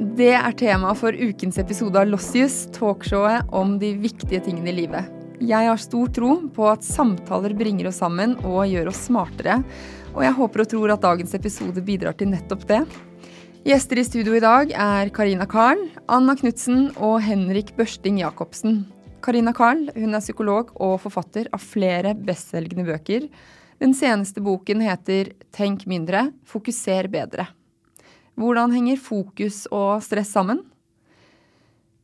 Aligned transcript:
Det 0.00 0.30
er 0.32 0.54
tema 0.56 0.94
for 0.96 1.12
ukens 1.12 1.58
episode 1.60 2.00
av 2.00 2.08
Lossius, 2.08 2.64
talkshowet 2.72 3.50
om 3.52 3.74
de 3.78 3.90
viktige 4.00 4.40
tingene 4.40 4.70
i 4.72 4.76
livet. 4.80 5.10
Jeg 5.42 5.68
har 5.68 5.80
stor 5.80 6.08
tro 6.16 6.36
på 6.54 6.64
at 6.70 6.86
samtaler 6.86 7.52
bringer 7.58 7.90
oss 7.90 8.00
sammen 8.00 8.32
og 8.40 8.64
gjør 8.70 8.88
oss 8.88 9.02
smartere. 9.10 9.58
Og 10.14 10.24
jeg 10.24 10.36
håper 10.38 10.64
og 10.64 10.70
tror 10.72 10.94
at 10.94 11.04
dagens 11.04 11.36
episode 11.36 11.84
bidrar 11.84 12.16
til 12.16 12.32
nettopp 12.32 12.64
det. 12.70 12.80
Gjester 13.68 14.00
i 14.00 14.06
studio 14.08 14.38
i 14.38 14.42
dag 14.42 14.72
er 14.72 15.12
Karina 15.12 15.44
Karl, 15.50 15.84
Anna 16.08 16.38
Knutsen 16.40 16.88
og 16.96 17.20
Henrik 17.26 17.76
Børsting 17.76 18.22
Jacobsen. 18.24 18.86
Karina 19.22 19.52
Karl 19.52 19.90
hun 19.92 20.16
er 20.16 20.24
psykolog 20.24 20.72
og 20.80 21.02
forfatter 21.04 21.52
av 21.52 21.60
flere 21.60 22.16
bestselgende 22.16 22.88
bøker. 22.88 23.28
Den 23.82 23.92
seneste 23.98 24.40
boken 24.40 24.80
heter 24.88 25.34
Tenk 25.52 25.84
mindre, 25.90 26.30
fokuser 26.48 27.12
bedre. 27.12 27.52
Hvordan 28.40 28.72
henger 28.72 29.00
fokus 29.00 29.66
og 29.70 30.00
stress 30.04 30.32
sammen? 30.32 30.62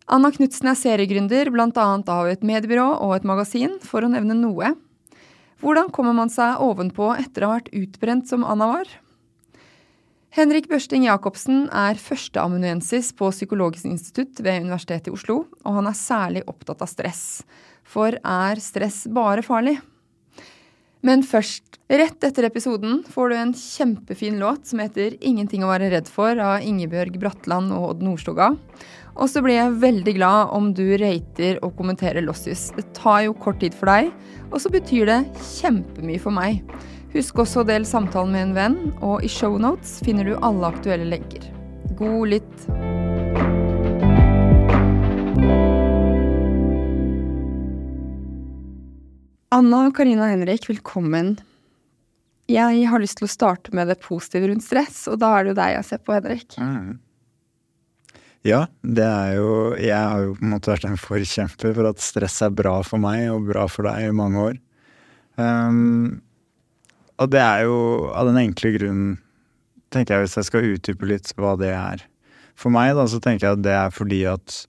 Anna 0.09 0.31
Knutsen 0.33 0.71
er 0.71 0.77
seriegründer 0.79 1.51
bl.a. 1.53 1.69
av 1.69 2.29
et 2.31 2.45
mediebyrå 2.45 2.87
og 3.05 3.17
et 3.17 3.27
magasin, 3.29 3.77
for 3.85 4.05
å 4.05 4.13
nevne 4.13 4.37
noe. 4.37 4.73
Hvordan 5.61 5.91
kommer 5.93 6.15
man 6.17 6.31
seg 6.33 6.63
ovenpå 6.65 7.11
etter 7.19 7.45
å 7.45 7.51
ha 7.51 7.59
vært 7.59 7.75
utbrent 7.77 8.29
som 8.31 8.47
Anna 8.47 8.71
var? 8.71 8.95
Henrik 10.39 10.69
Børsting 10.71 11.07
Jacobsen 11.09 11.67
er 11.75 11.99
førsteamanuensis 11.99 13.11
på 13.17 13.31
Psykologisk 13.33 13.89
institutt 13.89 14.39
ved 14.45 14.63
Universitetet 14.69 15.09
i 15.11 15.15
Oslo, 15.17 15.43
og 15.65 15.79
han 15.81 15.89
er 15.89 15.97
særlig 15.99 16.45
opptatt 16.47 16.85
av 16.85 16.93
stress. 16.93 17.23
For 17.89 18.17
er 18.21 18.61
stress 18.63 19.07
bare 19.11 19.45
farlig? 19.45 19.79
Men 21.07 21.23
først, 21.23 21.79
rett 21.87 22.25
etter 22.27 22.49
episoden 22.49 23.05
får 23.07 23.31
du 23.31 23.37
en 23.39 23.53
kjempefin 23.55 24.39
låt 24.41 24.67
som 24.67 24.81
heter 24.83 25.15
'Ingenting 25.21 25.63
å 25.63 25.71
være 25.71 25.91
redd 25.93 26.09
for' 26.09 26.41
av 26.43 26.61
Ingebjørg 26.61 27.21
Bratland 27.21 27.73
og 27.73 27.91
Odd 27.91 28.03
Nordstoga. 28.03 28.57
Og 29.17 29.29
så 29.31 29.43
blir 29.43 29.59
jeg 29.59 29.79
veldig 29.83 30.15
glad 30.15 30.51
om 30.55 30.73
du 30.75 30.97
rater 30.99 31.59
og 31.63 31.77
kommenterer 31.77 32.23
Lossius. 32.23 32.71
Det 32.75 32.93
tar 32.95 33.27
jo 33.27 33.33
kort 33.35 33.61
tid 33.61 33.75
for 33.75 33.87
deg, 33.87 34.13
og 34.53 34.61
så 34.61 34.71
betyr 34.71 35.07
det 35.07 35.21
kjempemye 35.39 36.21
for 36.21 36.31
meg. 36.31 36.63
Husk 37.15 37.35
også 37.35 37.63
å 37.63 37.67
dele 37.67 37.89
samtalen 37.89 38.33
med 38.33 38.43
en 38.49 38.55
venn, 38.55 38.79
og 39.01 39.25
i 39.25 39.29
shownotes 39.29 40.03
finner 40.05 40.25
du 40.25 40.37
alle 40.43 40.71
aktuelle 40.71 41.09
lenker. 41.09 41.47
God 41.97 42.29
lytt. 42.29 43.08
Anna, 49.49 49.87
Karina 49.97 50.27
og 50.27 50.35
Henrik, 50.35 50.67
velkommen. 50.69 51.39
Jeg 52.53 52.81
har 52.91 53.01
lyst 53.01 53.17
til 53.21 53.25
å 53.25 53.33
starte 53.33 53.73
med 53.77 53.89
det 53.89 53.97
positive 54.05 54.51
rundt 54.51 54.65
stress, 54.65 55.07
og 55.09 55.23
da 55.23 55.31
er 55.37 55.47
det 55.47 55.55
jo 55.55 55.57
deg 55.57 55.71
jeg 55.73 55.87
ser 55.89 56.01
på, 56.05 56.15
Henrik. 56.17 56.57
Mm. 56.61 56.99
Ja, 58.45 58.61
det 58.85 59.05
er 59.05 59.33
jo 59.35 59.49
Jeg 59.81 59.97
har 59.97 60.21
jo 60.23 60.35
på 60.37 60.45
en 60.45 60.53
måte 60.53 60.71
vært 60.71 60.85
en 60.87 61.01
forkjemper 61.01 61.73
for 61.75 61.89
at 61.89 62.01
stress 62.05 62.37
er 62.45 62.53
bra 62.55 62.77
for 62.87 63.01
meg 63.03 63.25
og 63.33 63.49
bra 63.49 63.65
for 63.73 63.89
deg 63.89 64.11
i 64.11 64.17
mange 64.17 64.43
år. 64.51 64.59
Um, 65.41 66.21
og 67.19 67.33
det 67.33 67.41
er 67.41 67.65
jo 67.65 67.79
av 68.13 68.29
den 68.29 68.41
enkle 68.45 68.75
grunnen, 68.77 69.17
tenker 69.89 70.19
jeg, 70.19 70.27
hvis 70.27 70.37
jeg 70.39 70.49
skal 70.51 70.69
utdype 70.75 71.09
litt 71.09 71.33
hva 71.41 71.55
det 71.61 71.73
er. 71.73 72.05
For 72.59 72.75
meg, 72.75 72.93
da, 73.01 73.09
så 73.09 73.21
tenker 73.23 73.49
jeg 73.49 73.59
at 73.59 73.65
det 73.65 73.75
er 73.81 73.97
fordi 73.97 74.21
at 74.29 74.61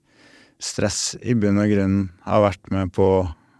stress 0.63 1.17
i 1.19 1.35
bunn 1.35 1.59
og 1.59 1.67
grunn 1.71 1.99
har 2.23 2.47
vært 2.47 2.71
med 2.71 2.95
på 2.95 3.09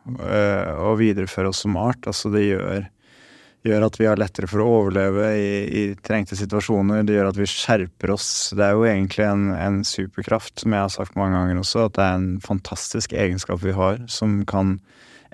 øh, 0.08 0.72
å 0.90 0.96
videreføre 1.00 1.52
oss 1.52 1.64
som 1.66 1.78
art. 1.80 2.08
Altså 2.10 2.32
det 2.34 2.46
gjør, 2.46 2.88
gjør 3.68 3.86
at 3.88 4.00
vi 4.00 4.08
har 4.10 4.22
lettere 4.22 4.50
for 4.50 4.64
å 4.64 4.70
overleve 4.80 5.32
i, 5.38 5.52
i, 5.66 5.84
trengte 6.06 6.38
situasjoner. 6.40 7.04
Det 7.08 7.18
gjør 7.18 7.32
at 7.32 7.40
vi 7.40 7.50
skjerper 7.50 8.16
oss. 8.16 8.30
Det 8.56 8.66
er 8.66 8.78
jo 8.78 8.88
egentlig 8.90 9.28
en, 9.28 9.50
en, 9.56 9.82
superkraft, 9.88 10.58
som 10.64 10.76
jeg 10.76 10.86
har 10.86 10.96
sagt 10.96 11.20
mange 11.20 11.38
ganger 11.38 11.62
også, 11.64 11.88
at 11.88 11.98
det 11.98 12.06
er 12.08 12.20
en 12.20 12.32
fantastisk 12.46 13.16
egenskap 13.18 13.64
vi 13.66 13.76
har 13.78 14.02
som 14.12 14.42
kan 14.50 14.78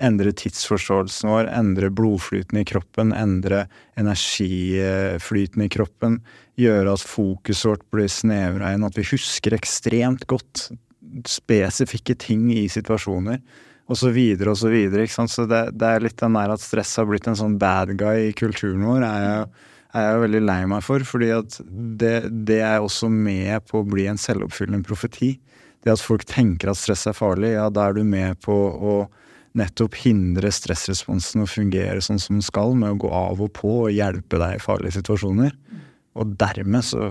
endre 0.02 0.32
tidsforståelsen 0.36 1.30
vår, 1.32 1.46
endre 1.56 1.88
blodflyten 1.88 2.58
i 2.60 2.66
kroppen, 2.68 3.14
endre 3.16 3.62
energiflyten 3.96 5.64
i 5.64 5.70
kroppen. 5.72 6.18
Gjøre 6.60 6.96
at 6.96 7.04
fokuset 7.04 7.70
vårt 7.70 7.86
blir 7.94 8.10
snevra 8.12 8.74
inn, 8.74 8.84
at 8.84 8.98
vi 8.98 9.06
husker 9.08 9.56
ekstremt 9.56 10.26
godt 10.28 10.68
spesifikke 11.30 12.16
ting 12.20 12.50
i 12.52 12.66
situasjoner 12.68 13.40
og 13.86 13.98
så 13.98 14.10
videre 14.14 14.52
og 14.52 14.58
så 14.58 14.70
videre. 14.72 15.06
ikke 15.06 15.14
sant? 15.14 15.32
Så 15.32 15.46
det, 15.50 15.62
det 15.78 15.88
er 15.88 16.04
litt 16.04 16.18
den 16.18 16.36
der 16.38 16.54
at 16.54 16.62
stress 16.62 16.96
har 16.98 17.08
blitt 17.08 17.28
en 17.30 17.38
sånn 17.38 17.58
bad 17.60 17.94
guy 17.98 18.28
i 18.30 18.36
kulturen 18.36 18.84
vår, 18.86 19.04
er 19.06 19.26
jeg, 19.26 19.44
er 19.96 20.08
jeg 20.08 20.22
veldig 20.24 20.42
lei 20.44 20.60
meg 20.72 20.86
for. 20.86 21.06
fordi 21.06 21.30
at 21.36 21.58
det, 21.68 22.16
det, 22.48 22.60
er 22.66 22.80
også 22.80 23.10
med 23.12 23.68
på 23.70 23.82
å 23.82 23.86
bli 23.86 24.08
en 24.10 24.20
selvoppfyllende 24.20 24.86
profeti. 24.86 25.36
Det 25.84 25.94
at 25.94 26.02
folk 26.02 26.26
tenker 26.26 26.72
at 26.72 26.80
stress 26.80 27.06
er 27.06 27.14
farlig, 27.14 27.54
ja, 27.54 27.68
da 27.70 27.86
er 27.86 27.96
du 27.98 28.02
med 28.02 28.40
på 28.42 28.54
å 28.54 28.96
nettopp 29.56 29.94
hindre 30.02 30.50
stressresponsen 30.52 31.44
å 31.44 31.48
fungere 31.48 32.02
sånn 32.04 32.20
som 32.20 32.36
den 32.36 32.44
skal, 32.44 32.74
med 32.76 32.96
å 32.96 33.02
gå 33.06 33.12
av 33.14 33.40
og 33.40 33.54
på 33.56 33.70
og 33.86 33.94
hjelpe 33.94 34.40
deg 34.42 34.58
i 34.58 34.62
farlige 34.62 34.98
situasjoner. 34.98 35.54
Og 36.16 36.36
dermed 36.40 36.84
så 36.86 37.10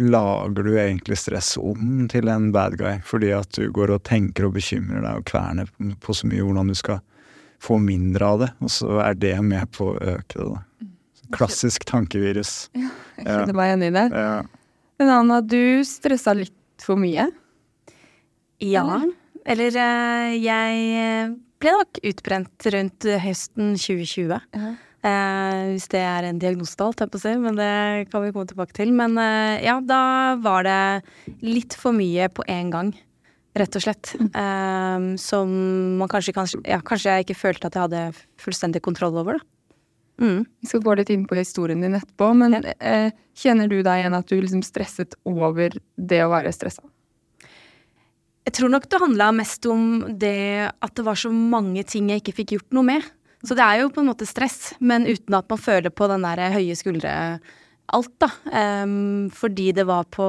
lager 0.00 0.64
du 0.64 0.72
egentlig 0.76 1.18
stress 1.20 1.54
om 1.60 2.06
til 2.12 2.28
en 2.32 2.50
bad 2.52 2.76
guy, 2.80 2.98
fordi 3.04 3.32
at 3.36 3.50
du 3.56 3.70
går 3.74 3.94
og 3.94 4.04
tenker 4.08 4.48
og 4.48 4.56
bekymrer 4.56 5.04
deg 5.04 5.20
og 5.20 5.26
kverner 5.28 5.70
på 6.02 6.16
så 6.16 6.28
mye 6.28 6.44
hvordan 6.44 6.72
du 6.72 6.76
skal 6.76 7.00
få 7.62 7.78
mindre 7.78 8.26
av 8.26 8.40
det, 8.42 8.50
og 8.58 8.72
så 8.74 8.96
er 9.04 9.14
det 9.22 9.36
med 9.46 9.70
på 9.76 9.92
å 9.92 9.98
øke 10.16 10.34
det. 10.34 10.48
da. 10.48 10.88
Klassisk 11.36 11.86
tankevirus. 11.88 12.70
Ja, 13.22 13.28
jeg 13.28 13.36
kjenner 13.36 13.54
meg 13.54 13.68
igjen 13.68 13.82
i 13.86 13.88
det. 13.94 14.02
Ja. 14.18 14.38
Men 14.98 15.10
Anna, 15.12 15.36
du 15.44 15.84
stressa 15.86 16.32
litt 16.34 16.82
for 16.82 16.98
mye? 16.98 17.28
Ja. 18.64 18.96
Eller 19.46 19.76
eh, 19.78 20.32
jeg 20.42 21.28
ble 21.62 21.74
nok 21.76 22.00
utbrent 22.10 22.66
rundt 22.74 23.06
høsten 23.22 23.76
2020. 23.78 24.32
Ja. 24.56 24.72
Eh, 25.02 25.60
hvis 25.72 25.88
det 25.90 26.02
er 26.06 26.28
en 26.28 26.40
diagnose, 26.42 26.78
holdt 26.78 27.02
jeg 27.02 27.10
på 27.10 27.18
å 27.18 27.22
si, 27.24 27.32
men 27.42 27.56
det 27.58 28.10
kan 28.12 28.22
vi 28.22 28.34
komme 28.34 28.50
tilbake 28.50 28.76
til. 28.76 28.92
Men 28.94 29.16
eh, 29.18 29.62
ja, 29.66 29.80
da 29.82 30.02
var 30.42 30.68
det 30.68 30.82
litt 31.42 31.74
for 31.78 31.96
mye 31.96 32.28
på 32.30 32.46
en 32.50 32.70
gang, 32.74 32.92
rett 33.58 33.78
og 33.78 33.86
slett. 33.86 34.14
Mm. 34.20 34.28
Eh, 34.42 35.08
som 35.22 35.56
man 35.98 36.12
kanskje, 36.12 36.36
kanskje, 36.36 36.62
ja, 36.70 36.78
kanskje 36.86 37.16
jeg 37.16 37.26
ikke 37.26 37.40
følte 37.40 37.68
at 37.70 37.78
jeg 37.78 37.88
hadde 37.88 38.04
fullstendig 38.42 38.84
kontroll 38.84 39.18
over, 39.18 39.40
da. 39.40 39.48
Mm. 40.22 40.42
Vi 40.60 40.68
skal 40.68 40.82
gå 40.84 40.94
litt 40.94 41.10
inn 41.10 41.24
på 41.26 41.34
historien 41.40 41.82
din 41.82 41.98
etterpå, 41.98 42.30
men. 42.38 42.60
Eh, 42.78 43.10
kjenner 43.38 43.68
du 43.70 43.78
deg 43.80 44.02
igjen 44.02 44.16
at 44.16 44.28
du 44.28 44.36
liksom 44.38 44.62
stresset 44.64 45.16
over 45.28 45.74
det 45.96 46.20
å 46.24 46.30
være 46.32 46.52
stressa? 46.54 46.84
Jeg 48.42 48.56
tror 48.58 48.72
nok 48.72 48.88
det 48.90 48.98
handla 48.98 49.30
mest 49.36 49.66
om 49.70 49.84
det 50.18 50.68
at 50.72 50.94
det 50.98 51.04
var 51.06 51.18
så 51.18 51.30
mange 51.32 51.84
ting 51.86 52.10
jeg 52.10 52.22
ikke 52.22 52.38
fikk 52.40 52.56
gjort 52.56 52.76
noe 52.76 52.88
med. 52.88 53.10
Så 53.42 53.56
det 53.58 53.64
er 53.64 53.80
jo 53.82 53.90
på 53.90 54.02
en 54.02 54.10
måte 54.12 54.28
stress, 54.28 54.74
men 54.78 55.08
uten 55.08 55.34
at 55.34 55.48
man 55.50 55.60
føler 55.60 55.90
på 55.90 56.06
den 56.10 56.22
der 56.22 56.44
høye 56.54 56.76
skuldre 56.78 57.12
alt, 57.92 58.12
da. 58.22 58.28
Um, 58.84 59.30
fordi 59.34 59.72
det 59.76 59.86
var 59.88 60.06
på 60.12 60.26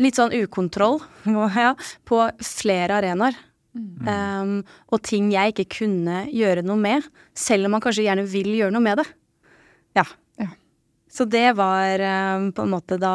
litt 0.00 0.18
sånn 0.18 0.34
ukontroll 0.34 1.00
ja, 1.58 1.72
på 2.08 2.20
flere 2.46 3.00
arenaer. 3.00 3.36
Mm. 3.72 4.08
Um, 4.08 4.56
og 4.92 5.00
ting 5.06 5.30
jeg 5.32 5.54
ikke 5.54 5.78
kunne 5.78 6.26
gjøre 6.28 6.64
noe 6.66 6.78
med, 6.80 7.06
selv 7.36 7.66
om 7.66 7.76
man 7.76 7.84
kanskje 7.84 8.04
gjerne 8.06 8.26
vil 8.28 8.50
gjøre 8.58 8.74
noe 8.74 8.84
med 8.84 9.00
det. 9.00 9.06
Ja. 9.96 10.04
ja. 10.40 10.50
Så 11.12 11.26
det 11.28 11.54
var 11.58 12.04
um, 12.36 12.50
på 12.56 12.66
en 12.66 12.72
måte 12.72 12.98
da 13.00 13.14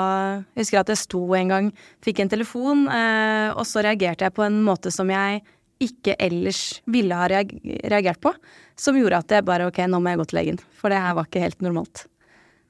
Jeg 0.56 0.66
husker 0.66 0.82
at 0.82 0.92
jeg 0.94 1.02
sto 1.02 1.22
en 1.38 1.54
gang, 1.54 1.70
fikk 2.06 2.24
en 2.24 2.34
telefon, 2.34 2.88
uh, 2.90 3.54
og 3.54 3.64
så 3.70 3.86
reagerte 3.86 4.28
jeg 4.28 4.38
på 4.38 4.46
en 4.46 4.60
måte 4.66 4.94
som 4.94 5.14
jeg 5.14 5.44
ikke 5.84 6.16
ellers 6.20 6.82
ville 6.90 7.16
ha 7.18 7.28
reagert 7.30 8.22
på, 8.24 8.34
som 8.78 8.98
gjorde 8.98 9.22
at 9.22 9.34
jeg 9.38 9.46
bare 9.48 9.68
ok, 9.70 9.84
nå 9.90 10.00
må 10.02 10.14
jeg 10.14 10.22
gå 10.22 10.28
til 10.30 10.40
legen, 10.40 10.62
for 10.78 10.94
det 10.94 11.02
her 11.02 11.18
var 11.18 11.30
ikke 11.30 11.44
helt 11.44 11.64
normalt. 11.66 12.06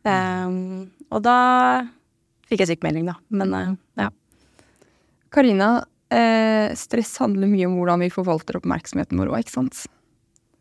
Um, 0.08 0.88
og 1.12 1.24
da 1.26 1.38
fikk 2.48 2.64
jeg 2.64 2.76
sykemelding, 2.76 3.10
da. 3.10 3.18
Men 3.32 3.56
uh, 3.56 3.72
ja. 4.00 4.10
Karina, 5.34 5.72
eh, 6.14 6.72
stress 6.80 7.18
handler 7.20 7.50
mye 7.52 7.68
om 7.68 7.76
hvordan 7.80 8.06
vi 8.06 8.14
forvalter 8.14 8.60
oppmerksomheten 8.60 9.20
vår 9.20 9.34
òg, 9.34 9.44
ikke 9.44 9.56
sant? 9.58 9.82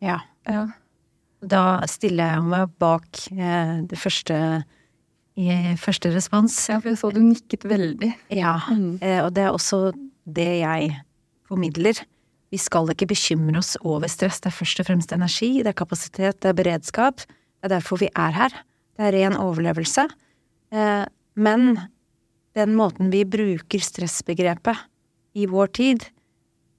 Ja. 0.03 0.19
ja. 0.47 0.65
Da 1.39 1.63
stiller 1.89 2.35
jeg 2.35 2.49
meg 2.49 2.73
bak 2.81 3.23
eh, 3.31 3.77
det 3.87 3.99
første 4.01 4.41
i 5.37 5.53
første 5.77 6.09
respons. 6.15 6.55
Ja, 6.71 6.79
for 6.81 6.91
jeg 6.91 6.99
så 6.99 7.11
du 7.13 7.21
nikket 7.21 7.65
veldig. 7.69 8.09
Ja, 8.33 8.57
mm. 8.73 8.97
eh, 9.05 9.19
og 9.21 9.33
det 9.37 9.45
er 9.45 9.53
også 9.53 9.91
det 10.25 10.49
jeg 10.63 10.95
formidler. 11.47 12.01
Vi 12.53 12.59
skal 12.61 12.87
ikke 12.93 13.09
bekymre 13.09 13.59
oss 13.59 13.75
over 13.83 14.07
stress, 14.11 14.39
det 14.39 14.51
er 14.51 14.55
først 14.55 14.79
og 14.81 14.87
fremst 14.87 15.11
energi, 15.15 15.49
det 15.59 15.73
er 15.73 15.81
kapasitet, 15.81 16.39
det 16.39 16.51
er 16.51 16.55
beredskap. 16.55 17.23
Det 17.27 17.67
er 17.67 17.73
derfor 17.75 17.99
vi 17.99 18.07
er 18.13 18.35
her. 18.35 18.53
Det 18.95 19.07
er 19.07 19.15
ren 19.17 19.35
overlevelse. 19.37 20.05
Eh, 20.71 21.05
men 21.35 21.79
den 22.57 22.75
måten 22.77 23.11
vi 23.13 23.25
bruker 23.27 23.83
stressbegrepet 23.83 24.85
i 25.37 25.47
vår 25.49 25.73
tid, 25.77 26.05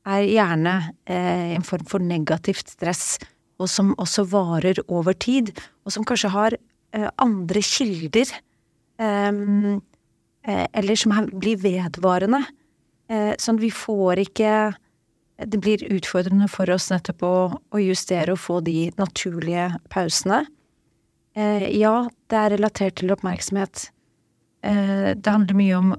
er 0.08 0.24
gjerne 0.24 0.74
eh, 1.04 1.52
en 1.58 1.66
form 1.66 1.84
for 1.90 2.00
negativt 2.02 2.72
stress, 2.72 3.18
og 3.60 3.68
som 3.68 3.92
også 4.00 4.24
varer 4.30 4.80
over 4.88 5.12
tid, 5.12 5.52
og 5.84 5.92
som 5.92 6.06
kanskje 6.08 6.32
har 6.32 6.56
eh, 6.56 7.10
andre 7.20 7.64
kilder 7.64 8.38
eller 10.48 10.98
som 10.98 11.12
blir 11.38 11.60
vedvarende. 11.62 12.40
Sånn 13.38 13.60
at 13.60 13.62
vi 13.62 13.68
får 13.70 14.24
ikke 14.24 14.48
Det 15.38 15.60
blir 15.62 15.84
utfordrende 15.92 16.48
for 16.50 16.70
oss 16.74 16.88
nettopp 16.90 17.22
å, 17.22 17.34
å 17.54 17.78
justere 17.78 18.34
og 18.34 18.40
få 18.42 18.58
de 18.66 18.88
naturlige 18.98 19.70
pausene. 19.92 20.42
Eh, 21.38 21.68
ja, 21.78 22.08
det 22.26 22.38
er 22.40 22.54
relatert 22.56 22.98
til 22.98 23.12
oppmerksomhet. 23.14 23.88
Eh, 24.66 25.14
det 25.14 25.30
handler 25.30 25.58
mye 25.58 25.76
om 25.78 25.92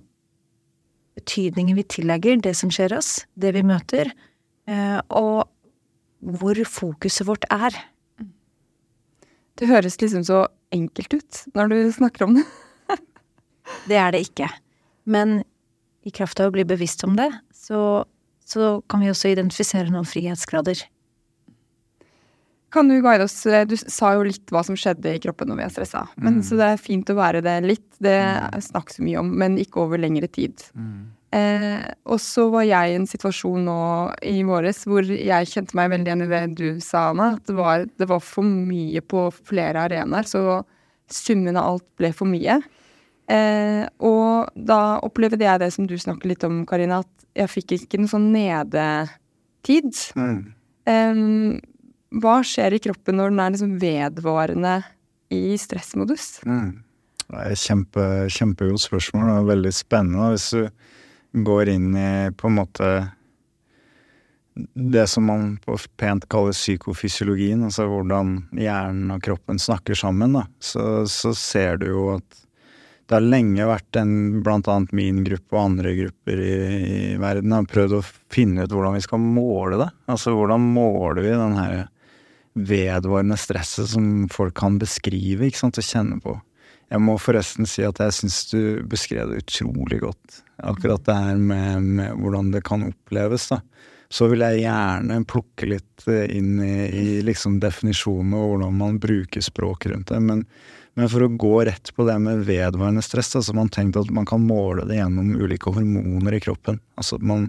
betydningen 1.19 1.77
vi 1.80 1.88
tillegger 1.95 2.41
det 2.44 2.56
som 2.59 2.71
skjer 2.74 2.97
oss, 2.97 3.24
det 3.39 3.53
vi 3.56 3.63
møter, 3.63 4.12
eh, 4.68 5.00
og 5.07 5.47
hvor 6.19 6.59
fokuset 6.68 7.27
vårt 7.27 7.47
er. 7.53 7.75
Det 9.59 9.68
høres 9.68 10.00
liksom 10.01 10.24
så 10.27 10.45
enkelt 10.75 11.15
ut 11.15 11.44
når 11.56 11.71
du 11.71 11.77
snakker 11.95 12.27
om 12.27 12.39
det. 12.39 12.47
Det 13.88 13.97
er 14.01 14.12
det 14.15 14.24
ikke. 14.25 14.47
Men 15.06 15.44
i 16.07 16.12
kraft 16.15 16.39
av 16.41 16.50
å 16.50 16.53
bli 16.56 16.65
bevisst 16.68 17.03
om 17.06 17.15
det, 17.19 17.30
så, 17.53 18.03
så 18.50 18.80
kan 18.90 19.04
vi 19.04 19.12
også 19.12 19.34
identifisere 19.34 19.92
noen 19.94 20.07
frihetsgrader. 20.10 20.81
Kan 22.74 22.90
du 22.90 23.00
guide 23.01 23.25
oss 23.25 23.42
Du 23.66 23.75
sa 23.78 24.13
jo 24.13 24.25
litt 24.28 24.51
hva 24.54 24.62
som 24.66 24.78
skjedde 24.78 25.16
i 25.16 25.22
kroppen 25.22 25.50
når 25.50 25.57
vi 25.57 25.66
er 25.66 25.72
stressa. 25.74 26.07
Men, 26.18 26.40
Mm. 26.40 26.44
Så 26.46 26.57
det 26.57 26.68
er 26.68 26.81
fint 26.81 27.10
å 27.10 27.18
være 27.18 27.42
det 27.42 27.56
litt. 27.66 27.88
Det 28.00 28.19
snakkes 28.69 29.00
mye 29.01 29.19
om, 29.19 29.31
men 29.38 29.57
ikke 29.57 29.81
over 29.81 29.98
lengre 29.98 30.28
tid. 30.28 30.62
Eh, 31.31 31.86
og 32.10 32.18
så 32.18 32.48
var 32.50 32.63
jeg 32.66 32.90
i 32.90 32.96
en 32.98 33.06
situasjon 33.06 33.66
nå 33.66 33.81
i 34.25 34.42
våres 34.42 34.81
hvor 34.90 35.06
jeg 35.06 35.50
kjente 35.51 35.78
meg 35.78 35.92
veldig 35.92 36.10
igjen 36.10 36.24
i 36.25 36.30
det 36.30 36.56
du 36.57 36.80
sa, 36.81 37.10
Anna. 37.12 37.36
At 37.38 37.46
det 37.46 37.56
var, 37.57 37.86
det 37.86 38.07
var 38.10 38.19
for 38.19 38.44
mye 38.44 39.01
på 39.01 39.28
flere 39.34 39.86
arenaer. 39.90 40.25
Så 40.25 40.63
summen 41.10 41.57
av 41.57 41.74
alt 41.74 41.88
ble 41.98 42.13
for 42.13 42.30
mye. 42.30 42.62
Eh, 43.30 43.86
og 44.01 44.50
da 44.56 45.00
opplevde 45.06 45.46
jeg 45.46 45.62
det 45.62 45.74
som 45.74 45.86
du 45.90 45.98
snakker 45.98 46.31
litt 46.31 46.46
om, 46.48 46.63
Karina, 46.69 47.04
at 47.06 47.19
jeg 47.38 47.52
fikk 47.52 47.76
ikke 47.78 48.00
noe 48.02 48.12
sånn 48.12 48.30
nedetid. 48.34 49.92
Mm. 50.18 50.40
Um, 50.90 51.60
hva 52.22 52.40
skjer 52.46 52.76
i 52.76 52.81
kroppen 52.81 53.20
når 53.20 53.34
den 53.34 53.42
er 53.44 53.54
liksom 53.54 53.76
vedvarende 53.81 54.76
i 55.34 55.58
stressmodus? 55.62 56.40
Mm. 56.48 56.80
Det 57.30 57.46
er 57.46 57.62
kjempe, 57.62 58.04
kjempegodt 58.34 58.81
spørsmål 58.88 59.36
og 59.36 59.52
veldig 59.52 59.74
spennende. 59.76 60.31
Hvis 60.34 60.50
du 60.56 61.44
går 61.46 61.70
inn 61.76 61.92
i 61.94 62.12
på 62.34 62.50
en 62.50 62.58
måte 62.58 62.90
det 64.74 65.06
som 65.08 65.28
man 65.30 65.52
på 65.64 65.78
pent 66.00 66.25
kaller 66.32 66.56
psykofysiologien, 66.58 67.62
altså 67.64 67.86
hvordan 67.88 68.34
hjernen 68.58 69.14
og 69.14 69.22
kroppen 69.24 69.62
snakker 69.62 69.96
sammen, 69.96 70.34
da, 70.36 70.48
så, 70.60 71.06
så 71.08 71.32
ser 71.38 71.80
du 71.80 71.88
jo 71.92 72.06
at 72.18 72.38
det 73.10 73.18
har 73.18 73.26
lenge 73.26 73.66
vært 73.66 73.98
en, 73.98 74.12
blant 74.46 74.68
annet 74.70 74.92
min 74.94 75.24
gruppe 75.26 75.56
og 75.56 75.64
andre 75.64 75.96
grupper 75.98 76.42
i, 76.46 76.58
i 76.86 77.16
verden, 77.18 77.56
har 77.56 77.66
prøvd 77.70 77.96
å 77.98 78.04
finne 78.30 78.68
ut 78.68 78.76
hvordan 78.76 79.00
vi 79.00 79.02
skal 79.02 79.24
måle 79.24 79.80
det. 79.82 79.88
Altså 80.14 80.36
hvordan 80.38 80.68
måler 80.76 81.26
vi 81.26 81.32
den 81.34 81.58
her 81.58 81.80
vedvarende 82.54 83.38
stresset 83.40 83.90
som 83.96 84.28
folk 84.30 84.54
kan 84.62 84.78
beskrive, 84.82 85.48
ikke 85.48 85.64
sant, 85.64 85.82
og 85.82 85.90
kjenne 85.90 86.20
på. 86.22 86.36
Jeg 86.90 87.02
må 87.06 87.18
forresten 87.22 87.70
si 87.70 87.82
at 87.86 87.98
jeg 88.02 88.16
syns 88.18 88.40
du 88.52 88.62
beskrev 88.90 89.34
det 89.34 89.44
utrolig 89.44 90.02
godt. 90.06 90.42
Akkurat 90.70 91.06
det 91.06 91.18
her 91.18 91.42
med, 91.42 91.90
med 92.00 92.22
hvordan 92.22 92.54
det 92.54 92.66
kan 92.68 92.86
oppleves, 92.92 93.50
da. 93.50 93.64
Så 94.10 94.26
vil 94.30 94.42
jeg 94.42 94.64
gjerne 94.64 95.20
plukke 95.30 95.68
litt 95.70 96.06
eh, 96.10 96.26
inn 96.34 96.58
i, 96.66 96.74
i 96.90 97.10
liksom 97.26 97.60
definisjonene 97.62 98.38
og 98.38 98.56
hvordan 98.56 98.80
man 98.80 99.02
bruker 99.02 99.46
språk 99.46 99.86
rundt 99.92 100.10
det. 100.10 100.22
Men, 100.26 100.42
men 101.00 101.07
for 101.07 101.24
å 101.24 101.31
gå 101.40 101.54
rett 101.69 101.94
på 101.96 102.04
det 102.07 102.18
med 102.19 102.42
vedvarende 102.44 103.01
stress, 103.06 103.31
så 103.31 103.44
har 103.46 103.56
man 103.56 103.72
tenkt 103.72 103.96
at 104.00 104.10
man 104.12 104.28
kan 104.28 104.44
måle 104.44 104.84
det 104.90 104.98
gjennom 104.98 105.31
ulike 105.40 105.72
hormoner 105.72 106.36
i 106.36 106.42
kroppen. 106.44 106.81
Altså 107.00 107.16
man, 107.24 107.46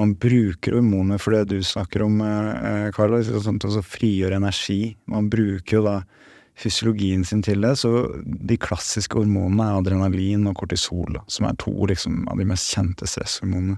man 0.00 0.14
bruker 0.16 0.78
hormoner 0.78 1.20
for 1.20 1.36
det 1.36 1.50
du 1.50 1.58
snakker 1.60 2.06
om, 2.06 2.22
eh, 2.24 2.88
Carla, 2.96 3.20
sånn 3.20 3.60
til 3.60 3.76
å 3.76 3.84
frigjøre 3.84 4.40
energi. 4.40 4.94
Man 5.12 5.28
bruker 5.32 5.76
jo 5.76 5.82
da 5.84 5.98
fysiologien 6.56 7.24
sin 7.28 7.44
til 7.44 7.60
det. 7.66 7.74
Så 7.82 7.92
de 8.24 8.56
klassiske 8.56 9.20
hormonene 9.20 9.68
er 9.68 9.82
adrenalin 9.82 10.48
og 10.48 10.56
kortisol, 10.62 11.20
som 11.28 11.50
er 11.50 11.60
to 11.60 11.74
liksom, 11.92 12.24
av 12.32 12.40
de 12.40 12.48
mest 12.48 12.72
kjente 12.72 13.08
stresshormonene. 13.12 13.76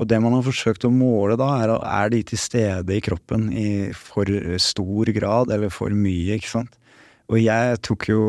Og 0.00 0.08
det 0.08 0.18
man 0.20 0.34
har 0.36 0.44
forsøkt 0.44 0.84
å 0.88 0.92
måle 0.92 1.36
da, 1.40 1.52
er 1.60 1.76
er 1.76 2.10
de 2.12 2.24
til 2.32 2.40
stede 2.40 2.96
i 2.96 3.04
kroppen 3.04 3.48
i 3.52 3.68
for 3.96 4.28
stor 4.60 5.12
grad 5.16 5.52
eller 5.52 5.72
for 5.72 5.92
mye, 5.92 6.36
ikke 6.40 6.52
sant. 6.52 6.80
Og 7.26 7.40
jeg 7.42 7.80
tok 7.82 8.06
jo, 8.06 8.20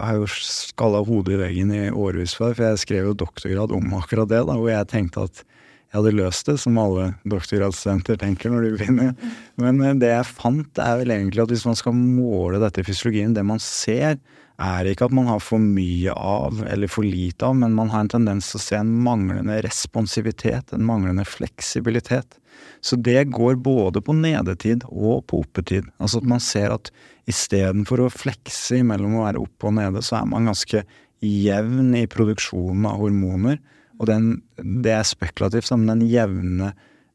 har 0.00 0.16
jo 0.16 0.28
skalla 0.32 1.02
hodet 1.04 1.36
i 1.36 1.40
veggen 1.42 1.72
i 1.74 1.82
årevis 1.92 2.32
før, 2.38 2.54
for 2.54 2.64
jeg 2.70 2.80
skrev 2.84 3.10
jo 3.10 3.18
doktorgrad 3.26 3.74
om 3.76 3.92
akkurat 3.98 4.30
det, 4.30 4.40
da, 4.48 4.56
hvor 4.56 4.70
jeg 4.72 4.88
tenkte 4.88 5.26
at 5.28 5.42
jeg 5.88 5.96
hadde 5.96 6.16
løst 6.16 6.48
det, 6.48 6.56
som 6.60 6.76
alle 6.80 7.10
doktorgradsstudenter 7.28 8.18
tenker 8.20 8.52
når 8.52 8.64
de 8.64 8.72
begynner. 8.76 9.12
Men 9.60 9.78
eh, 9.84 9.94
det 10.00 10.10
jeg 10.12 10.28
fant, 10.28 10.80
er 10.84 10.98
vel 11.00 11.14
egentlig 11.14 11.44
at 11.44 11.52
hvis 11.52 11.64
man 11.68 11.78
skal 11.80 11.96
måle 11.96 12.60
dette 12.60 12.84
i 12.84 12.88
fysiologien, 12.88 13.36
det 13.36 13.44
man 13.48 13.60
ser, 13.64 14.18
er 14.58 14.88
ikke 14.90 15.06
at 15.06 15.14
man 15.14 15.28
har 15.30 15.42
for 15.44 15.62
mye 15.62 16.12
av 16.12 16.64
eller 16.66 16.90
for 16.90 17.06
lite 17.06 17.46
av, 17.46 17.54
men 17.60 17.76
man 17.76 17.92
har 17.92 18.04
en 18.04 18.12
tendens 18.16 18.50
til 18.50 18.58
å 18.58 18.64
se 18.64 18.78
en 18.80 18.90
manglende 19.04 19.60
responsivitet, 19.62 20.72
en 20.74 20.86
manglende 20.86 21.24
fleksibilitet. 21.28 22.38
Så 22.82 22.98
det 22.98 23.28
går 23.30 23.60
både 23.62 24.02
på 24.02 24.16
nedetid 24.18 24.84
og 24.88 25.28
på 25.30 25.44
oppetid. 25.44 25.86
Altså 26.02 26.22
at 26.22 26.30
man 26.30 26.42
ser 26.42 26.74
at 26.74 26.90
istedenfor 27.30 28.02
å 28.02 28.12
flekse 28.12 28.80
mellom 28.86 29.18
å 29.18 29.26
være 29.28 29.42
oppe 29.44 29.70
og 29.70 29.76
nede, 29.78 30.02
så 30.02 30.20
er 30.20 30.30
man 30.30 30.50
ganske 30.50 30.82
jevn 31.22 31.94
i 31.98 32.06
produksjonen 32.10 32.86
av 32.90 32.98
hormoner. 33.02 33.60
Og 33.98 34.10
den, 34.10 34.30
det 34.58 34.94
er 34.94 35.06
spekulativt, 35.06 35.70
men 35.74 35.92
den 35.94 36.06
jevne, 36.10 36.72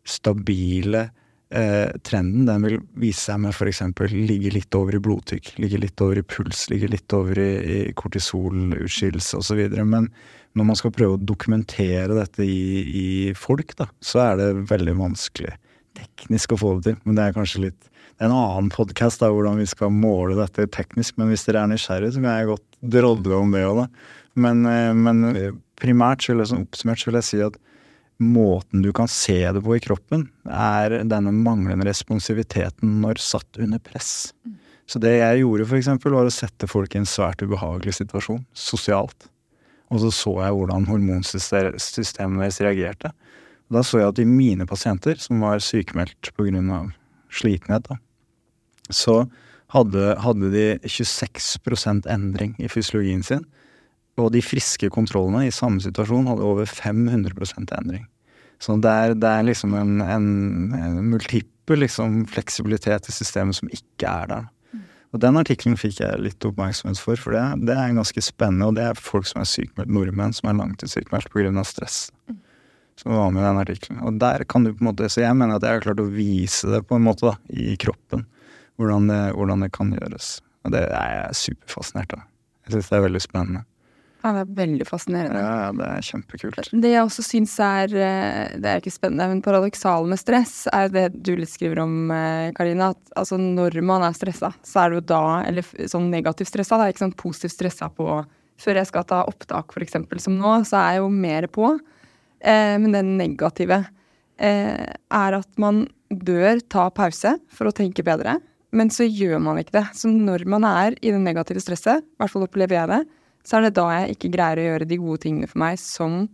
stabile 0.07 1.10
trenden 2.07 2.47
den 2.47 2.63
vil 2.65 2.79
vise 2.97 3.27
seg 3.27 3.41
med 3.44 3.53
f.eks. 3.53 3.83
ligge 4.09 4.53
litt 4.55 4.73
over 4.77 4.95
i 4.97 5.01
blodtrykk, 5.03 5.51
ligge 5.61 5.81
litt 5.83 6.01
over 6.01 6.17
i 6.17 6.25
puls, 6.25 6.65
ligge 6.71 6.89
litt 6.89 7.13
over 7.13 7.38
i, 7.38 7.51
i 7.61 7.77
kortisolutskillelse 8.00 9.38
osv. 9.38 9.61
Men 9.85 10.09
når 10.57 10.69
man 10.69 10.79
skal 10.79 10.94
prøve 10.95 11.17
å 11.17 11.21
dokumentere 11.21 12.17
dette 12.17 12.45
i, 12.45 12.81
i 12.83 13.07
folk, 13.38 13.75
da, 13.79 13.88
så 14.01 14.23
er 14.27 14.39
det 14.41 14.50
veldig 14.71 14.97
vanskelig 15.00 15.55
teknisk 15.97 16.55
å 16.55 16.61
få 16.61 16.75
det 16.77 16.88
til. 16.88 17.01
Men 17.05 17.17
det 17.17 17.27
er 17.27 17.38
kanskje 17.38 17.67
litt 17.67 17.89
det 18.13 18.27
er 18.27 18.29
en 18.29 18.38
annen 18.38 18.69
podkast 18.69 19.24
hvordan 19.25 19.57
vi 19.57 19.65
skal 19.65 19.89
måle 19.93 20.36
dette 20.38 20.67
teknisk, 20.72 21.15
men 21.17 21.31
hvis 21.31 21.48
dere 21.48 21.63
er 21.65 21.72
nysgjerrig, 21.72 22.12
så 22.13 22.22
kan 22.22 22.38
jeg 22.38 22.50
godt 22.51 22.77
drodle 22.93 23.39
om 23.41 23.55
det 23.55 23.63
òg, 23.65 23.79
da. 23.81 24.12
Men, 24.45 24.62
eh, 24.69 24.91
men 24.93 25.24
primært, 25.81 26.22
så 26.22 26.31
vil 26.31 26.43
jeg, 26.43 26.51
sånn 26.51 26.67
oppsummert, 26.67 27.01
så 27.01 27.10
vil 27.10 27.17
jeg 27.19 27.27
si 27.27 27.41
at 27.43 27.57
måten 28.22 28.84
du 28.84 28.91
kan 28.96 29.10
se 29.10 29.39
det 29.51 29.62
på 29.63 29.77
i 29.77 29.82
kroppen, 29.84 30.27
er 30.46 31.00
denne 31.10 31.34
manglende 31.36 31.88
responsiviteten 31.88 33.00
når 33.03 33.22
satt 33.22 33.60
under 33.62 33.82
press. 33.84 34.34
Så 34.89 35.00
det 35.00 35.15
jeg 35.17 35.43
gjorde, 35.43 35.67
for 35.70 35.79
eksempel, 35.79 36.15
var 36.15 36.27
å 36.27 36.34
sette 36.34 36.67
folk 36.70 36.93
i 36.93 37.01
en 37.01 37.10
svært 37.10 37.41
ubehagelig 37.43 37.96
situasjon, 38.01 38.43
sosialt. 38.53 39.29
Og 39.93 40.01
så 40.03 40.12
så 40.13 40.34
jeg 40.41 40.58
hvordan 40.58 40.88
hormonsystemet 40.89 42.43
deres 42.43 42.62
reagerte. 42.63 43.13
Da 43.74 43.84
så 43.86 44.01
jeg 44.01 44.12
at 44.12 44.22
i 44.22 44.27
mine 44.27 44.67
pasienter, 44.70 45.17
som 45.22 45.41
var 45.43 45.63
sykemeldt 45.63 46.34
pga. 46.36 46.82
slitenhet, 47.34 47.88
da, 47.89 47.98
så 48.93 49.24
hadde, 49.74 50.15
hadde 50.22 50.51
de 50.53 50.65
26% 50.86 52.05
endring 52.12 52.53
i 52.62 52.70
fysiologien 52.70 53.24
sin. 53.25 53.46
Og 54.22 54.29
de 54.34 54.43
friske 54.46 54.89
kontrollene 54.93 55.48
i 55.48 55.53
samme 55.53 55.82
situasjon 55.82 56.27
hadde 56.29 56.46
over 56.46 56.70
500% 56.70 57.74
endring. 57.79 58.05
Så 58.62 58.75
det 58.79 58.91
er, 58.91 59.13
det 59.17 59.29
er 59.29 59.48
liksom 59.48 59.74
en, 59.75 60.01
en, 60.05 60.27
en 60.77 61.00
multiple 61.12 61.79
liksom, 61.82 62.24
fleksibilitet 62.32 63.10
i 63.10 63.15
systemet 63.15 63.58
som 63.58 63.72
ikke 63.74 64.10
er 64.10 64.29
der. 64.29 64.51
Og 65.13 65.22
den 65.22 65.38
artikkelen 65.38 65.77
fikk 65.77 66.00
jeg 66.01 66.22
litt 66.25 66.46
oppmerksomhet 66.48 66.98
for, 66.98 67.20
for 67.22 67.36
det, 67.36 67.43
det 67.70 67.75
er 67.77 67.93
ganske 67.93 68.22
spennende. 68.25 68.72
Og 68.72 68.77
det 68.79 68.88
er 68.88 69.01
folk 69.01 69.27
som 69.29 69.43
er 69.43 69.50
sykmeldt, 69.50 69.91
nordmenn 69.93 70.34
som 70.34 70.50
er 70.50 70.58
langtidssykmeldt 70.58 71.29
pga. 71.34 71.65
stress. 71.70 72.08
Som 72.98 73.13
var 73.13 73.29
med 73.34 73.43
i 73.43 73.46
den 73.46 73.62
artikkelen. 73.62 74.00
Og 74.05 74.17
der 74.22 74.46
kan 74.50 74.65
du 74.65 74.72
på 74.74 74.82
en 74.82 74.89
måte, 74.89 75.10
Så 75.10 75.22
jeg 75.22 75.36
mener 75.38 75.58
at 75.58 75.65
jeg 75.65 75.77
har 75.77 75.86
klart 75.86 76.01
å 76.01 76.10
vise 76.10 76.70
det 76.70 76.82
på 76.88 76.98
en 76.98 77.05
måte 77.05 77.29
da, 77.29 77.36
i 77.50 77.75
kroppen. 77.77 78.25
Hvordan 78.77 79.08
det, 79.08 79.22
hvordan 79.38 79.62
det 79.62 79.72
kan 79.74 79.93
gjøres. 79.93 80.39
Og 80.65 80.74
det 80.74 80.82
er 80.89 81.10
jeg 81.13 81.41
superfascinert 81.43 82.17
av. 82.17 82.25
Jeg 82.65 82.74
syns 82.74 82.89
det 82.89 82.98
er 82.98 83.05
veldig 83.05 83.22
spennende. 83.22 83.65
Ja, 84.24 84.32
det 84.32 84.42
er 84.46 84.51
veldig 84.56 84.86
fascinerende. 84.88 85.39
Ja, 85.44 85.56
ja, 85.65 85.72
det 85.75 85.88
er 85.89 86.06
kjempekult. 86.08 86.70
Det 86.72 86.92
jeg 86.94 87.03
også 87.03 87.25
syns 87.27 87.53
er 87.60 87.92
eh, 87.92 88.53
Det 88.56 88.70
er 88.70 88.80
ikke 88.80 88.94
spennende, 88.96 89.25
men 89.34 89.42
paradoksale 89.44 90.08
med 90.08 90.22
stress, 90.22 90.53
er 90.72 90.94
det 90.94 91.10
du 91.27 91.34
litt 91.36 91.51
skriver 91.51 91.82
om, 91.84 91.98
eh, 92.15 92.53
Karina. 92.56 92.94
At 92.96 93.18
altså 93.20 93.36
når 93.42 93.75
man 93.84 94.06
er 94.08 94.15
stressa, 94.15 94.53
så 94.63 94.84
er 94.86 94.94
det 94.94 95.01
jo 95.01 95.08
da 95.12 95.24
Eller 95.50 95.68
sånn 95.92 96.08
negativt 96.13 96.53
stressa, 96.53 96.80
da, 96.80 96.88
ikke 96.88 97.03
sånn 97.03 97.18
positivt 97.20 97.58
stressa 97.58 97.89
på 97.92 98.08
Før 98.63 98.80
jeg 98.80 98.88
skal 98.88 99.03
ta 99.10 99.24
opptak, 99.27 99.75
eksempel, 99.84 100.22
som 100.24 100.38
nå, 100.39 100.53
så 100.70 100.77
er 100.80 100.94
jeg 100.94 101.01
jo 101.01 101.10
mer 101.12 101.48
på. 101.51 101.74
Eh, 102.39 102.75
men 102.80 102.94
det 102.94 103.01
negative 103.03 103.80
eh, 104.38 104.88
er 104.94 105.38
at 105.39 105.50
man 105.60 105.88
bør 106.13 106.62
ta 106.72 106.86
pause 106.94 107.34
for 107.51 107.68
å 107.68 107.75
tenke 107.75 108.06
bedre. 108.06 108.38
Men 108.72 108.94
så 108.94 109.03
gjør 109.10 109.42
man 109.42 109.60
ikke 109.60 109.75
det. 109.80 109.84
Så 109.98 110.08
når 110.13 110.46
man 110.50 110.63
er 110.70 110.96
i 111.01 111.12
det 111.12 111.20
negative 111.22 111.62
stresset, 111.65 112.06
i 112.06 112.22
hvert 112.22 112.32
fall 112.32 112.46
opplever 112.46 112.77
jeg 112.77 112.92
det, 112.94 113.01
så 113.43 113.59
er 113.59 113.67
det 113.67 113.75
da 113.77 113.89
jeg 113.91 114.17
ikke 114.17 114.33
greier 114.33 114.62
å 114.62 114.67
gjøre 114.69 114.89
de 114.89 115.00
gode 115.01 115.23
tingene 115.27 115.51
for 115.51 115.63
meg 115.63 115.79
som 115.81 116.25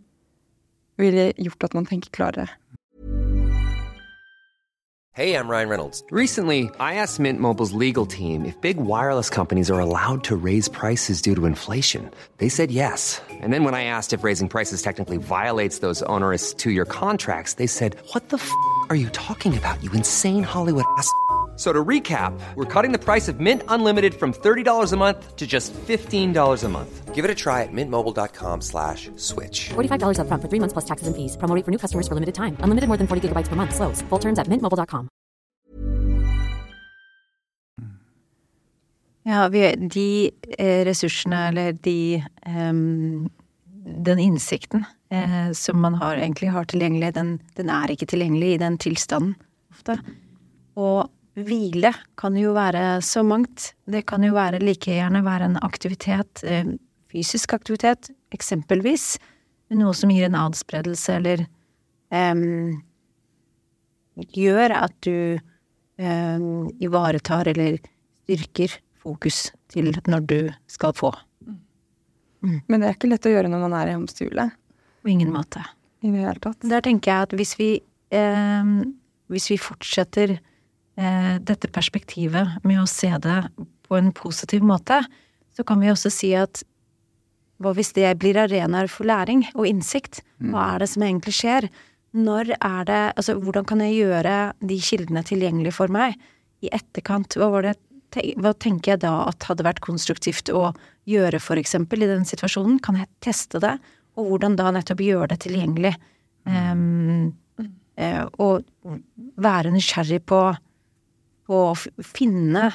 ville 1.00 1.32
gjort 1.38 1.70
at 1.70 1.78
man 1.78 1.88
tenker 1.90 2.12
klarere. 2.14 2.50
Hey, 5.20 5.36
I'm 5.36 5.50
Ryan 5.50 5.68
Reynolds. 5.68 6.02
Recently, 6.12 6.70
I 6.80 6.94
asked 6.94 7.20
Mint 7.20 7.42
Mobile's 7.42 7.74
legal 7.74 8.06
team 8.06 8.46
if 8.46 8.56
big 8.62 8.78
wireless 8.78 9.30
companies 9.30 9.70
are 9.70 9.80
allowed 9.80 10.24
to 10.26 10.36
raise 10.38 10.70
prices 10.70 11.22
due 11.22 11.36
to 11.36 11.46
inflation. 11.46 12.10
They 12.38 12.48
said 12.48 12.72
yes. 12.72 13.22
And 13.30 13.52
then 13.52 13.66
when 13.66 13.74
I 13.74 13.84
asked 13.84 14.14
if 14.14 14.24
raising 14.24 14.48
prices 14.48 14.82
technically 14.82 15.18
violates 15.18 15.80
those 15.80 16.04
onerous 16.04 16.54
two 16.54 16.72
year 16.72 16.86
contracts, 16.86 17.56
they 17.56 17.68
said, 17.68 17.98
What 18.14 18.30
the 18.30 18.38
f 18.38 18.50
are 18.90 18.96
you 18.96 19.10
talking 19.10 19.58
about, 19.58 19.84
you 19.84 19.92
insane 19.92 20.44
Hollywood 20.44 20.86
ass? 20.98 21.12
So 21.60 21.74
to 21.74 21.84
recap, 21.84 22.40
we're 22.56 22.64
cutting 22.74 22.94
the 22.94 23.04
price 23.04 23.28
of 23.28 23.42
Mint 23.42 23.64
Unlimited 23.68 24.16
from 24.16 24.32
$30 24.32 24.94
a 24.94 24.96
month 24.96 25.36
to 25.36 25.46
just 25.46 25.74
$15 25.74 26.64
a 26.64 26.70
month. 26.70 27.14
Give 27.14 27.26
it 27.26 27.32
a 27.32 27.36
try 27.36 27.64
at 27.64 27.74
mintmobile.com 27.74 28.62
slash 28.62 29.12
switch. 29.18 29.72
$45 29.76 30.20
upfront 30.24 30.42
for 30.42 30.48
three 30.48 30.62
months 30.64 30.72
plus 30.72 30.86
taxes 30.86 31.08
and 31.08 31.16
fees. 31.18 31.36
Promo 31.36 31.60
for 31.66 31.72
new 31.72 31.78
customers 31.78 32.08
for 32.08 32.16
limited 32.16 32.36
time. 32.36 32.56
Unlimited 32.64 32.88
more 32.88 32.96
than 32.96 33.08
40 33.08 33.28
gigabytes 33.28 33.50
per 33.50 33.58
month. 33.58 33.76
Slows. 33.76 34.02
Full 34.08 34.20
terms 34.20 34.40
at 34.40 34.48
mintmobile.com. 34.48 35.10
Ja, 39.28 39.50
vi, 39.52 39.76
de 39.76 40.32
eh, 40.58 40.86
ressursene, 40.88 41.48
eller 41.52 41.76
de 41.84 42.24
em, 42.46 43.30
Den 43.84 44.20
innsikten 44.20 44.86
eh, 45.12 45.52
som 45.52 45.82
man 45.82 46.00
har, 46.00 46.16
egentlig 46.16 46.50
har 46.56 46.64
tilgjengelig, 46.64 47.14
den, 47.16 47.40
den 47.60 47.70
er 47.70 47.92
ikke 47.92 48.08
tilgjengelig 48.08 48.54
i 48.54 48.58
den 48.64 48.78
tilstanden 48.78 49.36
ofte. 49.76 50.00
Og 50.80 51.10
hvile 51.46 51.92
kan 52.20 52.38
jo 52.40 52.54
være 52.56 53.00
så 53.06 53.24
mangt. 53.26 53.74
Det 53.90 54.06
kan 54.10 54.24
jo 54.26 54.34
være 54.36 54.62
like 54.64 54.92
gjerne 54.92 55.24
være 55.26 55.50
en 55.50 55.60
aktivitet, 55.66 56.44
eh, 56.44 56.76
fysisk 57.12 57.54
aktivitet, 57.58 58.12
eksempelvis. 58.36 59.18
Noe 59.78 59.94
som 59.94 60.12
gir 60.12 60.26
en 60.26 60.38
adspredelse, 60.40 61.20
eller 61.20 61.46
um, 62.10 62.82
gjør 64.34 64.74
at 64.80 64.96
du 65.06 65.38
um, 66.02 66.70
ivaretar 66.82 67.52
eller 67.52 67.78
styrker 68.26 68.80
fokus 69.00 69.50
til 69.72 69.94
når 70.10 70.26
du 70.30 70.40
skal 70.70 70.94
få. 70.98 71.12
Men 72.42 72.80
det 72.80 72.88
er 72.88 72.96
ikke 72.96 73.12
lett 73.12 73.28
å 73.28 73.34
gjøre 73.34 73.52
når 73.52 73.64
man 73.66 73.76
er 73.78 73.92
i 73.92 73.96
hamsterhjulet. 73.98 74.56
På 75.04 75.12
ingen 75.12 75.32
måte. 75.34 75.64
I 76.02 76.12
det 76.12 76.24
hele 76.24 76.42
tatt. 76.44 76.62
Der 76.72 76.84
tenker 76.84 77.12
jeg 77.12 77.28
at 77.28 77.36
hvis 77.36 77.54
vi, 77.60 77.70
um, 78.16 78.94
hvis 79.32 79.50
vi 79.52 79.60
fortsetter 79.60 80.38
dette 81.00 81.70
perspektivet 81.72 82.58
med 82.68 82.82
å 82.82 82.88
se 82.90 83.08
det 83.24 83.38
på 83.88 83.96
en 83.96 84.10
positiv 84.12 84.66
måte, 84.68 84.98
så 85.56 85.64
kan 85.64 85.80
vi 85.80 85.92
også 85.94 86.12
si 86.12 86.34
at 86.36 86.60
hva 87.60 87.74
hvis 87.76 87.92
det 87.96 88.10
blir 88.22 88.40
arenaer 88.40 88.88
for 88.92 89.08
læring 89.08 89.44
og 89.54 89.68
innsikt? 89.68 90.22
Hva 90.40 90.74
er 90.74 90.84
det 90.84 90.90
som 90.94 91.04
egentlig 91.04 91.36
skjer? 91.36 91.68
Når 92.16 92.54
er 92.56 92.86
det 92.88 93.02
Altså, 93.20 93.36
hvordan 93.36 93.68
kan 93.68 93.84
jeg 93.84 94.00
gjøre 94.00 94.36
de 94.60 94.78
kildene 94.80 95.24
tilgjengelige 95.28 95.76
for 95.76 95.92
meg 95.92 96.16
i 96.64 96.72
etterkant? 96.72 97.36
Hva 97.36 97.52
var 97.54 97.68
det 97.68 97.76
hva 98.42 98.56
tenker 98.58 98.96
jeg 98.96 99.04
da 99.04 99.12
at 99.30 99.46
hadde 99.46 99.66
vært 99.68 99.84
konstruktivt 99.86 100.50
å 100.50 100.72
gjøre, 101.06 101.38
for 101.38 101.62
eksempel, 101.62 102.02
i 102.02 102.10
den 102.10 102.26
situasjonen? 102.26 102.80
Kan 102.82 102.98
jeg 102.98 103.10
teste 103.22 103.62
det? 103.62 103.76
Og 104.18 104.32
hvordan 104.32 104.56
da 104.58 104.72
nettopp 104.74 105.04
gjøre 105.06 105.28
det 105.30 105.44
tilgjengelig? 105.46 105.92
Eh, 106.50 108.24
og 108.42 108.66
være 109.38 109.76
nysgjerrig 109.76 110.24
på, 110.26 110.40
på 111.50 111.60
å 111.72 112.06
finne 112.06 112.70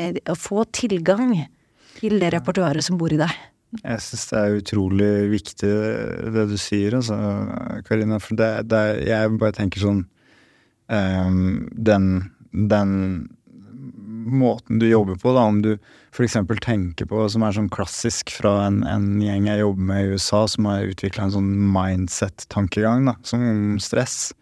eh, 0.00 0.16
Å 0.16 0.36
få 0.38 0.64
tilgang 0.72 1.36
til 1.98 2.16
det 2.22 2.32
repertoaret 2.32 2.84
som 2.84 2.96
bor 3.00 3.12
i 3.12 3.20
deg. 3.20 3.32
Jeg 3.84 4.02
syns 4.02 4.24
det 4.30 4.38
er 4.40 4.56
utrolig 4.58 5.10
viktig 5.30 5.72
det 6.34 6.46
du 6.50 6.56
sier, 6.58 6.96
altså, 6.98 7.18
Karina. 7.86 8.18
For 8.22 8.38
det, 8.38 8.48
det 8.70 8.82
jeg 9.06 9.34
bare 9.38 9.54
tenker 9.54 9.84
sånn 9.84 10.00
um, 10.90 11.68
den, 11.76 12.08
den 12.50 12.94
måten 14.26 14.80
du 14.80 14.88
jobber 14.88 15.20
på, 15.20 15.34
da, 15.36 15.44
om 15.46 15.60
du 15.62 15.72
f.eks. 16.10 16.36
tenker 16.64 17.06
på, 17.06 17.22
som 17.30 17.44
er 17.46 17.54
sånn 17.56 17.70
klassisk 17.72 18.32
fra 18.34 18.56
en, 18.66 18.82
en 18.88 19.20
gjeng 19.22 19.46
jeg 19.50 19.62
jobber 19.62 19.88
med 19.92 20.02
i 20.02 20.16
USA, 20.16 20.42
som 20.50 20.66
har 20.70 20.90
utvikla 20.90 21.28
en 21.28 21.36
sånn 21.36 21.50
mindset-tankegang, 21.76 23.06
da, 23.10 23.16
som 23.26 23.44
om 23.46 23.78
stress. 23.82 24.32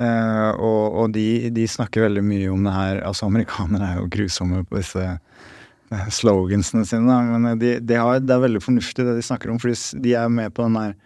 Eh, 0.00 0.50
og 0.56 0.94
og 1.02 1.12
de, 1.12 1.50
de 1.52 1.66
snakker 1.68 2.06
veldig 2.06 2.22
mye 2.24 2.48
om 2.48 2.64
det 2.64 2.72
her 2.72 3.02
Altså, 3.04 3.26
amerikanere 3.28 3.84
er 3.84 3.98
jo 3.98 4.08
grusomme 4.14 4.62
på 4.64 4.78
disse 4.78 5.02
eh, 5.04 6.08
slogansene 6.16 6.86
sine, 6.88 7.04
da, 7.10 7.20
men 7.36 7.60
de, 7.60 7.74
de 7.84 7.98
har, 8.00 8.22
det 8.24 8.32
er 8.32 8.46
veldig 8.46 8.62
fornuftig 8.64 9.04
det 9.04 9.18
de 9.18 9.26
snakker 9.26 9.52
om, 9.52 9.60
fordi 9.60 10.00
de 10.06 10.16
er 10.16 10.32
med 10.32 10.54
på 10.56 10.64
den 10.64 10.78
der 10.78 10.96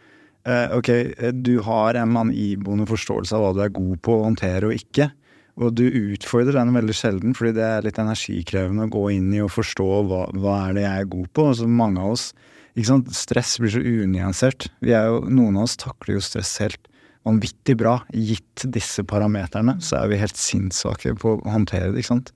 uh, 0.46 0.78
Ok, 0.78 0.92
eh, 0.94 1.34
du 1.34 1.58
har 1.66 1.98
en 1.98 2.14
mann 2.14 2.30
iboende 2.30 2.86
forståelse 2.90 3.34
av 3.34 3.42
hva 3.42 3.52
du 3.56 3.64
er 3.66 3.74
god 3.74 3.98
på 4.04 4.18
å 4.18 4.24
håndtere 4.28 4.70
og 4.70 4.78
ikke. 4.78 5.10
Og 5.54 5.74
du 5.78 5.84
utfordrer 5.86 6.56
den 6.56 6.74
veldig 6.74 6.94
sjelden, 6.98 7.34
fordi 7.38 7.54
det 7.58 7.66
er 7.66 7.84
litt 7.86 7.98
energikrevende 8.02 8.88
å 8.88 8.94
gå 8.94 9.04
inn 9.14 9.28
i 9.34 9.42
og 9.42 9.52
forstå 9.54 9.90
hva, 10.06 10.24
hva 10.38 10.56
er 10.68 10.78
det 10.78 10.86
jeg 10.86 11.02
er 11.02 11.12
god 11.12 11.28
på. 11.30 11.50
Altså 11.52 11.68
mange 11.70 12.02
av 12.02 12.16
oss 12.16 12.30
ikke 12.74 12.90
sant? 12.90 13.12
Stress 13.14 13.54
blir 13.62 13.70
så 13.70 13.82
unyansert. 13.82 14.66
Er 14.82 15.06
jo, 15.10 15.22
noen 15.30 15.58
av 15.58 15.68
oss 15.68 15.78
takler 15.78 16.18
jo 16.18 16.24
stress 16.26 16.56
helt 16.62 16.90
vanvittig 17.24 17.76
bra. 17.80 17.98
Gitt 18.12 18.66
disse 18.74 19.04
parameterne, 19.08 19.78
så 19.84 20.02
er 20.02 20.12
vi 20.12 20.20
helt 20.20 20.40
sinnssvake 20.40 21.16
på 21.20 21.36
å 21.38 21.54
håndtere 21.54 21.92
det, 21.92 22.02
ikke 22.02 22.12
sant. 22.14 22.34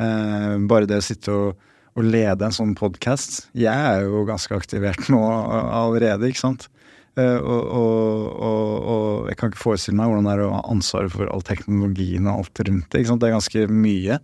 Eh, 0.00 0.54
bare 0.70 0.88
det 0.88 1.00
å 1.00 1.04
sitte 1.04 1.34
og, 1.34 1.70
og 1.98 2.06
lede 2.06 2.46
en 2.46 2.54
sånn 2.54 2.70
podkast 2.78 3.50
Jeg 3.58 3.74
er 3.74 4.04
jo 4.06 4.22
ganske 4.28 4.54
aktivert 4.54 5.10
nå 5.12 5.18
allerede, 5.20 6.30
ikke 6.30 6.44
sant. 6.44 6.68
Eh, 7.18 7.38
og, 7.42 7.64
og, 7.74 8.76
og 8.94 9.30
jeg 9.30 9.40
kan 9.40 9.50
ikke 9.50 9.64
forestille 9.64 9.98
meg 9.98 10.10
hvordan 10.10 10.28
det 10.28 10.36
er 10.36 10.44
å 10.46 10.52
ha 10.54 10.62
ansvaret 10.70 11.12
for 11.12 11.30
all 11.32 11.42
teknologien 11.46 12.28
og 12.30 12.44
alt 12.44 12.62
rundt 12.68 12.86
det. 12.88 13.02
ikke 13.02 13.12
sant? 13.12 13.22
Det 13.22 13.30
er 13.30 13.36
ganske 13.36 13.66
mye. 13.74 14.20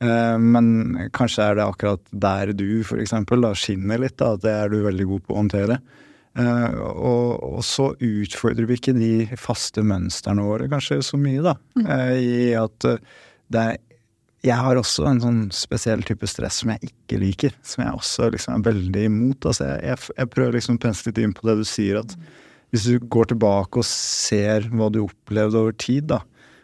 Eh, 0.00 0.36
men 0.40 0.70
kanskje 1.16 1.50
er 1.50 1.58
det 1.58 1.66
akkurat 1.66 2.14
der 2.24 2.54
du 2.56 2.80
for 2.88 3.02
eksempel 3.02 3.44
da 3.44 3.52
skinner 3.58 4.00
litt, 4.00 4.16
da, 4.20 4.34
at 4.34 4.44
det 4.46 4.54
er 4.56 4.72
du 4.72 4.80
veldig 4.86 5.10
god 5.12 5.26
på 5.26 5.36
å 5.36 5.42
håndtere. 5.42 5.80
Eh, 6.38 6.74
og, 6.78 7.42
og 7.42 7.62
så 7.66 7.90
utfordrer 7.96 8.68
vi 8.68 8.78
ikke 8.78 8.94
de 8.94 9.12
faste 9.40 9.82
mønstrene 9.82 10.44
våre 10.46 10.68
kanskje 10.70 11.00
så 11.02 11.18
mye, 11.18 11.42
da. 11.42 11.56
eh, 11.82 12.12
I 12.20 12.50
at 12.60 12.86
eh, 12.86 13.00
det 13.50 13.64
er 13.72 13.80
jeg 14.40 14.56
har 14.56 14.78
også 14.80 15.04
en 15.04 15.18
sånn 15.20 15.40
spesiell 15.52 16.00
type 16.08 16.24
stress 16.30 16.62
som 16.62 16.70
jeg 16.72 16.88
ikke 16.88 17.18
liker. 17.20 17.56
Som 17.60 17.82
jeg 17.84 17.92
også 17.92 18.30
liksom 18.32 18.54
er 18.54 18.62
veldig 18.70 19.02
imot. 19.10 19.44
Altså 19.50 19.66
jeg, 19.66 19.82
jeg, 19.84 20.14
jeg 20.16 20.30
prøver 20.32 20.56
liksom 20.56 20.78
å 20.78 20.80
pense 20.80 21.04
litt 21.04 21.20
inn 21.20 21.34
på 21.36 21.44
det 21.44 21.58
du 21.58 21.66
sier, 21.68 22.00
at 22.00 22.14
hvis 22.72 22.86
du 22.88 23.08
går 23.12 23.32
tilbake 23.32 23.82
og 23.82 23.88
ser 23.88 24.68
hva 24.72 24.88
du 24.92 25.02
opplevde 25.02 25.60
over 25.60 25.76
tid, 25.76 26.08
da, 26.14 26.22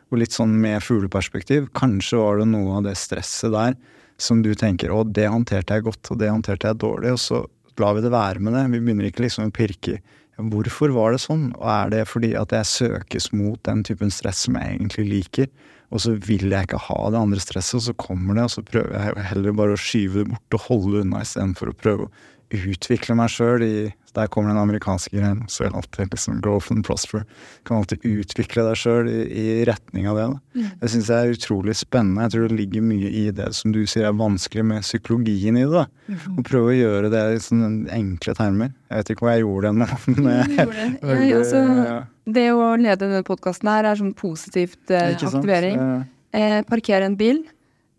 og 0.09 0.23
litt 0.23 0.33
sånn 0.33 0.55
med 0.63 0.85
fugleperspektiv, 0.87 1.69
kanskje 1.77 2.23
var 2.23 2.41
det 2.41 2.49
noe 2.53 2.79
av 2.79 2.87
det 2.87 2.95
stresset 2.97 3.53
der 3.53 3.77
som 4.23 4.41
du 4.41 4.55
tenker 4.57 4.95
å, 4.95 5.03
det 5.05 5.27
håndterte 5.29 5.77
jeg 5.77 5.85
godt, 5.91 6.13
og 6.15 6.21
det 6.23 6.33
håndterte 6.33 6.71
jeg 6.71 6.81
dårlig, 6.81 7.13
og 7.13 7.21
så 7.21 7.43
lar 7.83 7.97
vi 7.97 8.05
det 8.05 8.13
være 8.15 8.43
med 8.43 8.57
det. 8.57 8.67
Vi 8.73 8.83
begynner 8.83 9.09
ikke 9.11 9.25
liksom 9.27 9.49
å 9.49 9.55
pirke. 9.55 10.01
I 10.37 10.45
hvorfor 10.53 10.93
var 10.93 11.15
det 11.15 11.23
sånn, 11.23 11.49
og 11.57 11.69
er 11.73 11.93
det 11.95 12.03
fordi 12.11 12.35
at 12.37 12.53
jeg 12.53 12.69
søkes 12.69 13.31
mot 13.33 13.61
den 13.65 13.83
typen 13.87 14.13
stress 14.13 14.45
som 14.45 14.59
jeg 14.61 14.75
egentlig 14.75 15.07
liker, 15.09 15.49
og 15.95 16.03
så 16.03 16.17
vil 16.19 16.51
jeg 16.51 16.67
ikke 16.67 16.83
ha 16.89 16.99
det 17.15 17.21
andre 17.21 17.41
stresset, 17.41 17.79
og 17.79 17.85
så 17.87 17.95
kommer 18.01 18.37
det, 18.37 18.45
og 18.49 18.53
så 18.53 18.65
prøver 18.67 18.97
jeg 18.99 19.29
heller 19.31 19.57
bare 19.57 19.77
å 19.77 19.81
skyve 19.81 20.23
det 20.23 20.31
bort 20.33 20.59
og 20.59 20.67
holde 20.67 21.05
unna 21.05 21.23
istedenfor 21.25 21.71
å 21.71 21.79
prøve 21.79 22.09
å 22.09 22.13
utvikle 22.57 23.17
meg 23.19 23.33
sjøl 23.33 23.65
i 23.65 23.77
Der 24.17 24.31
kommer 24.33 24.49
den 24.55 24.59
amerikanske 24.63 25.13
greien. 25.13 25.43
Så 25.53 25.67
er 25.67 25.71
det 25.71 25.77
alltid 25.83 26.11
liksom 26.15 26.39
growth 26.45 26.71
and 26.73 26.83
prosper. 26.87 27.27
Kan 27.69 27.83
alltid 27.83 28.01
utvikle 28.09 28.65
deg 28.65 28.79
sjøl 28.81 29.11
i, 29.13 29.19
i 29.29 29.47
retning 29.69 30.07
av 30.09 30.17
det. 30.17 30.27
Da. 30.33 30.71
Det 30.81 30.91
syns 30.95 31.11
jeg 31.13 31.19
er 31.29 31.35
utrolig 31.37 31.75
spennende. 31.77 32.25
Jeg 32.25 32.33
tror 32.37 32.49
det 32.49 32.57
ligger 32.63 32.87
mye 32.89 33.11
i 33.13 33.25
det 33.37 33.51
som 33.59 33.75
du 33.77 33.83
sier 33.85 34.09
er 34.09 34.17
vanskelig 34.17 34.65
med 34.73 34.87
psykologien 34.87 35.59
i 35.61 35.67
det. 35.69 35.85
da. 35.85 36.17
Å 36.33 36.45
prøve 36.49 36.73
å 36.73 36.77
gjøre 36.79 37.11
det 37.13 37.23
i 37.37 37.43
sånne 37.45 37.91
enkle 37.97 38.35
termer. 38.39 38.73
Jeg 38.89 39.03
vet 39.03 39.13
ikke 39.17 39.27
hva 39.29 39.35
jeg 39.37 39.45
gjorde 39.45 39.73
den 39.73 39.79
med. 39.83 39.93
jeg- 40.57 40.97
Jeg, 41.03 41.35
altså, 41.37 41.61
ja. 41.85 41.99
det 42.39 42.47
å 42.57 42.71
lede 42.81 43.03
denne 43.05 43.23
podkasten 43.27 43.69
her 43.69 43.91
er 43.93 44.01
sånn 44.01 44.15
positivt 44.17 44.91
eh, 44.95 45.13
aktivering. 45.21 45.77
Ja. 45.77 46.01
Eh, 46.37 46.59
parkere 46.69 47.05
en 47.11 47.17
bil, 47.21 47.45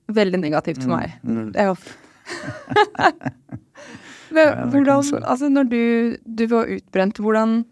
veldig 0.09 0.39
negativt 0.41 0.81
for 0.83 0.95
meg. 0.97 1.13
mm. 1.23 1.51
Det 1.53 1.61
er 1.61 1.71
jo 1.71 1.77
Men 4.35 4.69
hvordan, 4.73 5.23
altså 5.23 5.49
når 5.51 5.71
du, 5.71 5.81
du 6.25 6.45
var 6.51 6.69
utbrent, 6.77 7.23
hvordan 7.23 7.63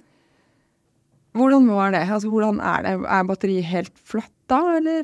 Hvordan 1.36 1.66
var 1.68 1.92
det? 1.92 2.06
Altså 2.08 2.30
hvordan 2.32 2.62
er 2.64 2.84
det? 2.86 2.92
Er 3.12 3.24
batteriet 3.28 3.68
helt 3.68 3.92
flatt 4.08 4.32
da, 4.48 4.62
eller? 4.78 5.04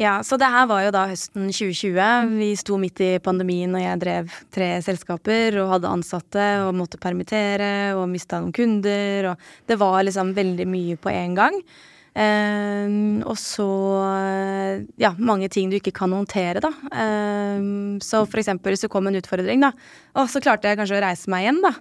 Ja, 0.00 0.16
så 0.26 0.34
det 0.40 0.48
her 0.50 0.64
var 0.66 0.82
jo 0.82 0.92
da 0.94 1.04
høsten 1.06 1.50
2020. 1.52 2.30
Vi 2.40 2.48
sto 2.58 2.78
midt 2.80 3.02
i 3.04 3.10
pandemien, 3.22 3.76
og 3.76 3.82
jeg 3.82 4.00
drev 4.02 4.32
tre 4.54 4.70
selskaper 4.82 5.60
og 5.62 5.74
hadde 5.76 5.92
ansatte 5.92 6.46
og 6.64 6.72
måtte 6.74 6.98
permittere 7.02 7.92
og 7.94 8.08
mista 8.10 8.40
noen 8.40 8.56
kunder, 8.56 9.28
og 9.30 9.68
det 9.70 9.78
var 9.78 10.00
liksom 10.02 10.32
veldig 10.34 10.66
mye 10.66 10.96
på 10.98 11.12
en 11.12 11.36
gang. 11.38 11.60
Eh, 12.14 12.94
og 13.26 13.36
så 13.40 13.68
eh, 14.06 14.86
ja, 15.02 15.12
mange 15.18 15.50
ting 15.50 15.70
du 15.70 15.80
ikke 15.80 15.94
kan 15.96 16.14
håndtere, 16.14 16.62
da. 16.62 16.70
Eh, 16.94 17.68
så 18.04 18.24
for 18.24 18.42
eksempel 18.42 18.78
det 18.78 18.90
kom 18.92 19.10
en 19.10 19.18
utfordring, 19.18 19.64
da, 19.66 19.74
og 20.18 20.30
så 20.30 20.42
klarte 20.44 20.70
jeg 20.70 20.80
kanskje 20.80 21.00
å 21.00 21.06
reise 21.06 21.32
meg 21.32 21.46
igjen, 21.46 21.62
da. 21.64 21.74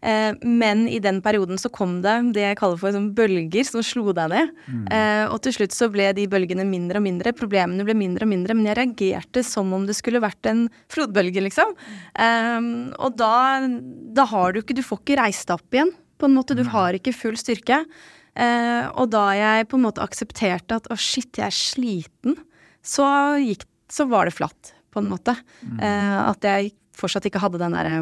Eh, 0.00 0.32
men 0.48 0.86
i 0.88 0.96
den 1.02 1.18
perioden 1.20 1.60
så 1.60 1.68
kom 1.72 1.98
det 2.00 2.14
det 2.32 2.44
jeg 2.46 2.56
kaller 2.56 2.78
for 2.80 2.94
sånn 2.94 3.10
bølger 3.16 3.66
som 3.68 3.84
slo 3.84 4.14
deg 4.16 4.30
ned. 4.32 4.52
Mm. 4.64 4.84
Eh, 4.96 5.24
og 5.28 5.40
til 5.44 5.58
slutt 5.58 5.76
så 5.76 5.90
ble 5.92 6.08
de 6.16 6.28
bølgene 6.30 6.64
mindre 6.68 7.02
og 7.02 7.04
mindre, 7.04 7.34
problemene 7.36 7.84
ble 7.84 7.96
mindre 7.98 8.24
og 8.28 8.32
mindre, 8.32 8.56
men 8.56 8.70
jeg 8.70 8.78
reagerte 8.78 9.44
som 9.46 9.74
om 9.76 9.84
det 9.88 9.98
skulle 9.98 10.22
vært 10.22 10.48
en 10.48 10.68
flodbølge, 10.92 11.44
liksom. 11.44 11.74
Eh, 12.14 12.70
og 12.96 13.18
da, 13.20 13.34
da 14.16 14.28
har 14.30 14.54
du 14.54 14.62
ikke 14.62 14.78
Du 14.80 14.86
får 14.86 15.02
ikke 15.02 15.20
reist 15.20 15.50
deg 15.50 15.58
opp 15.58 15.76
igjen, 15.76 15.92
på 16.20 16.28
en 16.28 16.36
måte. 16.36 16.56
Du 16.56 16.62
har 16.68 16.96
ikke 16.96 17.16
full 17.16 17.36
styrke. 17.40 17.82
Eh, 18.34 18.86
og 18.94 19.10
da 19.12 19.24
jeg 19.36 19.68
på 19.70 19.78
en 19.78 19.86
måte 19.88 20.04
aksepterte 20.04 20.78
at 20.80 20.88
å, 20.90 20.98
shit, 20.98 21.32
jeg 21.38 21.46
er 21.48 21.56
sliten, 21.56 22.38
så, 22.82 23.06
gikk, 23.42 23.66
så 23.90 24.06
var 24.10 24.28
det 24.28 24.36
flatt, 24.36 24.74
på 24.90 25.02
en 25.02 25.10
måte. 25.10 25.34
Mm. 25.62 25.78
Eh, 25.86 26.18
at 26.24 26.46
jeg 26.46 26.74
fortsatt 26.96 27.26
ikke 27.28 27.42
hadde 27.42 27.60
den 27.62 27.76
derre 27.76 28.00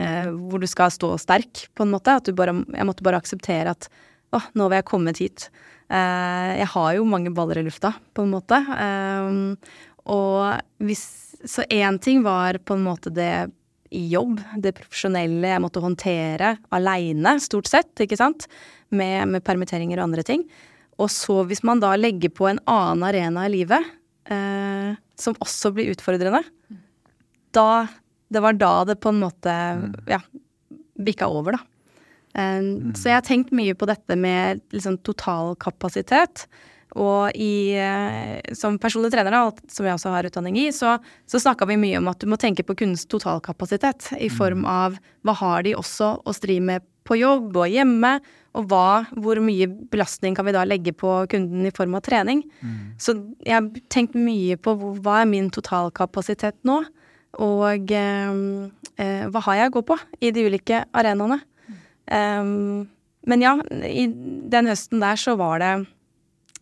eh, 0.00 0.28
hvor 0.30 0.62
du 0.62 0.68
skal 0.70 0.92
stå 0.94 1.14
sterk, 1.20 1.66
på 1.74 1.86
en 1.86 1.92
måte. 1.94 2.18
At 2.20 2.28
du 2.28 2.36
bare 2.36 2.56
Jeg 2.74 2.88
måtte 2.88 3.06
bare 3.06 3.20
akseptere 3.22 3.74
at 3.76 3.90
å, 4.34 4.40
nå 4.58 4.68
vil 4.68 4.80
jeg 4.80 4.88
kommet 4.88 5.20
hit. 5.22 5.48
Eh, 5.86 6.52
jeg 6.62 6.70
har 6.72 6.94
jo 6.96 7.06
mange 7.08 7.32
baller 7.34 7.60
i 7.60 7.66
lufta, 7.66 7.94
på 8.14 8.26
en 8.26 8.32
måte. 8.34 8.58
Eh, 8.58 9.76
og 10.06 10.82
hvis 10.82 11.06
Så 11.46 11.62
én 11.68 11.98
ting 12.00 12.22
var 12.24 12.56
på 12.64 12.74
en 12.74 12.82
måte 12.82 13.10
det 13.12 13.52
i 13.90 14.06
jobb, 14.10 14.40
det 14.62 14.74
profesjonelle 14.76 15.52
jeg 15.52 15.62
måtte 15.62 15.82
håndtere 15.82 16.56
aleine, 16.74 17.36
stort 17.42 17.68
sett, 17.70 17.92
ikke 18.02 18.18
sant, 18.18 18.48
med, 18.94 19.28
med, 19.32 19.44
permitteringer 19.46 20.00
og 20.00 20.08
andre 20.08 20.24
ting. 20.26 20.46
Og 21.02 21.10
så 21.12 21.42
hvis 21.48 21.62
man 21.66 21.82
da 21.82 21.92
legger 21.98 22.32
på 22.32 22.48
en 22.50 22.60
annen 22.70 23.04
arena 23.06 23.46
i 23.46 23.52
livet, 23.52 23.94
eh, 24.32 24.96
som 25.20 25.36
også 25.44 25.72
blir 25.76 25.92
utfordrende, 25.92 26.42
da 27.56 27.86
det 28.32 28.42
var 28.42 28.56
da 28.58 28.72
det 28.88 28.98
på 28.98 29.12
en 29.12 29.20
måte 29.22 29.52
mm. 29.52 29.90
ja, 30.10 30.20
bikka 30.98 31.28
over, 31.30 31.56
da. 31.56 31.60
Eh, 32.34 32.62
mm. 32.62 32.94
Så 32.98 33.10
jeg 33.10 33.18
har 33.20 33.26
tenkt 33.26 33.54
mye 33.54 33.76
på 33.78 33.88
dette 33.88 34.18
med 34.18 34.64
liksom 34.74 34.98
totalkapasitet. 35.06 36.46
Og 36.96 37.34
i, 37.34 37.76
uh, 37.76 38.54
som 38.56 38.78
personlig 38.80 39.10
trener, 39.12 39.34
da, 39.34 39.70
som 39.72 39.88
jeg 39.88 39.98
også 39.98 40.12
har 40.14 40.28
utdanning 40.28 40.58
i, 40.62 40.68
så, 40.72 40.96
så 41.28 41.40
snakka 41.42 41.68
vi 41.68 41.78
mye 41.80 42.00
om 42.00 42.10
at 42.12 42.22
du 42.22 42.30
må 42.30 42.38
tenke 42.40 42.64
på 42.66 42.76
kundens 42.78 43.06
totalkapasitet 43.10 44.12
i 44.22 44.30
form 44.32 44.62
mm. 44.64 44.68
av 44.70 45.00
hva 45.26 45.34
har 45.42 45.66
de 45.66 45.74
også 45.76 46.14
å 46.22 46.36
stri 46.36 46.60
med 46.62 46.86
på 47.06 47.18
jobb 47.20 47.54
og 47.54 47.70
hjemme, 47.70 48.16
og 48.56 48.70
hva, 48.70 49.04
hvor 49.20 49.38
mye 49.44 49.68
belastning 49.92 50.36
kan 50.36 50.46
vi 50.48 50.54
da 50.56 50.64
legge 50.66 50.94
på 50.96 51.10
kunden 51.30 51.68
i 51.68 51.74
form 51.74 51.94
av 51.98 52.04
trening. 52.06 52.40
Mm. 52.62 52.78
Så 53.02 53.14
jeg 53.44 53.54
har 53.58 53.68
tenkt 53.92 54.16
mye 54.18 54.56
på 54.58 54.74
hva 54.80 55.20
er 55.22 55.30
min 55.30 55.50
totalkapasitet 55.52 56.58
nå. 56.66 56.80
Og 57.44 57.92
um, 57.92 58.40
uh, 58.96 59.24
hva 59.28 59.42
har 59.50 59.60
jeg 59.60 59.70
å 59.70 59.74
gå 59.76 59.82
på 59.90 59.98
i 60.24 60.32
de 60.32 60.46
ulike 60.48 60.86
arenaene? 60.96 61.42
Um, 62.08 62.86
men 63.26 63.42
ja, 63.42 63.56
i 63.84 64.06
den 64.06 64.70
høsten 64.70 65.02
der 65.02 65.20
så 65.20 65.34
var 65.36 65.60
det 65.60 65.72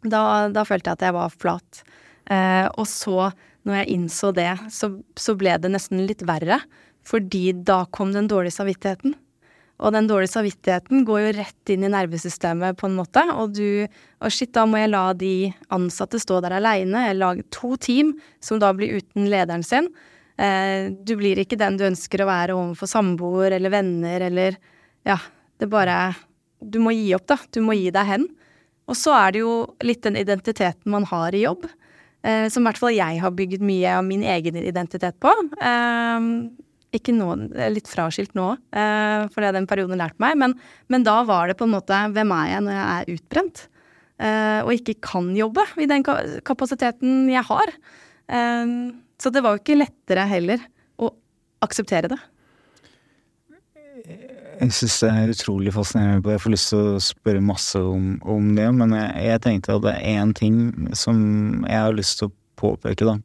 Da, 0.04 0.23
da 0.52 0.64
følte 0.68 0.92
jeg 0.92 0.99
at 0.99 1.06
jeg 1.08 1.16
var 1.16 1.34
flat. 1.34 1.82
Eh, 2.30 2.66
og 2.76 2.87
så, 2.88 3.30
når 3.64 3.80
jeg 3.80 3.92
innså 3.96 4.32
det, 4.37 4.50
så, 4.73 4.90
så, 5.16 5.34
ble 5.38 5.56
det 5.61 5.73
nesten 5.73 6.04
litt 6.08 6.25
verre. 6.26 6.61
Fordi 7.04 7.50
da 7.66 7.84
kom 7.92 8.14
den 8.14 8.28
dårlige 8.30 8.56
samvittigheten. 8.56 9.16
Og 9.84 9.90
den 9.92 10.06
dårlige 10.08 10.32
samvittigheten 10.32 11.02
går 11.04 11.20
jo 11.20 11.32
rett 11.40 11.73
inn 11.75 11.84
i 11.84 11.90
nervesystemet 11.92 12.78
på 12.78 12.88
en 12.88 12.99
måte. 13.00 13.25
Og 13.34 13.56
du 13.56 13.87
Og 14.25 14.32
shit, 14.32 14.52
da 14.54 14.64
må 14.64 14.78
jeg 14.80 14.92
la 14.92 15.12
de 15.12 15.52
ansatte 15.75 16.20
stå 16.23 16.40
der 16.40 16.56
aleine. 16.56 17.08
Jeg 17.08 17.18
lager 17.18 17.49
to 17.52 17.75
team 17.76 18.14
som 18.40 18.61
da 18.62 18.70
blir 18.73 18.96
uten 18.96 19.28
lederen 19.28 19.64
sin. 19.66 19.90
Eh, 20.38 20.88
du 20.90 21.16
blir 21.18 21.38
ikke 21.42 21.59
den 21.61 21.76
du 21.76 21.85
ønsker 21.87 22.22
å 22.22 22.31
være 22.31 22.57
overfor 22.57 22.90
samboer 22.90 23.55
eller 23.55 23.70
venner 23.70 24.24
eller 24.31 24.57
Ja, 25.05 25.18
det 25.61 25.68
bare 25.68 26.14
Du 26.64 26.78
må 26.81 26.94
gi 26.96 27.12
opp, 27.14 27.26
da. 27.28 27.37
Du 27.52 27.61
må 27.61 27.76
gi 27.76 27.90
deg 27.92 28.07
hen. 28.09 28.24
Og 28.90 28.99
så 28.99 29.14
er 29.16 29.35
det 29.35 29.44
jo 29.44 29.55
litt 29.85 30.03
den 30.05 30.18
identiteten 30.20 30.92
man 30.92 31.07
har 31.09 31.35
i 31.35 31.44
jobb, 31.44 31.64
eh, 32.25 32.49
som 32.53 32.64
i 32.64 32.68
hvert 32.68 32.81
fall 32.83 32.97
jeg 32.97 33.23
har 33.23 33.33
bygget 33.37 33.64
mye 33.64 33.97
av 33.99 34.05
min 34.05 34.25
egen 34.35 34.59
identitet 34.61 35.16
på. 35.23 35.33
Eh, 35.61 36.29
ikke 36.94 37.14
nå, 37.14 37.31
litt 37.75 37.88
fraskilt 37.90 38.37
nå, 38.38 38.53
eh, 38.77 39.25
for 39.33 39.40
det 39.40 39.51
har 39.51 39.57
den 39.57 39.68
perioden 39.70 39.99
lært 39.99 40.18
meg, 40.23 40.37
men, 40.38 40.55
men, 40.92 41.07
da 41.07 41.20
var 41.27 41.49
det 41.51 41.57
på 41.59 41.66
en 41.66 41.75
måte 41.75 42.03
hvem 42.14 42.35
er 42.37 42.51
jeg 42.53 42.66
når 42.66 42.77
jeg 42.77 42.90
er 42.92 43.16
utbrent? 43.16 43.64
Eh, 44.23 44.61
og 44.62 44.70
ikke 44.77 45.01
kan 45.03 45.33
jobbe 45.35 45.64
i 45.83 45.88
den 45.90 46.05
kapasiteten 46.07 47.27
jeg 47.33 47.42
har. 47.49 47.75
Eh, 48.31 48.77
så 49.18 49.33
det 49.35 49.42
var 49.42 49.57
jo 49.57 49.64
ikke 49.64 49.81
lettere 49.81 50.29
heller 50.31 50.62
å 51.03 51.11
akseptere 51.64 52.12
det. 52.14 52.23
Jeg 54.60 54.74
syns 54.78 54.96
det 55.02 55.10
er 55.10 55.34
utrolig 55.34 55.74
fascinerende. 55.74 56.22
på 56.22 56.30
det. 56.30 56.38
Jeg 56.38 56.44
får 56.44 56.54
lyst 56.54 56.70
til 56.72 56.80
å 56.80 57.02
spørre 57.02 57.44
masse 57.44 57.80
om, 57.80 58.08
om 58.22 58.54
det, 58.56 58.70
men 58.78 58.96
jeg, 58.96 59.12
jeg, 59.26 59.44
tenkte 59.46 59.76
at 59.76 59.84
det 59.86 59.94
er 59.98 60.22
én 60.22 60.34
ting 60.36 60.58
som 60.96 61.18
jeg 61.68 61.80
har 61.86 61.94
lyst 61.96 62.20
til 62.20 62.30
å 62.30 62.34
påpeke, 62.60 63.08
da. 63.08 63.18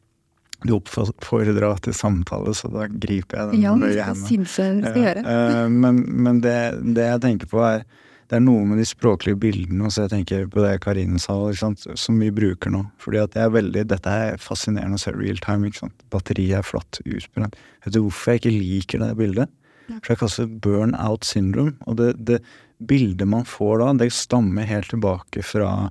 Du 0.67 0.73
oppfordra 0.75 1.71
til 1.85 1.95
samtale, 1.95 2.51
så 2.57 2.67
da 2.73 2.89
griper 2.91 3.39
jeg 3.39 3.51
den. 3.53 3.61
Ja, 3.63 3.77
det 3.79 3.93
syns 4.25 4.57
jeg 4.59 4.81
du 4.81 4.89
skal 4.89 5.05
gjøre. 5.05 5.23
Eh, 5.23 5.65
men, 5.71 6.03
men 6.19 6.41
det, 6.43 6.57
det, 6.83 7.05
jeg 7.13 7.23
tenker 7.23 7.51
på, 7.51 7.63
er 7.63 7.85
det 8.29 8.37
er 8.37 8.43
noe 8.45 8.61
med 8.67 8.77
de 8.77 8.85
språklige 8.85 9.39
bildene, 9.41 9.87
og 9.87 9.93
så 9.93 10.03
jeg 10.03 10.11
tenker 10.11 10.49
på 10.53 10.61
det 10.61 10.75
Karine 10.83 11.17
sa, 11.21 11.33
som 11.57 12.19
vi 12.21 12.27
bruker 12.29 12.69
nå. 12.69 12.83
Fordi 13.01 13.23
at 13.23 13.33
det 13.33 13.41
er 13.41 13.55
veldig, 13.55 13.85
Dette 13.89 14.17
er 14.25 14.43
fascinerende 14.43 14.99
å 14.99 15.01
se 15.01 15.15
real 15.15 15.39
time. 15.41 15.65
ikke 15.65 15.81
sant? 15.87 16.03
Batteriet 16.13 16.59
er 16.59 16.67
flatt 16.67 16.99
utbrent. 17.07 17.57
Vet 17.85 17.95
du 17.95 18.03
hvorfor 18.03 18.35
jeg 18.35 18.43
ikke 18.43 18.53
liker 18.53 19.01
det 19.01 19.15
bildet? 19.17 19.55
For 19.97 20.13
jeg 20.13 20.21
kaller 20.21 20.45
det 20.45 20.61
burn 20.63 20.95
out 20.95 21.27
syndrome. 21.27 21.75
Og 21.89 21.97
det, 21.99 22.13
det 22.27 22.39
bildet 22.79 23.27
man 23.27 23.47
får 23.47 23.81
da, 23.81 23.91
det 23.99 24.11
stammer 24.15 24.69
helt 24.69 24.91
tilbake 24.93 25.43
fra 25.45 25.89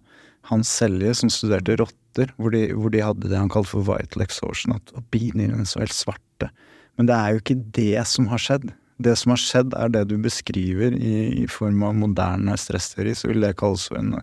Hans 0.49 0.71
Selje, 0.81 1.13
som 1.19 1.33
studerte 1.33 1.77
rotter, 1.81 2.33
hvor 2.41 2.55
de, 2.55 2.69
hvor 2.73 2.93
de 2.95 3.05
hadde 3.05 3.29
det 3.29 3.37
han 3.37 3.53
kalte 3.53 3.75
for 3.75 3.87
vital 3.87 4.25
exhaustion, 4.25 4.79
at 4.79 4.93
binyrene 5.13 5.67
så 5.69 5.83
helt 5.83 5.97
svarte. 5.97 6.51
Men 6.97 7.11
det 7.11 7.17
er 7.17 7.35
jo 7.35 7.43
ikke 7.43 7.59
det 7.77 8.05
som 8.11 8.31
har 8.33 8.43
skjedd. 8.43 8.71
Det 8.99 9.13
som 9.21 9.31
har 9.31 9.39
skjedd, 9.39 9.75
er 9.79 9.93
det 9.95 10.09
du 10.11 10.17
beskriver 10.19 10.97
i, 10.97 11.45
i 11.45 11.47
form 11.51 11.85
av 11.87 11.99
moderne 12.01 12.57
stressteori, 12.59 13.13
så 13.15 13.31
vil 13.31 13.45
det 13.45 13.55
kalles 13.61 13.85
for 13.91 14.01
en 14.01 14.17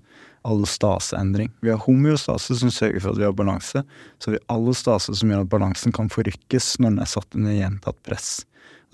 allostaseendring. 0.45 1.53
Vi 1.63 1.71
har 1.71 1.79
homeostase 1.85 2.57
som 2.59 2.73
sørger 2.73 3.01
for 3.01 3.13
at 3.13 3.21
vi 3.21 3.25
har 3.25 3.37
balanse. 3.37 3.85
Så 4.19 4.29
har 4.29 4.35
vi 4.35 4.43
allostase 4.51 5.15
som 5.17 5.31
gjør 5.31 5.45
at 5.45 5.53
balansen 5.53 5.95
kan 5.95 6.11
forrykkes 6.11 6.75
når 6.81 6.91
den 6.91 7.05
er 7.05 7.09
satt 7.09 7.37
under 7.37 7.55
gjentatt 7.55 8.01
press. 8.05 8.29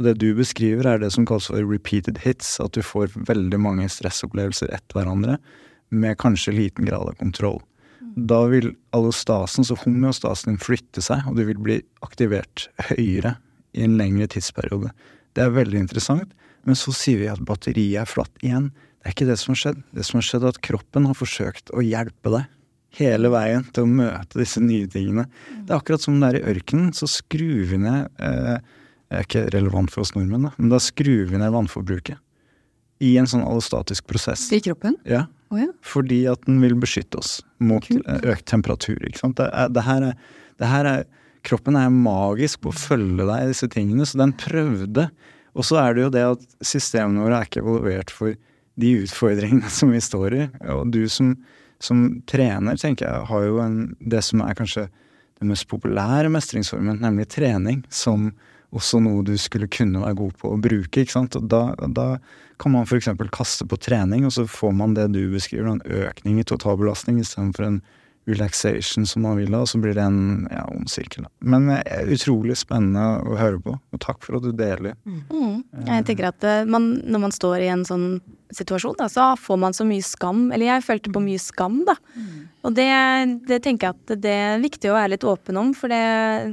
Og 0.02 0.08
det 0.08 0.16
du 0.18 0.32
beskriver, 0.34 0.88
er 0.90 0.98
det 0.98 1.12
som 1.14 1.28
kalles 1.30 1.46
for 1.52 1.62
repeated 1.62 2.24
hits. 2.24 2.56
At 2.64 2.74
du 2.74 2.82
får 2.82 3.14
veldig 3.28 3.60
mange 3.62 3.86
stressopplevelser 3.86 4.72
etter 4.74 4.98
hverandre 4.98 5.36
med 5.94 6.18
kanskje 6.18 6.56
liten 6.56 6.88
grad 6.90 7.12
av 7.12 7.20
kontroll. 7.20 7.60
Da 8.18 8.40
vil 8.50 8.72
allostasen, 8.98 9.68
så 9.68 9.78
homeostasen 9.78 10.56
din, 10.56 10.64
flytte 10.64 11.04
seg, 11.06 11.28
og 11.30 11.38
du 11.38 11.44
vil 11.46 11.62
bli 11.62 11.78
aktivert 12.02 12.66
høyere 12.90 13.36
i 13.78 13.86
en 13.86 14.00
lengre 14.00 14.26
tidsperiode. 14.34 14.90
Det 15.38 15.46
er 15.46 15.54
veldig 15.54 15.84
interessant. 15.84 16.34
Men 16.66 16.78
så 16.78 16.94
sier 16.98 17.22
vi 17.22 17.30
at 17.30 17.46
batteriet 17.46 18.02
er 18.02 18.10
flatt 18.10 18.34
igjen. 18.42 18.72
Det 18.74 19.12
er 19.12 19.16
ikke 19.16 19.30
det 19.30 19.38
som 19.42 19.54
har 19.54 19.62
skjedd. 19.62 19.86
Det 19.94 20.10
som 20.10 20.18
har 20.18 20.28
skjedd, 20.32 20.50
er 20.50 20.56
at 20.56 20.64
kroppen 20.66 21.08
har 21.10 21.22
forsøkt 21.22 21.70
å 21.78 21.86
hjelpe 21.86 22.34
deg 22.34 22.50
hele 22.98 23.30
veien 23.32 23.70
til 23.70 23.86
å 23.86 23.94
møte 24.02 24.42
disse 24.42 24.62
nye 24.66 24.90
tingene. 24.90 25.30
Det 25.62 25.70
er 25.70 25.78
akkurat 25.78 26.04
som 26.04 26.18
det 26.18 26.34
er 26.34 26.42
i 26.42 26.46
ørkenen, 26.56 26.90
så 26.98 27.06
skrur 27.10 27.70
vi 27.70 27.80
ned 27.86 28.10
eh, 28.18 28.58
er 29.12 29.26
ikke 29.28 29.45
relevant 29.54 29.91
for 29.93 30.06
oss 30.06 30.13
nordmenn, 30.15 30.50
da, 30.50 30.54
men 30.58 30.71
da 30.71 30.80
skrur 30.82 31.30
vi 31.30 31.39
ned 31.39 31.54
vannforbruket. 31.54 32.19
I 33.02 33.15
en 33.17 33.30
sånn 33.30 33.43
allostatisk 33.43 34.06
prosess. 34.10 34.43
I 34.54 34.62
kroppen? 34.62 34.95
Ja. 35.10 35.26
Oh, 35.52 35.58
ja. 35.60 35.71
Fordi 35.84 36.21
at 36.32 36.45
den 36.47 36.62
vil 36.63 36.78
beskytte 36.80 37.19
oss 37.19 37.39
mot 37.60 37.84
Kult. 37.88 38.06
økt 38.08 38.45
temperatur. 38.47 39.00
ikke 39.04 39.19
sant? 39.19 39.39
Det, 39.39 39.50
er, 39.50 39.71
det, 39.74 39.84
her 39.88 40.06
er, 40.12 40.38
det 40.62 40.69
her 40.69 40.89
er 40.89 41.04
kroppen 41.47 41.78
er 41.80 41.89
magisk 41.91 42.62
på 42.63 42.71
å 42.71 42.78
følge 42.78 43.26
deg 43.26 43.43
i 43.43 43.50
disse 43.52 43.67
tingene, 43.74 44.06
så 44.08 44.21
den 44.21 44.36
prøvde. 44.38 45.10
Og 45.58 45.67
så 45.67 45.82
er 45.82 45.97
det 45.97 46.06
jo 46.06 46.13
det 46.13 46.24
at 46.38 46.45
systemene 46.63 47.26
våre 47.26 47.41
er 47.41 47.50
ikke 47.50 47.63
evaluert 47.65 48.13
for 48.13 48.38
de 48.80 48.93
utfordringene 49.02 49.71
som 49.80 49.91
vi 49.91 50.02
står 50.04 50.38
i. 50.38 50.45
Og 50.71 50.93
du 50.93 51.04
som, 51.12 51.34
som 51.84 52.06
trener, 52.30 52.80
tenker 52.80 53.10
jeg, 53.10 53.28
har 53.34 53.47
jo 53.50 53.60
en, 53.65 53.80
det 54.00 54.24
som 54.28 54.45
er 54.45 54.56
kanskje 54.58 54.88
den 55.41 55.50
mest 55.50 55.65
populære 55.71 56.30
mestringsformen, 56.32 57.02
nemlig 57.02 57.28
trening, 57.34 57.82
som 57.89 58.30
også 58.71 59.01
noe 59.03 59.23
du 59.27 59.34
skulle 59.39 59.69
kunne 59.71 60.01
være 60.03 60.17
god 60.19 60.36
på 60.39 60.51
å 60.53 60.60
bruke. 60.62 61.03
ikke 61.03 61.15
sant? 61.15 61.36
Og 61.36 61.47
da, 61.51 61.63
da 61.91 62.07
kan 62.62 62.75
man 62.75 62.88
f.eks. 62.88 63.10
kaste 63.34 63.67
på 63.67 63.79
trening, 63.81 64.25
og 64.27 64.36
så 64.36 64.45
får 64.47 64.75
man 64.77 64.95
det 64.97 65.10
du 65.15 65.23
beskriver, 65.34 65.67
en 65.67 66.05
økning 66.07 66.39
i 66.39 66.47
totalbelastning 66.47 67.19
istedenfor 67.21 67.67
en 67.67 67.81
relaxation 68.32 69.06
som 69.08 69.26
man 69.26 69.38
vil 69.39 69.54
ha, 69.56 69.63
og 69.63 69.70
så 69.70 69.80
blir 69.82 69.96
det 69.98 70.04
en 70.04 70.48
ja, 70.52 70.65
ond 70.72 70.89
sirkel. 70.91 71.28
Men 71.39 71.70
eh, 71.76 72.12
utrolig 72.15 72.58
spennende 72.60 73.22
å 73.28 73.38
høre 73.39 73.62
på, 73.63 73.78
og 73.78 74.04
takk 74.04 74.24
for 74.26 74.39
at 74.39 74.46
du 74.48 74.52
deler. 74.56 74.96
Mm. 75.06 75.63
Jeg 75.88 76.08
tenker 76.10 76.32
at 76.32 76.48
eh, 76.48 76.63
man, 76.70 76.94
når 77.06 77.26
man 77.28 77.36
står 77.36 77.65
i 77.65 77.72
en 77.74 77.86
sånn 77.88 78.08
situasjon, 78.52 78.98
da, 79.00 79.08
så 79.12 79.32
får 79.39 79.60
man 79.62 79.76
så 79.76 79.86
mye 79.88 80.04
skam. 80.04 80.50
Eller 80.52 80.74
jeg 80.74 80.88
følte 80.88 81.13
på 81.13 81.24
mye 81.24 81.41
skam, 81.41 81.82
da. 81.88 81.96
Og 82.67 82.76
det, 82.78 82.88
det 83.50 83.62
tenker 83.65 83.89
jeg 83.89 83.98
at 83.98 84.22
det 84.22 84.34
er 84.38 84.62
viktig 84.62 84.91
å 84.91 84.98
være 84.98 85.15
litt 85.15 85.26
åpen 85.26 85.58
om, 85.58 85.72
for 85.78 85.89
det, 85.91 86.02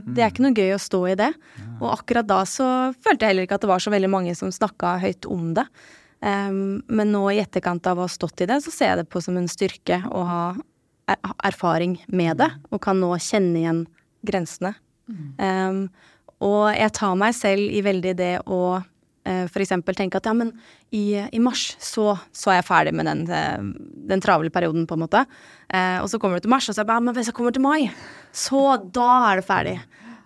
det 0.06 0.24
er 0.24 0.32
ikke 0.32 0.46
noe 0.46 0.56
gøy 0.56 0.76
å 0.76 0.80
stå 0.80 1.02
i 1.10 1.16
det. 1.18 1.32
Og 1.78 1.90
akkurat 1.92 2.28
da 2.28 2.42
så 2.48 2.68
følte 3.04 3.26
jeg 3.26 3.34
heller 3.34 3.48
ikke 3.48 3.58
at 3.58 3.66
det 3.66 3.72
var 3.72 3.82
så 3.82 3.92
veldig 3.92 4.12
mange 4.12 4.36
som 4.38 4.52
snakka 4.54 4.96
høyt 5.02 5.28
om 5.28 5.52
det. 5.58 5.66
Um, 6.18 6.80
men 6.90 7.12
nå 7.14 7.28
i 7.30 7.38
etterkant 7.38 7.86
av 7.86 8.00
å 8.00 8.08
ha 8.08 8.10
stått 8.10 8.42
i 8.42 8.48
det, 8.50 8.58
så 8.64 8.72
ser 8.74 8.92
jeg 8.92 9.02
det 9.02 9.10
på 9.12 9.22
som 9.22 9.36
en 9.38 9.50
styrke 9.50 10.00
å 10.10 10.24
ha 10.26 10.42
erfaring 11.44 11.98
med 12.08 12.38
det, 12.40 12.50
og 12.72 12.82
kan 12.84 12.98
nå 13.00 13.14
kjenne 13.22 13.62
igjen 13.62 13.82
grensene. 14.26 14.74
Um, 15.08 15.86
og 16.44 16.70
jeg 16.76 16.94
tar 16.94 17.18
meg 17.18 17.34
selv 17.36 17.64
i 17.64 17.82
veldig 17.82 18.14
det 18.18 18.34
å 18.46 18.60
uh, 18.78 19.44
f.eks. 19.48 19.74
tenke 19.96 20.20
at 20.20 20.28
ja, 20.28 20.34
men 20.36 20.52
i, 20.94 21.18
i 21.18 21.40
mars 21.42 21.72
så, 21.82 22.12
så, 22.32 22.52
er 22.52 22.60
jeg 22.60 22.68
ferdig 22.68 22.94
med 22.96 23.08
den, 23.08 23.24
eh, 23.28 23.58
den 24.08 24.22
travle 24.24 24.48
perioden, 24.52 24.86
på 24.88 24.96
en 24.96 25.02
måte. 25.02 25.24
Uh, 25.68 25.98
og 26.00 26.08
så 26.12 26.20
kommer 26.20 26.38
du 26.38 26.46
til 26.46 26.54
mars, 26.54 26.68
og 26.68 26.76
så 26.76 26.80
er 26.80 26.86
jeg 26.86 26.92
bare 26.92 27.04
men 27.04 27.16
hvis 27.16 27.28
jeg 27.28 27.36
kommer 27.36 27.56
til 27.56 27.64
mai, 27.64 27.90
så 28.32 28.62
da 28.94 29.08
er 29.28 29.40
det 29.40 29.48
ferdig. 29.48 29.76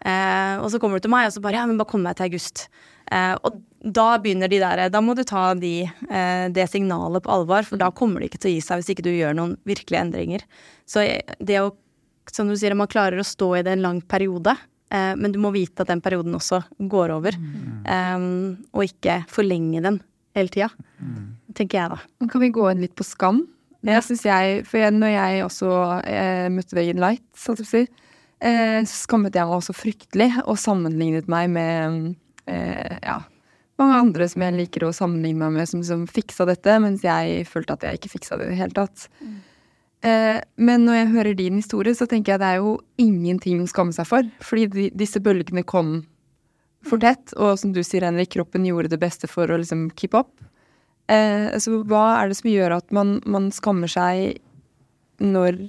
Uh, 0.03 0.62
og 0.62 0.71
så 0.71 0.79
kommer 0.83 0.99
du 0.99 1.07
til 1.07 1.14
mai, 1.14 1.25
og 1.27 1.35
så 1.35 1.42
bare 1.42 1.59
ja, 1.59 1.66
men 1.66 1.81
bare 1.81 1.90
kom 1.90 2.05
meg 2.07 2.18
til 2.18 2.31
august. 2.31 2.68
og 3.12 3.59
da 3.83 4.18
begynner 4.23 4.51
de 4.51 4.61
der 4.62 4.85
Da 4.92 5.01
må 5.03 5.16
du 5.18 5.25
ta 5.27 5.53
de, 5.59 5.88
det 6.55 6.66
signalet 6.71 7.25
på 7.25 7.33
alvor, 7.35 7.66
for 7.66 7.81
da 7.81 7.88
kommer 7.90 8.23
det 8.23 8.31
ikke 8.31 8.42
til 8.45 8.53
å 8.53 8.55
gi 8.55 8.61
seg 8.62 8.81
hvis 8.81 8.90
ikke 8.95 9.05
du 9.07 9.11
gjør 9.11 9.35
noen 9.35 9.57
virkelige 9.66 10.05
endringer. 10.05 10.45
Så 10.87 11.03
det 11.42 11.59
å, 11.59 11.73
som 12.31 12.47
du 12.47 12.55
sier, 12.55 12.77
man 12.79 12.90
klarer 12.90 13.18
å 13.18 13.27
stå 13.27 13.49
i 13.59 13.64
det 13.66 13.75
en 13.75 13.83
lang 13.83 13.99
periode, 14.07 14.55
Eh, 14.92 15.14
men 15.16 15.33
du 15.33 15.40
må 15.40 15.53
vite 15.55 15.85
at 15.85 15.90
den 15.90 16.03
perioden 16.05 16.37
også 16.37 16.61
går 16.92 17.14
over. 17.14 17.38
Um, 17.88 18.61
og 18.77 18.90
ikke 18.90 19.23
forlenge 19.31 19.81
den 19.85 20.01
hele 20.37 20.53
tida, 20.53 20.68
tenker 21.57 21.79
jeg 21.79 21.92
da. 21.95 22.29
Kan 22.29 22.45
vi 22.45 22.53
gå 22.53 22.68
inn 22.71 22.83
litt 22.85 22.97
på 22.99 23.07
skam? 23.07 23.42
Det 23.83 23.99
syns 24.07 24.23
jeg 24.23 24.61
For 24.68 24.79
jeg, 24.79 24.95
når 24.95 25.11
jeg 25.11 25.42
også 25.42 25.71
eh, 26.07 26.47
møtte 26.55 26.77
Veggen 26.79 27.01
Light, 27.03 27.25
sånn 27.37 27.59
å 27.59 27.66
si, 27.66 27.83
eh, 28.38 28.79
så 28.87 28.95
skammet 28.95 29.37
jeg 29.37 29.49
meg 29.49 29.59
også 29.59 29.75
fryktelig 29.75 30.31
og 30.45 30.61
sammenlignet 30.61 31.29
meg 31.33 31.51
med 31.53 31.99
eh, 32.47 32.99
ja, 33.03 33.18
mange 33.83 34.01
andre 34.01 34.29
som 34.31 34.45
jeg 34.47 34.57
liker 34.57 34.87
å 34.87 34.95
sammenligne 34.97 35.45
meg 35.45 35.59
med, 35.61 35.71
som, 35.71 35.83
som 35.87 36.07
fiksa 36.11 36.47
dette, 36.49 36.79
mens 36.83 37.05
jeg 37.07 37.45
følte 37.51 37.77
at 37.77 37.87
jeg 37.87 38.01
ikke 38.01 38.14
fiksa 38.16 38.38
det 38.38 38.49
i 38.49 38.55
det 38.55 38.61
hele 38.62 38.77
tatt. 38.77 39.09
Mm. 39.21 39.40
Eh, 40.03 40.38
men 40.59 40.87
når 40.87 40.97
jeg 40.99 41.11
hører 41.12 41.37
din 41.38 41.59
historie, 41.61 41.95
så 41.95 42.09
tenker 42.11 42.35
jeg 42.35 42.42
det 42.42 42.49
er 42.55 42.62
jo 42.62 42.79
ingenting 43.03 43.61
å 43.62 43.68
skamme 43.71 43.95
seg 43.95 44.09
for. 44.09 44.31
Fordi 44.42 44.66
de, 44.73 44.88
disse 44.99 45.23
bølgene 45.23 45.62
kom 45.66 46.01
for 46.87 47.03
tett, 47.03 47.31
og 47.38 47.55
som 47.61 47.75
du 47.75 47.83
sier, 47.87 48.03
Henrik, 48.07 48.33
kroppen 48.35 48.66
gjorde 48.66 48.90
det 48.90 48.99
beste 49.03 49.31
for 49.31 49.51
å 49.51 49.61
liksom 49.61 49.87
keep 49.99 50.16
up. 50.18 50.33
Eh, 51.11 51.53
så 51.62 51.83
hva 51.87 52.05
er 52.18 52.31
det 52.31 52.38
som 52.40 52.51
gjør 52.51 52.79
at 52.79 52.90
man, 52.95 53.16
man, 53.29 53.51
skammer 53.55 53.90
seg 53.90 54.40
når 55.23 55.61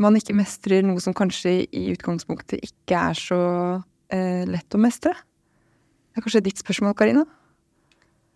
man 0.00 0.16
ikke 0.18 0.36
mestrer 0.36 0.84
noe 0.86 1.00
som 1.02 1.16
kanskje 1.16 1.62
i 1.64 1.88
utgangspunktet 1.94 2.60
ikke 2.64 3.00
er 3.10 3.18
så 3.18 3.40
eh, 4.12 4.44
lett 4.48 4.76
å 4.76 4.80
mestre? 4.80 5.14
Det 6.12 6.20
er 6.20 6.24
kanskje 6.24 6.44
ditt 6.48 6.60
spørsmål, 6.60 6.96
Karina? 6.98 7.24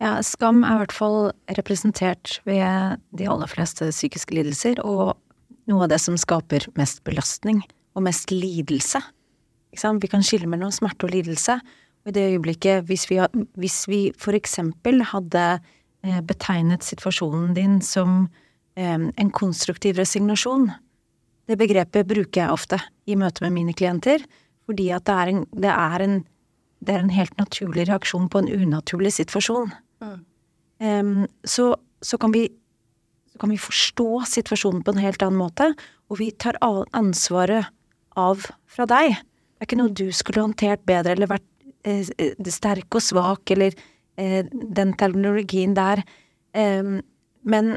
Ja, 0.02 0.16
skam 0.26 0.64
er 0.66 0.74
i 0.74 0.82
hvert 0.82 0.94
fall 0.94 1.18
representert 1.58 2.40
ved 2.48 2.98
de 3.14 3.28
aller 3.30 3.50
fleste 3.50 3.90
psykiske 3.92 4.35
lidelser, 4.35 4.80
og 4.82 5.14
noe 5.70 5.85
av 5.85 5.92
det 5.92 6.00
som 6.02 6.18
skaper 6.18 6.66
mest 6.78 7.04
belastning 7.06 7.61
og 7.94 8.06
mest 8.08 8.32
lidelse. 8.35 8.98
Vi 9.72 10.11
kan 10.11 10.24
skille 10.26 10.48
mellom 10.50 10.72
smerte 10.74 11.06
og 11.06 11.14
lidelse, 11.14 11.58
og 12.02 12.11
i 12.11 12.16
det 12.16 12.24
øyeblikket, 12.32 12.88
hvis 12.88 13.06
vi, 13.11 13.20
hvis 13.62 13.78
vi 13.88 14.00
for 14.18 14.35
eksempel 14.35 15.04
hadde 15.06 15.44
eh, 16.02 16.20
betegnet 16.26 16.82
situasjonen 16.82 17.54
din 17.54 17.78
som 17.80 18.26
eh, 18.74 18.98
en 18.98 19.30
konstruktiv 19.30 20.00
resignasjon, 20.02 20.66
det 21.46 21.58
begrepet 21.58 22.08
bruker 22.11 22.42
jeg 22.42 22.54
ofte 22.54 22.80
i 23.06 23.16
møte 23.18 23.44
med 23.46 23.54
mine 23.54 23.74
klienter, 23.74 24.22
fordi 24.66 24.90
at 24.94 25.06
det 25.06 25.14
er 25.14 25.32
en, 25.32 25.44
det 25.54 25.72
er 25.72 26.04
en, 26.04 26.20
det 26.83 26.95
er 26.95 27.05
en 27.05 27.14
helt 27.14 27.37
naturlig 27.38 27.87
reaksjon 27.88 28.29
på 28.31 28.42
en 28.42 28.51
unaturlig 28.51 29.14
situasjon. 29.14 29.71
Um, 30.03 31.29
så, 31.47 31.75
så, 32.03 32.18
kan 32.18 32.35
vi, 32.35 32.49
så, 33.33 33.42
kan 33.42 33.53
vi, 33.55 33.61
forstå 33.62 34.09
situasjonen 34.33 34.83
på 34.83 34.95
en 34.95 35.05
helt 35.05 35.23
annen 35.23 35.38
måte, 35.38 35.71
og 36.11 36.18
vi 36.18 36.33
tar 36.35 36.59
ansvaret 36.62 37.71
av 38.18 38.49
fra 38.66 38.88
deg. 38.90 39.14
Det 39.14 39.62
er 39.62 39.71
ikke 39.71 39.79
noe 39.79 39.95
du 39.95 40.09
skulle 40.16 40.42
håndtert 40.42 40.83
bedre 40.88 41.14
eller 41.14 41.31
vært 41.31 41.47
eh, 41.87 42.03
sterk 42.51 42.99
og 42.99 43.05
svak 43.05 43.55
eller 43.55 43.77
eh, 44.18 44.42
den 44.51 44.97
terminologien 44.99 45.79
der. 45.79 46.03
Um, 46.53 47.01
men 47.42 47.77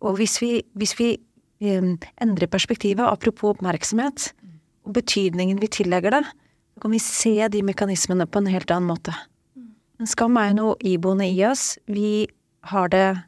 Og 0.00 0.16
hvis 0.16 0.40
vi, 0.40 0.62
hvis 0.72 0.94
vi 0.96 1.18
um, 1.60 1.98
endrer 2.24 2.48
perspektivet, 2.48 3.04
apropos 3.04 3.52
oppmerksomhet, 3.52 4.30
og 4.88 4.94
betydningen 4.96 5.60
vi 5.60 5.68
tillegger 5.68 6.14
det, 6.14 6.22
så 6.80 6.86
kan 6.86 6.94
vi 6.96 6.98
se 7.04 7.48
de 7.52 7.60
mekanismene 7.60 8.24
på 8.24 8.40
en 8.40 8.46
helt 8.48 8.70
annen 8.72 8.88
måte. 8.88 9.12
Men 10.00 10.08
skam 10.08 10.38
er 10.40 10.46
jo 10.48 10.54
noe 10.56 10.76
iboende 10.80 11.26
i 11.28 11.42
oss. 11.44 11.74
Vi 11.84 12.24
har 12.72 12.88
det 12.88 13.20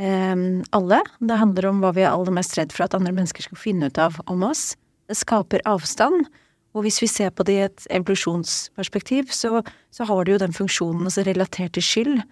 eh, 0.00 0.36
alle. 0.72 1.00
Det 1.20 1.36
handler 1.36 1.66
om 1.68 1.82
hva 1.82 1.90
vi 1.92 2.06
er 2.06 2.14
aller 2.14 2.32
mest 2.32 2.56
redd 2.56 2.72
for 2.72 2.86
at 2.86 2.96
andre 2.96 3.12
mennesker 3.12 3.44
skal 3.44 3.60
finne 3.60 3.90
ut 3.90 4.00
av 4.00 4.16
om 4.24 4.46
oss. 4.48 4.70
Det 5.04 5.18
skaper 5.20 5.60
avstand. 5.68 6.30
Og 6.72 6.86
hvis 6.86 7.02
vi 7.02 7.10
ser 7.12 7.28
på 7.28 7.44
det 7.44 7.58
i 7.58 7.66
et 7.66 7.84
evolusjonsperspektiv, 7.92 9.28
så, 9.36 9.60
så 9.92 10.08
har 10.08 10.24
det 10.24 10.32
jo 10.32 10.40
den 10.46 10.56
funksjonen 10.56 11.04
altså 11.10 11.26
relatert 11.28 11.76
til 11.76 11.84
skyld. 11.84 12.24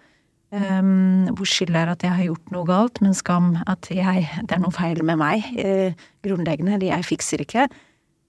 Um, 0.49 1.29
hvor 1.37 1.45
skyld 1.45 1.77
er 1.77 1.93
at 1.93 2.01
jeg 2.01 2.15
har 2.17 2.31
gjort 2.31 2.49
noe 2.55 2.65
galt, 2.65 2.97
men 3.05 3.13
skam 3.13 3.59
at 3.69 3.91
jeg, 3.93 4.25
det 4.41 4.57
er 4.57 4.65
noe 4.65 4.73
feil 4.73 5.05
med 5.05 5.21
meg. 5.21 5.45
Uh, 5.53 6.09
grunnleggende, 6.25 6.79
eller 6.79 6.95
jeg 6.95 7.09
fikser 7.13 7.45
ikke. 7.45 7.69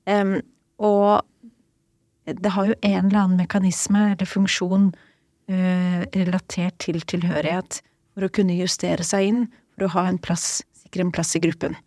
Um, 0.05 0.37
og 0.77 1.25
det 2.37 2.51
har 2.53 2.67
jo 2.69 2.75
en 2.83 3.07
eller 3.07 3.21
annen 3.23 3.41
mekanisme 3.41 4.11
eller 4.12 4.29
funksjon 4.29 4.91
Eh, 5.49 6.01
relatert 6.12 6.75
til 6.85 6.99
tilhørighet 7.09 7.79
for 8.12 8.27
å 8.27 8.29
kunne 8.37 8.57
justere 8.59 9.05
seg 9.07 9.31
inn, 9.31 9.45
for 9.73 9.87
å 9.87 9.93
ha 9.95 10.03
en 10.11 10.19
plass, 10.21 10.59
sikre 10.77 11.07
en 11.07 11.12
plass 11.14 11.31
i 11.38 11.41
gruppen. 11.41 11.79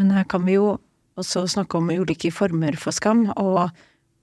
Men 0.00 0.14
her 0.16 0.24
kan 0.24 0.46
vi 0.46 0.54
jo 0.56 0.78
også 1.20 1.42
snakke 1.52 1.76
om 1.76 1.90
ulike 1.92 2.30
former 2.32 2.78
for 2.80 2.96
skam, 2.96 3.26
og, 3.36 3.68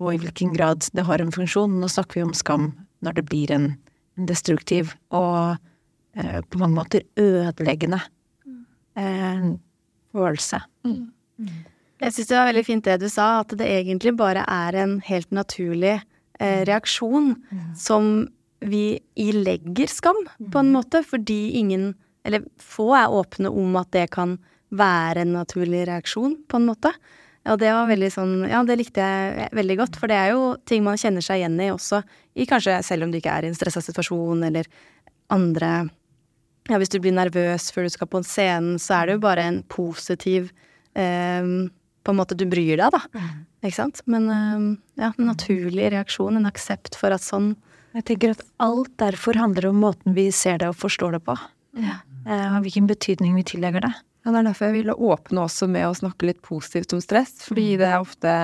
og 0.02 0.10
i 0.10 0.17
hvilken 0.24 0.56
grad 0.56 0.88
det 0.97 1.06
har 1.06 1.21
en 1.21 1.30
funksjon. 1.36 1.78
Nå 1.78 1.91
snakker 1.93 2.17
vi 2.17 2.26
om 2.26 2.34
skam 2.34 2.71
når 3.06 3.19
det 3.19 3.26
blir 3.30 3.54
en, 3.54 3.69
en 4.17 4.32
destruktiv 4.32 4.95
og 5.13 5.62
eh, 6.17 6.41
på 6.41 6.63
mange 6.63 6.80
måter 6.80 7.06
ødeleggende 7.21 8.02
eh, 8.97 9.45
følelse. 10.10 10.63
Mm. 10.89 11.06
Jeg 12.01 12.15
syns 12.15 12.29
det 12.31 12.37
var 12.37 12.47
veldig 12.49 12.65
fint 12.65 12.87
det 12.87 12.99
du 13.03 13.09
sa, 13.13 13.27
at 13.43 13.53
det 13.57 13.67
egentlig 13.69 14.15
bare 14.17 14.43
er 14.49 14.77
en 14.81 14.95
helt 15.05 15.29
naturlig 15.35 15.99
eh, 16.41 16.61
reaksjon 16.65 17.35
mm. 17.37 17.65
som 17.77 18.13
vi 18.61 18.99
ilegger 19.17 19.89
skam, 19.89 20.17
på 20.53 20.61
en 20.61 20.71
måte, 20.73 21.01
fordi 21.05 21.57
ingen, 21.57 21.93
eller 22.25 22.45
få, 22.61 22.91
er 22.97 23.13
åpne 23.13 23.49
om 23.49 23.77
at 23.79 23.89
det 23.93 24.07
kan 24.13 24.37
være 24.73 25.25
en 25.25 25.35
naturlig 25.35 25.85
reaksjon, 25.89 26.37
på 26.49 26.59
en 26.59 26.67
måte. 26.69 26.93
Og 27.49 27.57
det 27.57 27.71
var 27.73 27.89
veldig 27.89 28.09
sånn 28.13 28.33
Ja, 28.45 28.59
det 28.61 28.75
likte 28.77 29.01
jeg 29.01 29.47
veldig 29.57 29.77
godt, 29.79 29.95
for 29.97 30.11
det 30.11 30.17
er 30.17 30.35
jo 30.35 30.43
ting 30.69 30.83
man 30.85 30.99
kjenner 31.01 31.25
seg 31.25 31.41
igjen 31.41 31.57
i 31.57 31.71
også, 31.73 32.03
i 32.37 32.45
kanskje 32.49 32.77
selv 32.85 33.07
om 33.07 33.13
du 33.13 33.17
ikke 33.17 33.33
er 33.33 33.47
i 33.47 33.49
en 33.49 33.57
stressa 33.57 33.81
situasjon, 33.81 34.45
eller 34.49 34.69
andre 35.33 35.89
Ja, 36.69 36.77
hvis 36.77 36.93
du 36.93 36.99
blir 37.01 37.15
nervøs 37.17 37.71
før 37.73 37.87
du 37.87 37.93
skal 37.93 38.07
på 38.07 38.21
en 38.21 38.27
scene, 38.27 38.77
så 38.79 38.99
er 38.99 39.09
det 39.09 39.15
jo 39.17 39.23
bare 39.23 39.47
en 39.49 39.63
positiv 39.73 40.51
eh, 40.93 41.49
På 42.01 42.13
en 42.13 42.19
måte 42.19 42.37
du 42.37 42.47
bryr 42.49 42.79
deg, 42.79 42.93
da. 42.93 43.01
Mm. 43.13 43.41
Ikke 43.61 43.77
sant? 43.77 43.99
Men 44.09 44.29
ja, 44.97 45.11
en 45.11 45.27
naturlig 45.27 45.91
reaksjon, 45.93 46.39
en 46.39 46.49
aksept 46.49 46.97
for 46.97 47.13
at 47.13 47.21
sånn 47.21 47.51
jeg 47.91 48.05
tenker 48.07 48.31
at 48.35 48.43
alt 48.63 48.93
derfor 49.01 49.35
handler 49.39 49.67
om 49.67 49.81
måten 49.83 50.15
vi 50.15 50.29
ser 50.35 50.61
det 50.61 50.69
og 50.71 50.79
forstår 50.79 51.17
det 51.17 51.25
på. 51.27 51.35
Ja. 51.79 51.99
Eh, 52.23 52.47
og 52.55 52.63
hvilken 52.65 52.87
betydning 52.87 53.35
vi 53.35 53.45
tillegger 53.53 53.83
det. 53.83 53.91
Ja, 54.23 54.31
Det 54.31 54.39
er 54.39 54.47
derfor 54.47 54.69
jeg 54.69 54.77
ville 54.77 54.95
åpne 54.95 55.43
også 55.43 55.67
med 55.67 55.87
å 55.87 55.97
snakke 55.97 56.29
litt 56.29 56.41
positivt 56.45 56.93
om 56.93 57.01
stress. 57.01 57.41
Fordi 57.47 57.73
mm. 57.73 57.79
det 57.81 57.87
er 57.89 57.99
ofte 57.99 58.35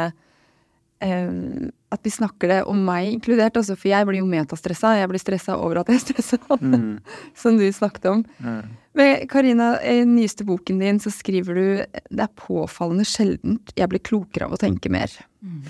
um, 1.04 1.70
at 1.94 2.04
vi 2.04 2.12
snakker 2.12 2.52
det 2.52 2.60
om 2.68 2.80
meg 2.88 3.12
inkludert. 3.12 3.58
også, 3.58 3.78
for 3.78 3.92
jeg 3.92 4.08
blir 4.08 4.22
jo 4.22 4.30
metastressa. 4.30 4.96
Jeg 4.98 5.12
blir 5.12 5.22
stressa 5.22 5.58
over 5.58 5.82
at 5.82 5.92
jeg 5.92 6.00
er 6.00 6.06
stressa. 6.06 6.58
Mm. 6.62 6.98
som 7.42 7.60
du 7.60 7.68
snakket 7.72 8.10
om. 8.12 8.26
Mm. 8.44 8.76
Men 8.98 9.28
Karina, 9.30 9.76
i 9.82 10.00
den 10.02 10.16
nyeste 10.18 10.46
boken 10.48 10.82
din 10.82 11.00
så 11.00 11.14
skriver 11.14 11.54
du 11.54 11.68
det 12.10 12.26
er 12.26 12.34
påfallende 12.40 13.06
sjeldent 13.08 13.72
jeg 13.78 13.92
blir 13.92 14.04
klokere 14.04 14.50
av 14.50 14.58
å 14.58 14.62
tenke 14.62 14.92
mer. 14.94 15.14
Mm. 15.42 15.62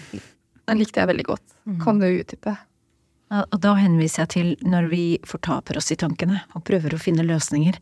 Den 0.68 0.82
likte 0.82 1.04
jeg 1.04 1.12
veldig 1.12 1.28
godt. 1.28 1.46
Mm. 1.68 1.78
Kan 1.84 2.02
du 2.02 2.08
utdype? 2.08 2.56
Og 3.28 3.58
da 3.60 3.74
henviser 3.76 4.24
jeg 4.24 4.32
til 4.32 4.54
når 4.64 4.88
vi 4.92 5.06
fortaper 5.28 5.80
oss 5.80 5.92
i 5.92 6.00
tankene 6.00 6.46
og 6.56 6.64
prøver 6.68 6.96
å 6.96 7.02
finne 7.02 7.26
løsninger. 7.28 7.76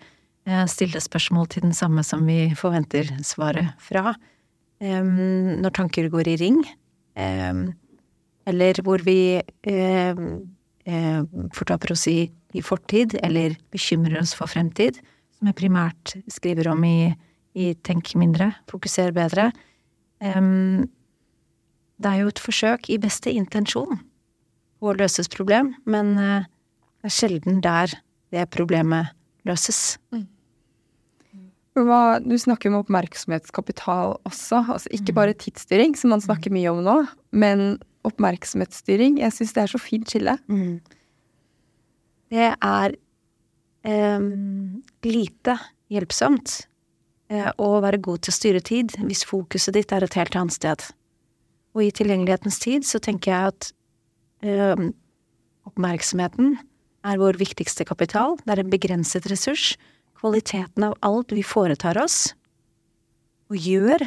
Stille 0.69 1.01
spørsmål 1.01 1.49
til 1.53 1.67
den 1.67 1.75
samme 1.77 2.01
som 2.05 2.25
vi 2.25 2.49
forventer 2.57 3.11
svaret 3.25 3.77
fra. 3.81 4.15
Når 4.81 5.73
tanker 5.77 6.09
går 6.13 6.31
i 6.33 6.35
ring, 6.41 6.57
eller 7.15 8.81
hvor 8.85 9.01
vi 9.05 9.37
eh, 9.39 10.15
fortaper 11.55 11.93
oss 11.95 12.07
i, 12.11 12.25
i 12.53 12.61
fortid, 12.61 13.17
eller 13.23 13.55
bekymrer 13.73 14.19
oss 14.21 14.35
for 14.37 14.51
fremtid, 14.51 14.99
som 15.37 15.49
jeg 15.49 15.59
primært 15.59 16.15
skriver 16.31 16.69
om 16.71 16.83
i, 16.87 17.13
i 17.55 17.73
Tenk 17.87 18.13
mindre, 18.19 18.51
fokuser 18.69 19.15
bedre. 19.15 19.49
Det 21.95 22.11
er 22.11 22.19
jo 22.21 22.29
et 22.31 22.43
forsøk 22.43 22.89
i 22.91 22.99
beste 23.01 23.31
intensjon 23.31 23.99
på 24.79 24.91
å 24.91 24.95
løse 24.99 25.23
et 25.23 25.33
problem, 25.33 25.73
men 25.87 26.13
uh, 26.19 26.45
det 27.01 27.11
er 27.11 27.15
sjelden 27.17 27.61
der 27.63 27.93
det 28.35 28.47
problemet 28.53 29.13
løses. 29.47 29.97
Mm. 30.13 30.27
Hva, 31.75 32.19
du 32.23 32.37
snakker 32.39 32.71
om 32.71 32.77
oppmerksomhetskapital 32.79 34.13
også, 34.23 34.61
altså 34.71 34.89
ikke 34.95 35.11
Mm. 35.11 35.15
bare 35.15 35.33
tidsstyring, 35.33 35.95
som 35.97 36.09
man 36.09 36.21
snakker 36.23 36.51
mye 36.51 36.71
om 36.71 36.83
nå, 36.83 37.07
men 37.33 37.81
oppmerksomhetsstyring. 38.05 39.17
Jeg 39.19 39.31
syns 39.33 39.53
det 39.53 39.63
er 39.63 39.67
så 39.73 39.79
fint 39.81 40.07
skille. 40.07 40.37
Mm. 40.47 40.79
Det 42.31 42.55
er 42.61 42.95
eh, 43.83 44.19
lite 45.03 45.57
hjelpsomt 45.91 46.67
eh, 47.29 47.51
å 47.59 47.81
være 47.83 47.99
god 48.01 48.23
til 48.23 48.31
å 48.31 48.39
styre 48.39 48.61
tid 48.65 48.95
hvis 49.03 49.25
fokuset 49.27 49.73
ditt 49.73 49.91
er 49.91 50.03
et 50.03 50.13
helt 50.17 50.35
annet 50.35 50.53
sted. 50.53 50.85
Og 51.75 51.83
i 51.83 51.91
tilgjengelighetens 51.91 52.59
tid 52.63 52.87
så 52.87 53.01
tenker 53.03 53.31
jeg 53.31 53.51
at 53.51 53.73
eh, 54.47 54.87
oppmerksomheten 55.67 56.55
er 57.05 57.19
vår 57.21 57.37
viktigste 57.37 57.85
kapital. 57.85 58.37
Det 58.45 58.55
er 58.55 58.63
en 58.63 58.71
begrenset 58.71 59.27
ressurs. 59.29 59.75
Kvaliteten 60.25 60.87
av 60.87 60.95
alt 61.05 61.35
vi 61.37 61.43
foretar 61.45 61.99
oss 62.01 62.31
og 63.53 63.59
gjør, 63.61 64.01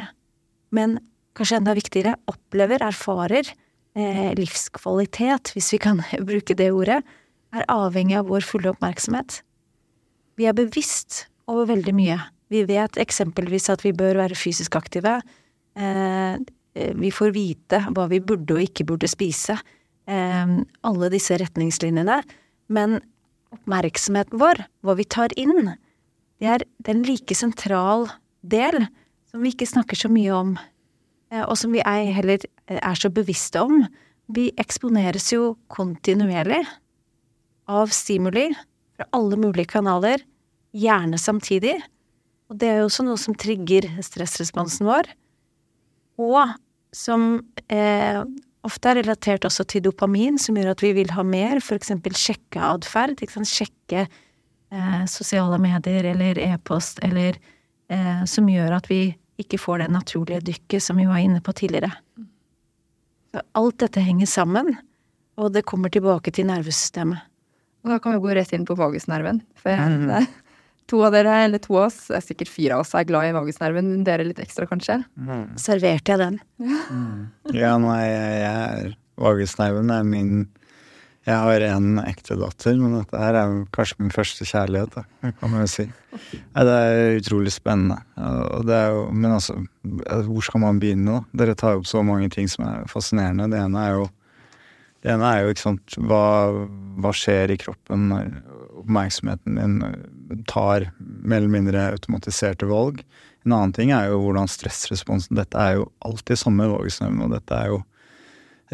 men 0.75 0.97
kanskje 1.37 1.61
enda 1.61 1.71
viktigere, 1.77 2.17
opplever, 2.27 2.83
erfarer, 2.83 3.47
eh, 3.95 4.33
livskvalitet, 4.35 5.53
hvis 5.55 5.71
vi 5.77 5.79
kan 5.79 6.03
bruke 6.27 6.57
det 6.59 6.73
ordet, 6.75 6.99
er 7.55 7.69
avhengig 7.71 8.17
av 8.19 8.27
vår 8.27 8.43
fulle 8.43 8.73
oppmerksomhet. 8.73 9.39
Vi 10.35 10.49
er 10.49 10.57
bevisst 10.59 11.29
over 11.47 11.71
veldig 11.71 11.95
mye. 11.95 12.19
Vi 12.51 12.65
vet 12.67 12.99
eksempelvis 12.99 13.69
at 13.71 13.87
vi 13.87 13.95
bør 13.95 14.19
være 14.19 14.35
fysisk 14.35 14.75
aktive. 14.75 15.21
Eh, 15.79 16.35
vi 16.99 17.15
får 17.15 17.31
vite 17.31 17.79
hva 17.95 18.09
vi 18.11 18.19
burde 18.19 18.59
og 18.59 18.65
ikke 18.67 18.89
burde 18.91 19.07
spise. 19.07 19.55
Eh, 20.03 20.57
alle 20.83 21.15
disse 21.15 21.39
retningslinjene. 21.39 22.25
Men 22.67 22.99
oppmerksomheten 23.55 24.43
vår, 24.43 24.67
hva 24.83 24.99
vi 24.99 25.07
tar 25.07 25.31
inn, 25.39 25.77
det 26.39 26.47
er, 26.47 26.65
det 26.79 26.93
en 26.93 27.05
like 27.07 27.35
sentral 27.35 28.07
del 28.41 28.85
som 29.29 29.43
vi 29.43 29.51
ikke 29.53 29.67
snakker 29.69 29.99
så 29.99 30.09
mye 30.11 30.31
om, 30.33 30.53
eh, 31.31 31.43
og 31.43 31.57
som 31.59 31.73
vi 31.75 31.83
ei 31.85 32.09
heller 32.15 32.43
er 32.67 32.99
så 32.99 33.11
bevisste 33.13 33.61
om. 33.61 33.83
Vi 34.31 34.49
eksponeres 34.61 35.31
jo 35.33 35.55
kontinuerlig 35.73 36.61
av 37.69 37.93
stimuli 37.93 38.49
fra 38.97 39.07
alle 39.15 39.37
mulige 39.39 39.69
kanaler, 39.75 40.23
gjerne 40.75 41.17
samtidig. 41.17 41.77
Og 42.49 42.57
det 42.61 42.69
er 42.69 42.81
jo 42.81 42.89
også 42.89 43.05
noe 43.05 43.19
som 43.21 43.37
trigger 43.37 43.87
stressresponsen 44.05 44.87
vår, 44.89 45.09
og 46.19 46.55
som 46.95 47.43
eh, 47.71 48.21
ofte 48.65 48.89
er 48.91 48.99
relatert 49.03 49.45
også 49.47 49.65
til 49.69 49.85
dopamin, 49.85 50.39
som 50.41 50.57
gjør 50.57 50.73
at 50.73 50.81
vi 50.83 50.91
vil 50.97 51.13
ha 51.13 51.23
mer, 51.23 51.61
eksempel 51.75 52.17
sjekkeatferd, 52.17 53.21
sjekke 53.45 54.07
eh, 54.73 55.05
sosiale 55.09 55.59
medier 55.61 56.11
eller 56.11 56.39
e-post, 56.43 57.01
eller 57.05 57.37
eh, 57.89 58.23
som 58.29 58.49
gjør 58.49 58.77
at 58.79 58.89
vi 58.91 59.01
ikke 59.39 59.59
får 59.61 59.83
det 59.83 59.89
naturlige 59.93 60.43
dykket 60.51 60.83
som 60.83 60.99
vi 60.99 61.07
var 61.07 61.23
inne 61.23 61.41
på 61.41 61.55
tidligere. 61.55 61.91
Så 63.29 63.43
alt 63.55 63.79
dette 63.83 64.03
henger 64.03 64.27
sammen, 64.29 64.73
og 65.39 65.53
det 65.55 65.67
kommer 65.69 65.91
tilbake 65.93 66.33
til 66.35 66.49
nervesystemet. 66.49 67.25
Og 67.85 67.93
da 67.93 67.99
kan 68.03 68.17
vi 68.17 68.23
gå 68.23 68.35
rett 68.35 68.51
inn 68.55 68.65
på 68.67 68.75
vagusnerven. 68.75 69.39
For 69.55 69.71
jeg, 69.71 69.99
det, 70.09 70.17
er 70.19 70.25
to 70.91 70.99
av 71.07 71.13
dere, 71.15 71.37
eller 71.45 71.61
to 71.63 71.77
av 71.77 71.85
oss, 71.87 72.01
det 72.09 72.17
er 72.17 72.25
sikkert 72.25 72.51
fire 72.51 72.75
av 72.75 72.83
oss, 72.83 72.91
er 72.97 73.07
glad 73.07 73.29
i 73.29 73.35
vagusnerven. 73.37 73.93
men 73.93 74.03
Dere 74.07 74.25
litt 74.27 74.41
ekstra, 74.43 74.67
kanskje? 74.67 74.99
Serverte 75.61 76.11
jeg 76.11 76.19
den? 76.19 76.41
Ja, 77.55 77.77
nei, 77.79 78.01
jeg 78.09 78.41
jeg 78.41 78.57
er 78.57 78.97
Vagusnerven 79.19 79.89
er 79.91 80.05
min 80.07 80.45
Jeg 81.29 81.37
har 81.37 81.63
en 81.67 81.99
ekte 82.01 82.37
datter, 82.39 82.77
men 82.79 82.95
dette 82.97 83.19
her 83.21 83.37
er 83.37 83.55
kanskje 83.75 83.99
min 84.01 84.13
første 84.13 84.47
kjærlighet, 84.49 84.95
da, 84.95 85.31
kan 85.37 85.51
man 85.51 85.61
jo 85.61 85.69
si. 85.69 85.85
Det 86.09 86.77
er 86.77 87.19
utrolig 87.19 87.53
spennende. 87.53 87.99
Er 88.17 88.95
jo, 88.95 89.03
men 89.13 89.35
altså, 89.35 89.59
hvor 89.83 90.45
skal 90.47 90.63
man 90.63 90.81
begynne, 90.81 91.19
da? 91.19 91.43
Dere 91.43 91.57
tar 91.59 91.77
opp 91.77 91.85
så 91.89 92.01
mange 92.05 92.31
ting 92.33 92.49
som 92.49 92.65
er 92.65 92.89
fascinerende. 92.89 93.49
Det 93.53 93.61
ene 93.61 93.83
er 93.85 93.99
jo 93.99 94.07
ene 95.07 95.27
er 95.31 95.43
jo 95.43 95.53
ikke 95.53 95.63
sant, 95.63 95.97
hva, 96.09 96.23
hva 96.99 97.11
skjer 97.15 97.53
i 97.53 97.59
kroppen 97.61 98.09
når 98.11 98.31
oppmerksomheten 98.81 99.59
din 99.59 100.43
tar 100.49 100.89
mer 100.99 101.39
eller 101.39 101.53
mindre 101.53 101.85
automatiserte 101.93 102.67
valg. 102.69 103.03
En 103.45 103.55
annen 103.55 103.75
ting 103.75 103.93
er 103.95 104.09
jo 104.11 104.19
hvordan 104.25 104.49
stressresponsen 104.51 105.37
Dette 105.39 105.59
er 105.59 105.77
jo 105.79 105.87
alltid 106.05 106.41
samme 106.41 106.67
vågesnøvn, 106.69 107.21
og 107.25 107.31
dette 107.37 107.55
er 107.55 107.71
jo 107.71 107.79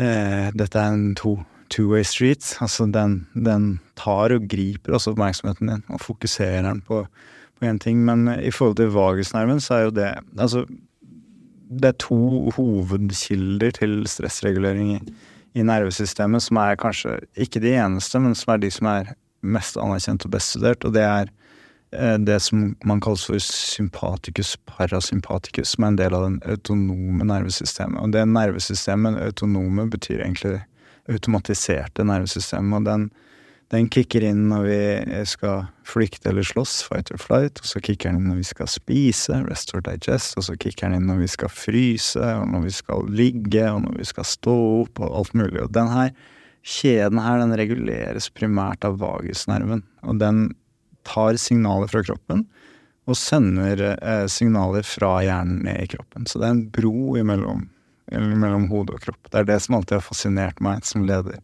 eh, 0.02 0.50
Dette 0.58 0.82
er 0.82 0.96
en 0.96 1.14
to, 1.20 1.38
two-way 1.70 2.04
street. 2.04 2.56
Altså 2.62 2.86
den, 2.86 3.28
den 3.34 3.80
tar 3.98 4.36
og 4.36 4.50
griper 4.50 4.98
også 4.98 5.14
oppmerksomheten 5.14 5.72
din 5.72 5.86
og 5.90 6.02
fokuserer 6.02 6.66
den 6.68 6.82
på 6.86 7.06
én 7.64 7.80
ting. 7.80 8.04
Men 8.06 8.28
i 8.40 8.52
forhold 8.52 8.76
til 8.78 8.94
vagusnerven 8.94 9.62
så 9.64 9.74
er 9.74 9.88
jo 9.88 9.96
det 9.96 10.12
Altså, 10.38 10.66
det 11.66 11.86
er 11.86 11.98
to 11.98 12.52
hovedkilder 12.56 13.72
til 13.72 14.04
stressregulering 14.08 14.92
i 14.96 15.00
i 15.56 15.64
nervesystemet 15.64 16.44
som 16.44 16.60
er 16.60 16.78
kanskje 16.80 17.16
ikke 17.40 17.62
de 17.64 17.74
eneste, 17.80 18.20
men 18.20 18.36
som 18.36 18.54
er 18.54 18.62
de 18.64 18.72
som 18.74 18.90
er 18.92 19.14
mest 19.46 19.80
anerkjent 19.80 20.26
og 20.28 20.34
best 20.36 20.56
studert, 20.56 20.84
og 20.88 20.96
det 20.98 21.04
er 21.06 21.32
eh, 21.96 22.18
det 22.20 22.42
som 22.44 22.74
man 22.84 23.02
kaller 23.04 23.22
for 23.22 23.40
sympaticus 23.40 24.56
parasympaticus, 24.68 25.76
som 25.76 25.86
er 25.86 25.94
en 25.94 26.00
del 26.02 26.18
av 26.18 26.26
den 26.28 26.40
autonome 26.44 27.28
nervesystemet. 27.30 28.02
Og 28.02 28.12
det 28.16 28.26
nervesystemet, 28.28 29.22
autonome, 29.30 29.88
betyr 29.94 30.26
egentlig 30.26 30.60
automatiserte 31.12 32.06
nervesystemet, 32.08 32.80
og 32.80 32.88
den, 32.88 33.08
den 33.74 33.90
kicker 33.94 34.26
inn 34.26 34.46
når 34.50 34.68
vi 34.68 34.80
skal 35.30 35.68
flykte 35.88 36.32
eller 36.32 36.46
slåss, 36.46 36.80
fight 36.88 37.12
or 37.14 37.22
flight, 37.22 37.62
og 37.62 37.70
så 37.70 37.82
kicker 37.84 38.12
den 38.12 38.22
inn 38.22 38.30
når 38.32 38.42
vi 38.42 38.48
skal 38.52 38.72
spise, 38.72 39.42
rest 39.50 39.76
or 39.76 39.84
digest, 39.86 40.38
og 40.40 40.48
så 40.48 40.58
kicker 40.58 40.90
den 40.90 41.00
inn 41.00 41.10
når 41.10 41.24
vi 41.24 41.32
skal 41.36 41.54
fryse, 41.54 42.22
og 42.22 42.48
når 42.52 42.66
vi 42.68 42.76
skal 42.80 43.10
ligge, 43.22 43.66
og 43.72 43.84
når 43.86 44.00
vi 44.02 44.10
skal 44.12 44.30
stå 44.30 44.58
opp, 44.82 45.02
og 45.02 45.22
alt 45.22 45.38
mulig. 45.38 45.62
Og 45.64 45.74
den 45.76 45.92
her 45.94 46.14
kjeden 46.66 47.22
her, 47.22 47.42
den 47.42 47.58
reguleres 47.58 48.32
primært 48.34 48.86
av 48.88 48.98
vagusnerven, 49.02 49.86
og 50.06 50.22
den 50.22 50.48
tar 51.06 51.38
signaler 51.38 51.90
fra 51.92 52.02
kroppen 52.06 52.48
og 53.06 53.18
sender 53.20 53.82
eh, 53.94 54.26
signaler 54.32 54.86
fra 54.88 55.20
hjernen 55.22 55.62
ned 55.68 55.84
i 55.84 55.90
kroppen. 55.94 56.26
Så 56.26 56.42
det 56.42 56.48
er 56.48 56.56
en 56.56 56.68
bro 56.74 57.16
imellom, 57.20 57.68
mellom 58.12 58.68
hode 58.70 58.96
og 58.96 59.04
kropp. 59.06 59.30
Det 59.32 59.42
er 59.42 59.50
det 59.50 59.60
som 59.64 59.78
alltid 59.80 60.00
har 60.00 60.06
fascinert 60.06 60.62
meg 60.64 60.86
som 60.86 61.06
leder 61.08 61.40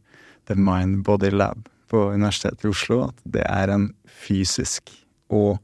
The 0.49 0.57
Mind 0.57 1.03
Body 1.07 1.31
Lab 1.33 1.67
på 1.91 2.09
Universitetet 2.13 2.65
i 2.65 2.71
Oslo, 2.71 3.01
at 3.09 3.23
det 3.23 3.43
er 3.47 3.73
en 3.73 3.89
fysisk 4.07 4.93
og 5.31 5.59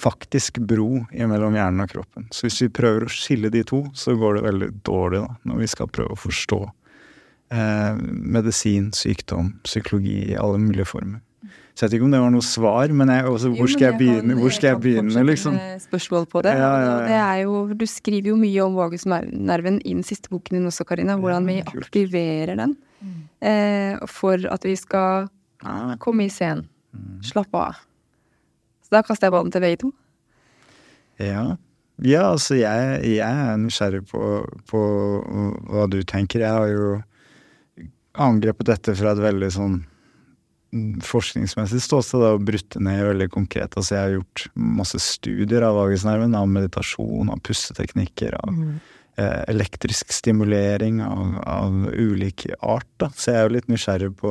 faktisk 0.00 0.58
bro 0.66 1.04
mellom 1.12 1.54
hjernen 1.54 1.84
og 1.84 1.92
kroppen. 1.92 2.26
Så 2.34 2.48
hvis 2.48 2.62
vi 2.64 2.72
prøver 2.74 3.06
å 3.06 3.12
skille 3.12 3.50
de 3.52 3.62
to, 3.66 3.84
så 3.94 4.16
går 4.18 4.38
det 4.38 4.46
veldig 4.48 4.70
dårlig 4.86 5.20
da, 5.22 5.36
når 5.46 5.62
vi 5.62 5.68
skal 5.70 5.90
prøve 5.92 6.16
å 6.16 6.22
forstå 6.24 6.60
eh, 7.54 8.00
medisin, 8.36 8.90
sykdom, 8.96 9.54
psykologi 9.66 10.18
i 10.32 10.38
alle 10.40 10.58
mulige 10.62 10.88
former. 10.90 11.22
Så 11.74 11.82
jeg 11.82 11.88
vet 11.88 11.96
ikke 11.96 12.06
om 12.06 12.12
det 12.14 12.20
var 12.22 12.30
noe 12.30 12.46
svar, 12.46 12.92
men 12.94 13.10
jeg, 13.10 13.26
også, 13.26 13.48
hvor 13.58 13.70
skal 13.70 13.88
jeg 13.88 13.98
begynne, 13.98 14.34
hvor 14.38 14.52
skal 14.54 14.68
jeg 14.68 14.80
begynne 14.84 15.22
liksom? 15.26 15.56
Spørsmål 15.82 16.28
på 16.30 16.42
det. 16.46 16.52
Ja, 16.54 16.68
ja, 16.70 16.82
ja. 16.84 16.98
det 17.08 17.16
er 17.18 17.38
jo, 17.42 17.54
du 17.74 17.82
skriver 17.90 18.30
jo 18.30 18.36
mye 18.38 18.60
om 18.62 18.76
vagusnerven 18.78 19.80
i 19.82 19.96
den 19.96 20.04
siste 20.06 20.30
boken 20.30 20.60
din 20.60 20.68
også, 20.70 20.86
Karina. 20.86 21.16
Hvordan 21.18 21.48
vi 21.50 21.56
aktiverer 21.66 22.54
den 22.60 22.76
eh, 23.42 23.98
for 24.06 24.46
at 24.54 24.66
vi 24.66 24.76
skal 24.78 25.26
Ja, 25.64 25.96
komme 25.98 26.28
i 26.28 26.30
scenen. 26.30 26.68
Mm. 26.94 27.22
Slappe 27.26 27.58
av. 27.58 27.80
Så 28.84 28.94
da 28.94 29.00
kaster 29.02 29.26
jeg 29.26 29.34
ballen 29.34 29.50
til 29.50 29.64
begge 29.64 29.80
to. 29.82 29.90
Ja, 31.18 31.56
ja 32.06 32.22
altså 32.28 32.54
jeg, 32.60 33.00
jeg 33.16 33.48
er 33.48 33.58
nysgjerrig 33.58 34.04
på, 34.12 34.44
på 34.70 34.84
hva 35.72 35.88
du 35.90 35.98
tenker. 36.06 36.44
Jeg 36.44 36.54
har 36.54 36.70
jo 36.70 36.92
angrepet 38.14 38.70
dette 38.70 38.94
fra 38.94 39.16
et 39.16 39.24
veldig 39.24 39.50
sånn 39.50 39.74
mm, 39.80 39.93
forskningsmessig 41.04 41.82
ståsted 41.82 42.20
da, 42.22 42.28
og 42.34 42.44
brutt 42.48 42.76
ned 42.82 43.04
veldig 43.06 43.28
konkret. 43.34 43.76
Altså 43.78 43.94
jeg 43.94 44.02
har 44.02 44.14
gjort 44.16 44.38
masse 44.80 44.98
studier 45.02 45.62
av 45.66 45.74
vagusnerven, 45.78 46.34
av 46.38 46.46
meditasjon, 46.50 47.30
av 47.30 47.38
pusteteknikker, 47.46 48.32
av 48.40 48.52
eh, 49.20 49.42
elektrisk 49.52 50.12
stimulering 50.14 50.96
av, 51.04 51.26
av 51.46 51.72
ulik 51.92 52.46
art. 52.60 52.90
Da. 53.02 53.08
Så 53.14 53.24
jeg 53.30 53.38
er 53.40 53.44
jo 53.48 53.56
litt 53.58 53.70
nysgjerrig 53.72 54.12
på 54.20 54.30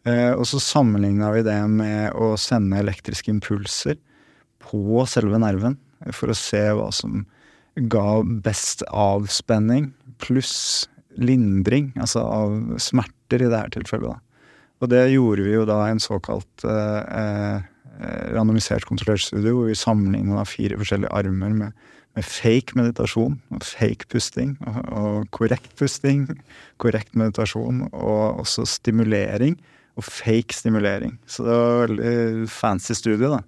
Eh, 0.07 0.33
og 0.35 0.45
så 0.49 0.61
sammenligna 0.63 1.33
vi 1.35 1.47
det 1.47 1.57
med 1.73 2.13
å 2.15 2.35
sende 2.41 2.83
elektriske 2.83 3.33
impulser 3.33 3.99
på 4.67 5.03
selve 5.11 5.41
nerven, 5.43 5.79
for 6.13 6.31
å 6.31 6.37
se 6.39 6.63
hva 6.77 6.91
som 6.95 7.25
ga 7.91 8.21
best 8.45 8.85
avspenning, 8.89 9.91
pluss 10.23 10.87
lindring, 11.17 11.91
altså 12.01 12.23
av 12.25 12.55
smerter 12.81 13.43
i 13.45 13.51
det 13.51 13.59
her 13.59 13.73
tilfellet. 13.73 14.17
da. 14.17 14.21
Og 14.85 14.91
det 14.93 15.07
gjorde 15.09 15.45
vi 15.47 15.55
jo 15.55 15.65
da 15.69 15.87
en 15.89 16.03
såkalt 16.03 16.65
eh 16.69 17.57
Eh, 17.57 17.63
randomisert 18.35 18.87
kontrollert 18.89 19.25
studie 19.25 19.53
hvor 19.55 19.71
vi 19.71 19.79
sammenligna 19.79 20.45
fire 20.49 20.79
forskjellige 20.81 21.13
armer 21.17 21.55
med, 21.55 21.87
med, 22.17 22.27
fake 22.27 22.77
meditasjon 22.77 23.39
og 23.55 23.65
fake 23.65 24.09
pusting 24.13 24.55
og, 24.67 24.79
og, 24.91 25.31
korrekt 25.37 25.73
pusting, 25.79 26.27
korrekt 26.83 27.17
meditasjon 27.17 27.87
og 27.93 28.43
også 28.45 28.67
stimulering 28.69 29.57
og 29.97 30.05
fake 30.05 30.53
stimulering. 30.53 31.17
Så 31.27 31.45
det 31.47 31.57
var 31.57 31.85
en 31.89 31.97
veldig 31.97 32.49
fancy 32.53 32.97
studie, 32.97 33.31
da. 33.33 33.41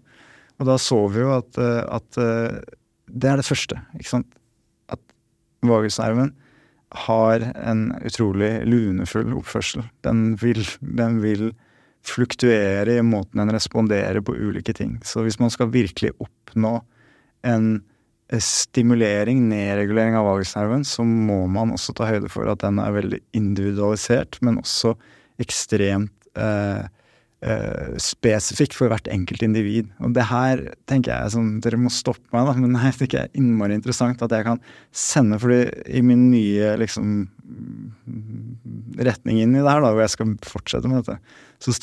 Og 0.58 0.66
da 0.66 0.76
så 0.80 0.98
vi 1.12 1.22
jo 1.22 1.32
at, 1.36 1.58
eh, 1.60 1.82
at 1.86 2.20
eh, 2.20 2.58
det 3.08 3.30
er 3.30 3.40
det 3.40 3.46
første, 3.46 3.78
ikke 3.98 4.12
sant. 4.16 4.38
At 4.90 5.02
vagusnerven 5.66 6.32
har 7.04 7.44
en 7.68 7.90
utrolig 8.06 8.50
lunefull 8.66 9.34
oppførsel. 9.36 9.84
Den 10.04 10.38
vil, 10.40 10.64
den 10.80 11.20
vil 11.22 11.50
fluktuere 12.06 12.98
i 12.98 13.04
måten 13.04 13.42
en 13.42 13.52
responderer 13.52 14.20
på 14.24 14.36
ulike 14.36 14.74
ting. 14.76 14.96
Så 15.04 15.24
hvis 15.24 15.38
man 15.40 15.52
skal 15.52 15.72
virkelig 15.74 16.14
oppnå 16.22 16.78
en 17.46 17.70
eh, 18.32 18.42
stimulering, 18.42 19.44
nedregulering 19.50 20.18
av 20.18 20.28
vagusnerven, 20.30 20.86
så 20.88 21.06
må 21.06 21.44
man 21.52 21.74
også 21.76 21.96
ta 21.96 22.08
høyde 22.10 22.30
for 22.32 22.50
at 22.50 22.62
den 22.64 22.80
er 22.82 22.94
veldig 22.96 23.22
individualisert, 23.36 24.40
men 24.44 24.60
også 24.62 24.94
ekstremt 25.42 26.30
eh, 26.38 26.86
eh, 27.44 27.90
spesifikk 28.02 28.74
for 28.78 28.90
hvert 28.92 29.10
enkelt 29.12 29.44
individ. 29.46 29.90
Og 30.02 30.14
det 30.16 30.26
her 30.30 30.64
tenker 30.90 31.14
jeg 31.14 31.34
sånn, 31.36 31.58
Dere 31.64 31.80
må 31.80 31.92
stoppe 31.94 32.26
meg, 32.34 32.48
da, 32.48 32.56
men 32.58 32.74
det 32.74 32.84
her 32.84 32.96
tenker 32.98 33.20
jeg 33.20 33.30
er 33.30 33.42
innmari 33.42 33.78
interessant 33.78 34.24
at 34.24 34.34
jeg 34.34 34.48
kan 34.48 34.62
sende, 34.90 35.38
fordi 35.42 35.62
i 35.98 36.04
min 36.04 36.28
nye 36.32 36.74
liksom 36.80 37.20
retning 38.98 39.42
inn 39.42 39.54
i 39.54 39.62
det 39.62 39.68
her, 39.70 39.82
da, 39.84 39.92
hvor 39.92 40.04
jeg 40.04 40.16
skal 40.16 40.34
fortsette 40.46 40.90
med 40.90 41.02
dette, 41.02 41.44
så 41.62 41.74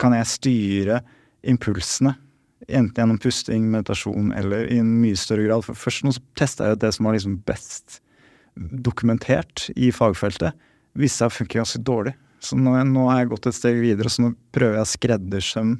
kan 0.00 0.16
jeg 0.16 0.28
styre 0.28 1.00
impulsene. 1.46 2.16
Enten 2.68 2.98
gjennom 3.00 3.18
pusting, 3.22 3.64
meditasjon 3.72 4.34
eller 4.36 4.66
i 4.70 4.78
en 4.82 4.90
mye 5.00 5.18
større 5.18 5.46
grad. 5.46 5.64
For 5.64 5.78
først 5.78 6.04
nå 6.04 6.12
testa 6.38 6.68
jeg 6.68 6.80
det 6.82 6.92
som 6.96 7.08
var 7.08 7.16
liksom 7.16 7.38
best 7.48 8.00
dokumentert 8.56 9.68
i 9.76 9.90
fagfeltet. 9.94 10.56
Viste 10.98 11.22
seg 11.22 11.30
å 11.30 11.36
funke 11.38 11.60
ganske 11.60 11.80
dårlig. 11.86 12.14
Så 12.40 12.56
nå, 12.56 12.72
nå, 12.88 13.06
har 13.10 13.22
jeg 13.22 13.30
gått 13.34 13.48
et 13.50 13.56
steg 13.56 13.80
videre, 13.82 14.10
så 14.12 14.24
nå 14.24 14.32
prøver 14.54 14.78
jeg 14.78 14.86
å 14.86 14.92
skreddersøm 14.94 15.74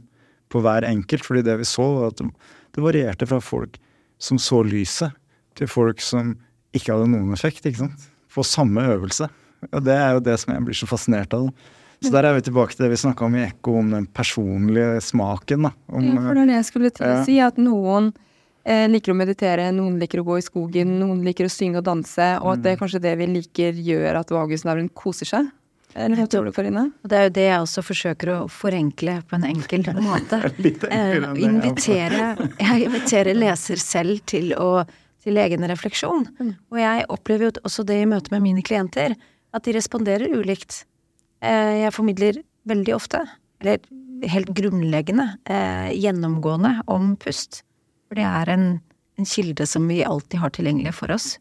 på 0.52 0.62
hver 0.64 0.84
enkelt. 0.88 1.24
fordi 1.24 1.44
det 1.46 1.56
vi 1.60 1.68
så, 1.68 1.86
var 1.96 2.12
at 2.12 2.20
det 2.20 2.84
varierte 2.84 3.28
fra 3.28 3.40
folk 3.42 3.78
som 4.20 4.38
så 4.38 4.62
lyset, 4.66 5.16
til 5.56 5.68
folk 5.68 6.02
som 6.04 6.36
ikke 6.76 6.94
hadde 6.94 7.10
noen 7.10 7.32
effekt. 7.34 7.64
ikke 7.66 7.84
sant? 7.84 8.08
På 8.30 8.44
samme 8.46 8.84
øvelse. 8.92 9.28
Og 9.72 9.84
det 9.84 9.96
er 9.96 10.14
jo 10.14 10.24
det 10.24 10.36
som 10.40 10.54
jeg 10.54 10.64
blir 10.68 10.78
så 10.78 10.88
fascinert 10.88 11.34
av. 11.36 11.48
Så 12.00 12.12
der 12.14 12.24
er 12.24 12.36
vi 12.38 12.46
tilbake 12.46 12.72
til 12.72 12.86
det 12.86 12.94
vi 12.94 12.98
snakka 13.02 13.26
om 13.26 13.34
i 13.36 13.44
Ekko, 13.44 13.76
om 13.82 13.90
den 13.92 14.06
personlige 14.08 15.02
smaken. 15.04 15.68
da. 15.68 15.72
Om, 15.92 16.06
ja, 16.06 16.16
for 16.24 16.38
det 16.38 16.42
er 16.42 16.50
det 16.50 16.58
jeg 16.58 16.68
skulle 16.70 16.90
til 16.96 17.06
å 17.10 17.16
si, 17.26 17.36
at 17.44 17.60
noen 17.60 18.10
eh, 18.64 18.86
liker 18.88 19.12
å 19.12 19.18
meditere, 19.18 19.68
noen 19.76 19.98
liker 20.00 20.22
å 20.22 20.26
gå 20.30 20.38
i 20.40 20.44
skogen, 20.44 20.94
noen 21.02 21.20
liker 21.26 21.48
å 21.48 21.52
synge 21.52 21.82
og 21.82 21.88
danse, 21.90 22.28
og 22.40 22.54
at 22.54 22.64
det 22.64 22.72
er 22.72 22.78
mm. 22.78 22.82
kanskje 22.84 23.02
det 23.04 23.14
vi 23.20 23.28
liker 23.34 23.82
gjør 23.90 24.20
at 24.22 24.32
vagusnerven 24.32 24.88
koser 24.96 25.28
seg. 25.28 25.50
Eller 25.94 26.20
hva 26.22 26.26
tror 26.30 26.46
du, 26.46 26.52
Karine? 26.54 26.84
Det 27.02 27.18
er 27.18 27.24
jo 27.26 27.32
det 27.36 27.46
jeg 27.48 27.62
også 27.64 27.82
forsøker 27.82 28.30
å 28.32 28.38
forenkle 28.52 29.16
på 29.26 29.36
en 29.36 29.46
enkel 29.48 29.88
måte. 30.08 30.38
eh, 30.56 31.16
invitere, 31.42 32.34
jeg 32.60 32.86
inviterer 32.86 33.36
leser 33.36 33.82
selv 33.82 34.22
til, 34.30 34.54
å, 34.54 34.84
til 35.24 35.40
egen 35.42 35.66
refleksjon. 35.68 36.28
Mm. 36.38 36.54
Og 36.70 36.80
jeg 36.80 37.08
opplever 37.10 37.48
jo 37.48 37.56
også 37.66 37.84
det 37.88 37.98
i 38.04 38.08
møte 38.08 38.32
med 38.32 38.46
mine 38.46 38.64
klienter, 38.66 39.18
at 39.50 39.66
de 39.66 39.74
responderer 39.74 40.30
ulikt. 40.30 40.84
Eh, 41.40 41.74
jeg 41.84 41.94
formidler 41.96 42.42
veldig 42.68 42.94
ofte, 42.96 43.22
eller 43.62 43.80
helt 44.28 44.52
grunnleggende, 44.56 45.26
eh, 45.48 45.90
gjennomgående 45.96 46.80
om 46.86 47.14
pust. 47.16 47.62
For 48.08 48.18
det 48.18 48.26
er 48.26 48.52
en, 48.52 48.66
en 49.18 49.28
kilde 49.28 49.66
som 49.66 49.88
vi 49.88 50.02
alltid 50.04 50.40
har 50.40 50.50
tilgjengelig 50.50 50.94
for 50.98 51.12
oss. 51.14 51.38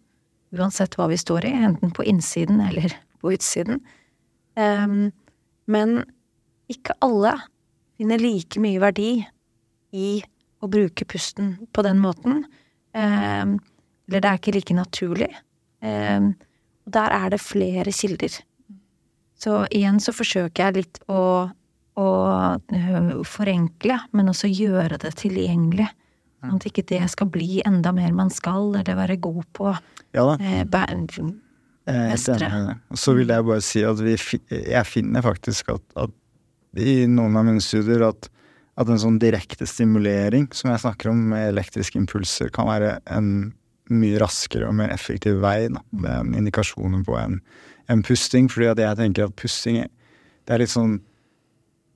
Uansett 0.56 0.96
hva 0.98 1.10
vi 1.12 1.18
står 1.20 1.46
i, 1.46 1.54
enten 1.68 1.92
på 1.92 2.06
innsiden 2.08 2.62
eller 2.64 2.96
på 3.22 3.34
utsiden. 3.36 3.82
Um, 4.56 5.12
men 5.70 6.04
ikke 6.72 6.96
alle 7.06 7.36
finner 8.00 8.22
like 8.22 8.62
mye 8.62 8.82
verdi 8.82 9.12
i 9.94 10.10
å 10.60 10.70
bruke 10.72 11.06
pusten 11.06 11.56
på 11.74 11.84
den 11.86 12.02
måten. 12.02 12.44
Um, 12.98 13.60
eller 14.10 14.24
det 14.24 14.32
er 14.32 14.40
ikke 14.42 14.56
like 14.56 14.78
naturlig. 14.78 15.30
Um, 15.86 16.34
og 16.88 16.96
der 16.98 17.14
er 17.14 17.30
det 17.36 17.42
flere 17.44 17.94
kilder. 17.94 18.40
Så 19.40 19.64
igjen 19.72 20.02
så 20.04 20.14
forsøker 20.16 20.66
jeg 20.66 20.78
litt 20.82 21.00
å, 21.08 21.48
å 22.00 22.08
øh, 22.60 23.12
forenkle, 23.28 24.02
men 24.12 24.32
også 24.32 24.52
gjøre 24.52 25.00
det 25.00 25.14
tilgjengelig. 25.22 25.88
Sånn 26.40 26.60
at 26.60 26.66
ikke 26.70 26.86
det 26.88 27.02
skal 27.12 27.28
bli 27.32 27.60
enda 27.68 27.92
mer 27.96 28.12
man 28.16 28.32
skal, 28.32 28.74
eller 28.80 29.00
være 29.00 29.20
god 29.24 29.46
på. 29.56 29.72
Ja 30.16 30.26
da. 30.32 30.36
Eh, 31.90 32.10
mestre. 32.14 32.50
Så 33.00 33.16
vil 33.18 33.32
jeg 33.32 33.48
bare 33.48 33.64
si 33.66 33.84
at 33.88 34.02
vi, 34.04 34.16
jeg 34.52 34.88
finner 34.88 35.26
faktisk 35.26 35.72
at, 35.74 35.84
at, 36.00 36.14
i 36.80 37.04
noen 37.10 37.38
av 37.40 37.48
mine 37.48 37.64
studier 37.64 38.04
at, 38.08 38.30
at 38.80 38.92
en 38.92 39.02
sånn 39.02 39.20
direkte 39.22 39.68
stimulering, 39.68 40.48
som 40.56 40.72
jeg 40.72 40.84
snakker 40.84 41.12
om 41.12 41.24
med 41.34 41.50
elektriske 41.50 42.00
impulser, 42.00 42.52
kan 42.56 42.70
være 42.70 42.98
en 43.12 43.50
mye 43.90 44.20
raskere 44.22 44.70
og 44.70 44.76
mer 44.78 44.94
effektiv 44.94 45.42
vei. 45.44 45.68
Da. 45.72 45.84
Det 45.90 46.16
en 46.20 46.36
indikasjon 46.38 47.04
på 47.08 47.18
en 47.20 47.40
en, 47.90 48.04
pusting, 48.06 48.46
fordi 48.52 48.68
at 48.70 48.82
jeg 48.84 48.98
tenker 49.00 49.26
at 49.26 49.38
pusting 49.40 49.80
Det 49.82 50.54
er 50.54 50.62
litt 50.62 50.74
sånn 50.74 51.00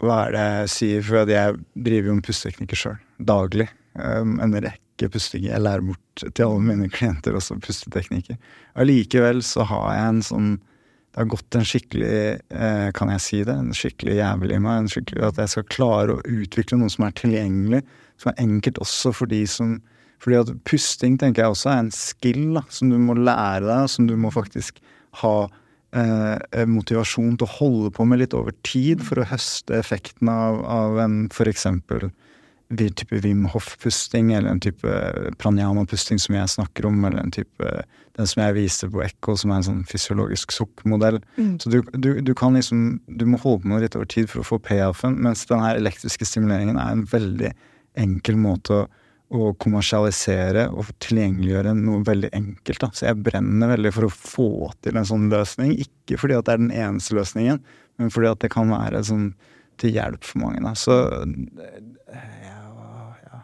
Hva 0.01 0.23
er 0.25 0.33
det 0.33 0.45
jeg 0.45 0.71
sier? 0.73 1.05
For 1.05 1.29
jeg 1.29 1.59
driver 1.75 2.09
jo 2.09 2.15
med 2.17 2.25
pusteteknikker 2.25 2.79
sjøl, 2.79 2.97
daglig. 3.21 3.69
Um, 3.93 4.39
en 4.41 4.55
rekke 4.57 5.09
pustinger. 5.13 5.51
Jeg 5.53 5.61
lærer 5.63 5.85
bort 5.85 6.23
til 6.23 6.45
alle 6.47 6.65
mine 6.65 6.89
klienter 6.91 7.37
også 7.37 7.59
pusteteknikker. 7.61 8.39
Allikevel 8.81 9.43
så 9.45 9.67
har 9.69 9.91
jeg 9.93 10.07
en 10.09 10.23
sånn 10.25 10.53
det 11.13 11.21
har 11.21 11.27
gått 11.29 11.55
en 11.55 11.67
skikkelig, 11.69 12.19
eh, 12.57 12.87
kan 12.97 13.11
jeg 13.13 13.21
si 13.21 13.39
det, 13.45 13.53
en 13.53 13.75
skikkelig 13.77 14.15
jævel 14.17 14.55
i 14.55 14.57
meg. 14.57 14.79
En 14.79 14.87
skikkelig, 14.89 15.27
at 15.27 15.41
jeg 15.43 15.51
skal 15.51 15.67
klare 15.69 16.15
å 16.15 16.23
utvikle 16.25 16.79
noe 16.81 16.89
som 16.89 17.05
er 17.05 17.13
tilgjengelig, 17.19 17.83
som 18.17 18.31
er 18.31 18.39
enkelt 18.41 18.79
også 18.81 19.11
for 19.13 19.29
de 19.29 19.43
som 19.45 19.75
fordi 20.23 20.39
at 20.39 20.53
pusting 20.67 21.19
tenker 21.19 21.43
jeg 21.43 21.55
også 21.55 21.73
er 21.73 21.83
en 21.83 21.91
skill 21.93 22.45
da, 22.55 22.63
som 22.71 22.93
du 22.93 22.95
må 23.01 23.17
lære 23.19 23.67
deg, 23.67 23.91
som 23.91 24.07
du 24.07 24.15
må 24.19 24.31
faktisk 24.33 24.79
ha 25.21 25.35
Eh, 25.93 26.37
eh, 26.51 26.65
motivasjon 26.65 27.35
til 27.37 27.45
å 27.45 27.53
holde 27.59 27.89
på 27.93 28.05
med 28.09 28.23
litt 28.23 28.33
over 28.33 28.55
tid 28.65 29.03
for 29.05 29.21
å 29.21 29.27
høste 29.29 29.75
effekten 29.77 30.29
av, 30.31 30.63
av 30.65 30.97
en 31.03 31.17
f.eks. 31.29 31.67
type 32.97 33.19
Wim 33.21 33.43
Hof-pusting, 33.53 34.31
eller 34.33 34.49
en 34.49 34.61
type 34.63 34.95
pranayama-pusting 35.37 36.17
som 36.17 36.39
jeg 36.39 36.53
snakker 36.55 36.87
om, 36.89 36.97
eller 37.05 37.21
en 37.21 37.35
type 37.35 37.75
den 38.17 38.29
som 38.29 38.41
jeg 38.41 38.55
viste 38.57 38.89
på 38.89 39.03
Ekko, 39.05 39.35
som 39.37 39.53
er 39.53 39.61
en 39.61 39.67
sånn 39.67 39.85
fysiologisk 39.89 40.55
sukkmodell. 40.55 41.19
Mm. 41.37 41.53
Så 41.61 41.69
du, 41.69 41.79
du, 41.93 42.09
du, 42.25 42.33
kan 42.37 42.57
liksom 42.57 42.99
Du 43.05 43.27
må 43.29 43.37
holde 43.41 43.61
på 43.61 43.69
med 43.69 43.81
det 43.81 43.91
litt 43.91 43.99
over 43.99 44.09
tid 44.09 44.33
for 44.33 44.41
å 44.41 44.49
få 44.49 44.61
payoffen, 44.65 45.19
mens 45.21 45.45
den 45.49 45.61
her 45.61 45.77
elektriske 45.77 46.25
stimuleringen 46.25 46.81
er 46.81 46.89
en 46.95 47.05
veldig 47.13 47.53
enkel 48.01 48.41
måte 48.41 48.81
å 48.81 48.83
å 49.33 49.53
kommersialisere 49.61 50.67
og 50.71 50.91
tilgjengeliggjøre 51.03 51.73
noe 51.77 52.03
veldig 52.05 52.29
enkelt. 52.37 52.83
Da. 52.83 52.89
Så 52.93 53.07
jeg 53.07 53.21
brenner 53.25 53.71
veldig 53.73 53.91
for 53.95 54.07
å 54.07 54.13
få 54.13 54.49
til 54.85 54.99
en 54.99 55.07
sånn 55.09 55.25
løsning. 55.31 55.73
Ikke 55.81 56.19
fordi 56.21 56.37
at 56.37 56.47
det 56.47 56.55
er 56.55 56.61
den 56.61 56.75
eneste 56.85 57.17
løsningen, 57.17 57.63
men 58.01 58.13
fordi 58.13 58.29
at 58.29 58.43
det 58.43 58.51
kan 58.53 58.69
være 58.73 59.01
sånn 59.07 59.31
til 59.81 59.95
hjelp 59.97 60.25
for 60.27 60.43
mange. 60.43 60.61
Da. 60.61 60.73
Så 60.77 60.97
ja, 62.13 62.59
ja. 63.25 63.41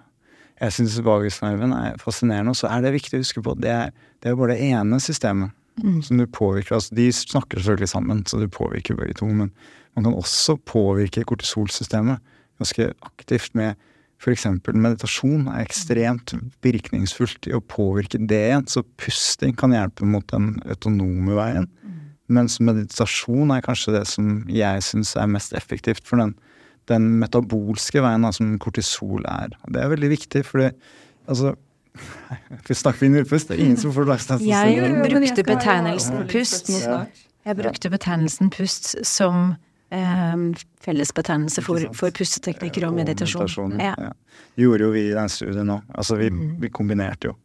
jeg 0.61 0.77
syns 0.77 0.99
vagusnerven 1.05 1.73
er 1.77 1.97
fascinerende, 2.01 2.53
og 2.53 2.61
så 2.61 2.69
er 2.69 2.85
det 2.85 2.95
viktig 2.99 3.17
å 3.17 3.23
huske 3.23 3.45
på 3.45 3.57
at 3.57 3.63
det 3.65 3.73
er, 3.73 3.95
det 4.21 4.31
er 4.31 4.37
bare 4.39 4.57
det 4.57 4.69
ene 4.69 5.01
systemet 5.03 5.55
som 6.05 6.19
du 6.19 6.25
påvirker. 6.27 6.75
Altså, 6.77 6.95
de 6.95 7.07
snakker 7.15 7.59
selvfølgelig 7.59 7.89
sammen, 7.89 8.25
så 8.27 8.37
du 8.41 8.49
påvirker 8.51 8.97
begge 8.99 9.17
to, 9.21 9.29
men 9.31 9.49
man 9.97 10.05
kan 10.05 10.13
også 10.13 10.59
påvirke 10.69 11.25
kortisolsystemet 11.27 12.21
ganske 12.59 12.91
aktivt 13.07 13.55
med 13.55 13.79
f.eks. 14.19 14.45
meditasjon 14.67 15.47
er 15.47 15.63
ekstremt 15.63 16.33
virkningsfullt 16.65 17.47
i 17.47 17.55
å 17.55 17.63
påvirke 17.63 18.19
det 18.19 18.39
igjen. 18.49 18.65
Så 18.67 18.83
pusting 18.99 19.55
kan 19.57 19.71
hjelpe 19.75 20.07
mot 20.07 20.25
den 20.31 20.57
autonome 20.67 21.37
veien. 21.37 21.69
Mens 22.29 22.59
meditasjon 22.61 23.53
er 23.55 23.63
kanskje 23.65 23.95
det 23.95 24.03
som 24.11 24.43
jeg 24.51 24.83
syns 24.85 25.15
er 25.17 25.31
mest 25.31 25.55
effektivt 25.57 26.03
for 26.05 26.21
den, 26.21 26.35
den 26.91 27.07
metabolske 27.21 28.03
veien 28.05 28.27
da, 28.27 28.33
som 28.35 28.51
kortisol 28.61 29.23
er. 29.25 29.55
Det 29.71 29.81
er 29.81 29.95
veldig 29.95 30.11
viktig, 30.13 30.43
for 30.49 30.67
altså 31.29 31.55
Vi 32.67 32.75
snakker 32.77 33.07
inn 33.07 33.17
i 33.17 33.23
pust, 33.27 33.49
det 33.49 33.57
er 33.57 33.63
ingen 33.65 33.79
som 33.79 33.91
får 33.95 34.05
lagt 34.07 34.29
Jeg 34.45 34.83
brukte 35.01 35.43
betegnelsen 35.47 36.27
pust. 36.29 36.69
Jeg 36.69 37.57
brukte 37.57 37.89
betegnelsen 37.91 38.51
pust 38.53 38.93
som 39.07 39.55
fellesbetegnelse 40.85 41.63
for, 41.65 41.81
for 41.97 42.13
pusteteknikker 42.15 42.85
og 42.87 42.93
meditasjon. 42.97 43.77
Ja. 43.81 43.95
Ja. 43.97 44.11
Det 44.55 44.65
gjorde 44.65 44.85
jo 44.85 44.91
vi 44.93 45.05
i 45.09 45.15
den 45.15 45.31
studien 45.33 45.71
òg. 45.73 45.87
Altså, 45.97 46.17
vi, 46.19 46.29
vi 46.61 46.69
kombinerte 46.73 47.31
jo. 47.31 47.37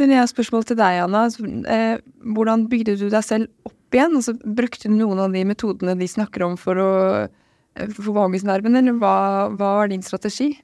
Men 0.00 0.12
jeg 0.12 0.22
har 0.22 0.28
spørsmål 0.30 0.64
til 0.68 0.78
deg, 0.80 1.02
Anna. 1.04 1.26
Eh, 1.68 1.98
hvordan 2.36 2.66
bygde 2.72 2.94
du 3.00 3.08
deg 3.12 3.24
selv 3.24 3.48
opp 3.68 3.96
igjen? 3.96 4.14
Altså, 4.16 4.32
brukte 4.40 4.88
du 4.88 4.94
noen 4.96 5.20
av 5.20 5.34
de 5.36 5.42
metodene 5.48 5.96
de 6.00 6.08
snakker 6.08 6.46
om 6.46 6.56
for 6.60 6.80
å 6.80 6.92
få 7.76 8.06
for 8.06 8.14
vagusnerven, 8.16 8.78
eller 8.78 8.96
hva, 8.96 9.16
hva 9.52 9.72
var 9.82 9.90
din 9.92 10.04
strategi? 10.04 10.54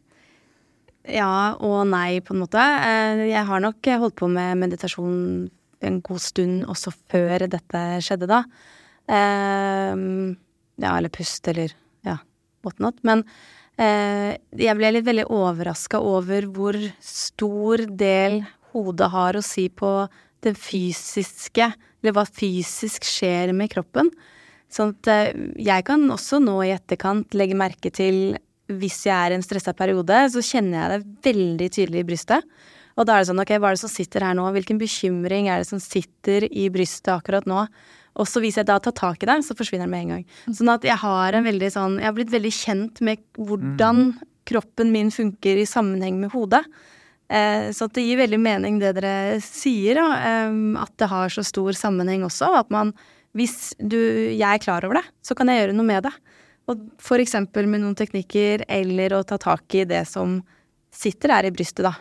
Ja 1.04 1.58
og 1.60 1.82
nei, 1.90 2.22
på 2.24 2.32
en 2.32 2.40
måte. 2.44 2.62
Eh, 2.62 3.26
Jeg 3.32 3.44
har 3.48 3.60
nok 3.60 3.90
holdt 4.04 4.16
på 4.16 4.30
med 4.32 4.60
meditasjon 4.62 5.50
en 5.82 5.98
god 6.06 6.22
stund 6.22 6.62
også 6.70 6.92
før 7.10 7.44
dette 7.50 7.82
skjedde, 8.06 8.28
da. 8.30 8.44
Eh, 9.10 9.92
Ja, 10.80 10.96
eller 10.96 11.12
pust, 11.12 11.46
eller 11.48 11.74
ja, 12.06 12.16
whatnot. 12.64 13.00
Men 13.06 13.24
eh, 13.76 14.38
jeg 14.56 14.78
ble 14.78 14.92
litt 14.96 15.08
veldig 15.08 15.28
overraska 15.32 16.00
over 16.00 16.48
hvor 16.54 16.78
stor 17.04 17.84
del 17.86 18.42
hodet 18.72 19.10
har 19.12 19.36
å 19.36 19.44
si 19.44 19.68
på 19.68 19.92
det 20.42 20.54
fysiske, 20.58 21.68
eller 22.02 22.16
hva 22.16 22.24
fysisk 22.26 23.06
skjer 23.06 23.52
med 23.56 23.70
kroppen. 23.74 24.10
Sånn 24.72 24.94
at 24.96 25.10
eh, 25.12 25.42
jeg 25.60 25.86
kan 25.88 26.08
også 26.10 26.40
nå 26.42 26.56
i 26.64 26.72
etterkant 26.74 27.36
legge 27.36 27.58
merke 27.58 27.92
til 27.94 28.38
hvis 28.72 29.02
jeg 29.04 29.12
er 29.12 29.34
i 29.34 29.36
en 29.36 29.44
stressa 29.44 29.74
periode, 29.76 30.16
så 30.32 30.42
kjenner 30.44 30.78
jeg 30.78 30.92
det 30.92 31.26
veldig 31.28 31.68
tydelig 31.76 32.02
i 32.02 32.08
brystet. 32.08 32.46
Og 32.96 33.08
da 33.08 33.16
er 33.16 33.22
det 33.22 33.30
sånn, 33.30 33.40
ok, 33.42 33.54
hva 33.56 33.70
er 33.70 33.76
det 33.76 33.82
som 33.82 33.92
sitter 33.92 34.24
her 34.26 34.36
nå? 34.36 34.44
Hvilken 34.54 34.80
bekymring 34.80 35.48
er 35.48 35.62
det 35.62 35.68
som 35.68 35.80
sitter 35.80 36.46
i 36.48 36.68
brystet 36.72 37.12
akkurat 37.14 37.48
nå? 37.48 37.64
Og 38.20 38.28
så 38.28 38.42
hvis 38.44 38.58
jeg 38.60 38.68
da 38.68 38.78
tar 38.82 38.94
tak 38.96 39.22
i 39.22 39.28
det, 39.28 39.38
så 39.46 39.56
forsvinner 39.56 39.88
det 39.88 39.92
med 39.94 40.04
en 40.04 40.14
gang. 40.16 40.24
Sånn 40.52 40.72
at 40.72 40.84
jeg 40.84 40.98
har 41.00 41.36
en 41.36 41.46
veldig 41.46 41.70
sånn 41.72 41.94
Jeg 42.00 42.10
har 42.10 42.16
blitt 42.16 42.34
veldig 42.34 42.52
kjent 42.52 43.00
med 43.04 43.22
hvordan 43.38 44.12
kroppen 44.48 44.90
min 44.92 45.12
funker 45.14 45.60
i 45.62 45.68
sammenheng 45.68 46.18
med 46.20 46.32
hodet. 46.34 46.64
Eh, 47.32 47.70
så 47.72 47.88
det 47.88 48.04
gir 48.04 48.20
veldig 48.20 48.40
mening 48.42 48.80
det 48.82 48.92
dere 48.98 49.40
sier, 49.44 50.02
og, 50.02 50.12
eh, 50.12 50.82
at 50.82 50.92
det 51.00 51.08
har 51.08 51.32
så 51.32 51.44
stor 51.46 51.72
sammenheng 51.78 52.26
også. 52.28 52.50
At 52.60 52.70
man 52.70 52.94
Hvis 53.32 53.72
du, 53.80 53.96
jeg 53.96 54.44
er 54.44 54.60
klar 54.60 54.84
over 54.84 54.98
det, 54.98 55.06
så 55.24 55.32
kan 55.34 55.48
jeg 55.48 55.62
gjøre 55.62 55.72
noe 55.72 55.88
med 55.88 56.02
det. 56.04 56.10
Og 56.68 56.82
for 57.00 57.16
eksempel 57.16 57.64
med 57.64 57.80
noen 57.80 57.94
teknikker, 57.96 58.66
eller 58.68 59.14
å 59.16 59.24
ta 59.24 59.38
tak 59.40 59.72
i 59.72 59.86
det 59.88 60.02
som 60.06 60.42
sitter 60.92 61.32
der 61.32 61.48
i 61.48 61.50
brystet, 61.50 61.80
da. 61.80 61.94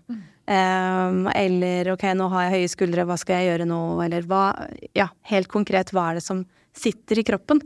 Um, 0.52 1.30
eller 1.32 1.94
ok, 1.94 2.10
nå 2.18 2.28
har 2.34 2.48
jeg 2.48 2.58
høye 2.58 2.72
skuldre, 2.74 3.06
hva 3.08 3.16
skal 3.20 3.40
jeg 3.40 3.54
gjøre 3.54 3.68
nå? 3.70 3.82
Eller 4.04 4.26
hva 4.28 4.44
Ja, 4.98 5.08
helt 5.32 5.48
konkret, 5.52 5.94
hva 5.96 6.10
er 6.10 6.20
det 6.20 6.26
som 6.26 6.44
sitter 6.76 7.22
i 7.22 7.26
kroppen? 7.28 7.62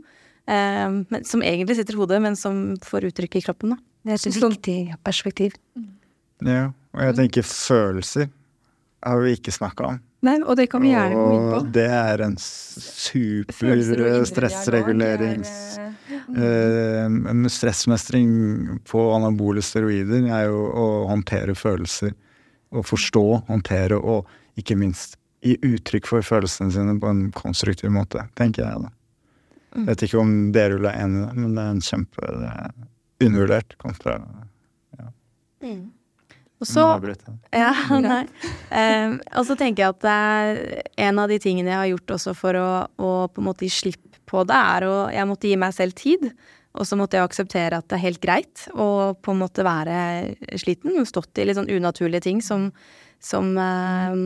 Um, 0.46 1.02
som 1.26 1.42
egentlig 1.42 1.80
sitter 1.80 1.96
i 1.96 2.00
hodet, 2.00 2.20
men 2.22 2.38
som 2.38 2.76
får 2.86 3.08
uttrykk 3.10 3.40
i 3.40 3.44
kroppen, 3.48 3.74
da. 3.74 3.82
Det 4.06 4.14
er 4.14 4.20
et 4.22 4.38
viktig 4.38 4.78
perspektiv. 5.02 5.56
Ja, 6.46 6.68
og 6.94 7.02
jeg 7.02 7.16
tenker 7.18 7.46
følelser 7.48 8.28
har 9.06 9.22
vi 9.22 9.34
ikke 9.36 9.54
snakka 9.54 9.90
om. 9.90 9.98
Nei, 10.26 10.38
og 10.42 10.56
det 10.58 10.66
kan 10.70 10.82
vi 10.82 10.90
gjerne 10.90 11.14
gå 11.14 11.26
inn 11.34 11.44
på. 11.50 11.58
Og 11.58 11.68
det 11.74 11.88
er 11.90 12.22
en 12.26 12.38
super 12.40 13.82
stressregulerings... 14.30 15.52
er, 15.78 15.92
Eh, 16.26 17.48
stressmestring 17.48 18.80
på 18.88 19.02
anabole 19.14 19.62
steroider 19.62 20.26
er 20.26 20.48
jo 20.48 20.62
å 20.66 20.86
håndtere 21.10 21.54
følelser. 21.54 22.16
Å 22.76 22.82
forstå, 22.84 23.24
håndtere 23.48 23.96
og 23.96 24.28
ikke 24.60 24.76
minst 24.78 25.16
gi 25.44 25.56
uttrykk 25.64 26.08
for 26.10 26.26
følelsene 26.26 26.72
sine 26.74 26.96
på 27.00 27.10
en 27.12 27.26
konstruktiv 27.36 27.92
måte, 27.94 28.24
tenker 28.38 28.64
jeg 28.66 28.86
da. 28.86 28.92
Jeg 29.76 29.88
vet 29.90 30.04
ikke 30.06 30.20
om 30.22 30.34
dere 30.54 30.78
vil 30.78 30.86
være 30.88 31.04
enig 31.04 31.20
i 31.20 31.24
det, 31.26 31.32
men 31.36 31.56
det 31.56 31.62
er 31.62 31.74
en 31.74 31.84
kjempe 31.84 32.28
det 32.40 32.50
er 32.50 32.76
undervurdert 33.26 33.76
kontra 33.82 34.18
Og 36.56 36.68
så. 36.68 36.86
Ja. 37.52 37.72
Eh, 38.76 39.12
og 39.38 39.44
så 39.46 39.54
tenker 39.54 39.84
jeg 39.84 39.92
at 39.94 40.00
det 40.02 40.12
er 40.12 40.56
en 41.06 41.20
av 41.22 41.30
de 41.30 41.36
tingene 41.40 41.70
jeg 41.70 41.78
har 41.78 41.90
gjort 41.92 42.12
også 42.16 42.32
for 42.34 42.58
å, 42.58 42.70
å 42.98 43.10
på 43.30 43.40
en 43.40 43.46
måte 43.46 43.62
gi 43.64 43.70
slipp 43.70 44.18
på 44.26 44.42
det, 44.48 44.58
er 44.58 44.86
å 44.88 44.94
Jeg 45.14 45.28
måtte 45.30 45.46
gi 45.46 45.58
meg 45.60 45.72
selv 45.76 45.94
tid. 45.96 46.26
Og 46.76 46.86
så 46.88 46.98
måtte 46.98 47.18
jeg 47.18 47.26
akseptere 47.26 47.78
at 47.80 47.88
det 47.88 47.98
er 47.98 48.04
helt 48.04 48.22
greit 48.22 48.66
å 48.76 49.14
på 49.16 49.32
en 49.32 49.40
måte 49.40 49.64
være 49.66 49.98
sliten. 50.60 50.98
Stått 51.08 51.40
i 51.40 51.46
litt 51.48 51.58
sånn 51.58 51.70
unaturlige 51.72 52.26
ting 52.28 52.42
som, 52.44 52.70
som 53.22 53.54
eh, 53.60 54.16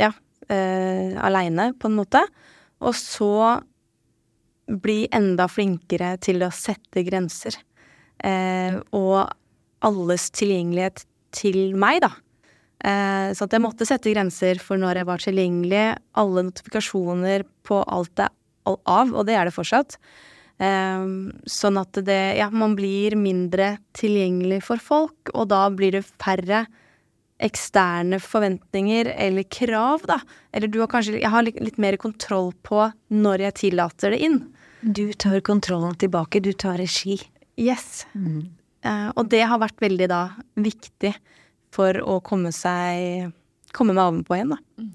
Ja, 0.00 0.12
eh, 0.48 1.16
aleine, 1.24 1.72
på 1.78 1.90
en 1.90 1.98
måte. 1.98 2.22
Og 2.80 2.94
så 2.96 3.32
bli 4.68 5.02
enda 5.14 5.48
flinkere 5.48 6.16
til 6.22 6.44
å 6.44 6.52
sette 6.54 7.02
grenser. 7.06 7.56
Eh, 8.24 8.78
og 8.96 9.28
alles 9.84 10.28
tilgjengelighet 10.34 11.04
til 11.34 11.76
meg, 11.78 12.02
da. 12.04 12.12
Eh, 12.78 13.34
så 13.34 13.46
at 13.46 13.54
jeg 13.54 13.64
måtte 13.64 13.86
sette 13.88 14.12
grenser 14.12 14.60
for 14.62 14.80
når 14.80 15.00
jeg 15.00 15.08
var 15.08 15.22
tilgjengelig. 15.24 15.84
Alle 16.20 16.46
notifikasjoner 16.48 17.46
på 17.66 17.82
alt 17.84 18.24
er 18.24 18.34
av, 18.68 19.14
og 19.14 19.24
det 19.24 19.36
er 19.38 19.48
det 19.48 19.56
fortsatt. 19.56 19.96
Eh, 20.58 21.06
sånn 21.46 21.78
at 21.78 22.00
det 22.02 22.36
Ja, 22.38 22.50
man 22.50 22.74
blir 22.78 23.14
mindre 23.16 23.76
tilgjengelig 23.94 24.64
for 24.66 24.82
folk, 24.82 25.30
og 25.34 25.48
da 25.52 25.68
blir 25.70 25.94
det 25.94 26.04
færre 26.18 26.66
eksterne 27.38 28.18
forventninger 28.18 29.12
eller 29.14 29.46
krav, 29.46 30.02
da. 30.10 30.18
Eller 30.52 30.66
du 30.66 30.80
har 30.82 30.90
kanskje 30.90 31.20
Jeg 31.20 31.30
har 31.30 31.46
litt, 31.46 31.78
mer 31.78 31.96
kontroll 31.96 32.52
på 32.66 32.92
når 33.10 33.46
jeg 33.46 33.54
tillater 33.62 34.10
det 34.10 34.20
inn. 34.26 34.40
Du 34.82 35.12
tar 35.12 35.40
kontrollen 35.40 35.94
tilbake, 35.98 36.42
du 36.42 36.52
tar 36.52 36.78
regi. 36.78 37.20
Yes. 37.58 38.06
Eh, 38.82 39.10
og 39.14 39.28
det 39.30 39.42
har 39.46 39.58
vært 39.58 39.78
veldig 39.82 40.08
da 40.10 40.22
viktig 40.56 41.14
for 41.74 41.94
å 42.02 42.20
komme 42.22 42.52
seg 42.54 43.32
Komme 43.76 43.92
meg 43.92 44.00
ovenpå 44.00 44.32
igjen, 44.32 44.54
da. 44.54 44.86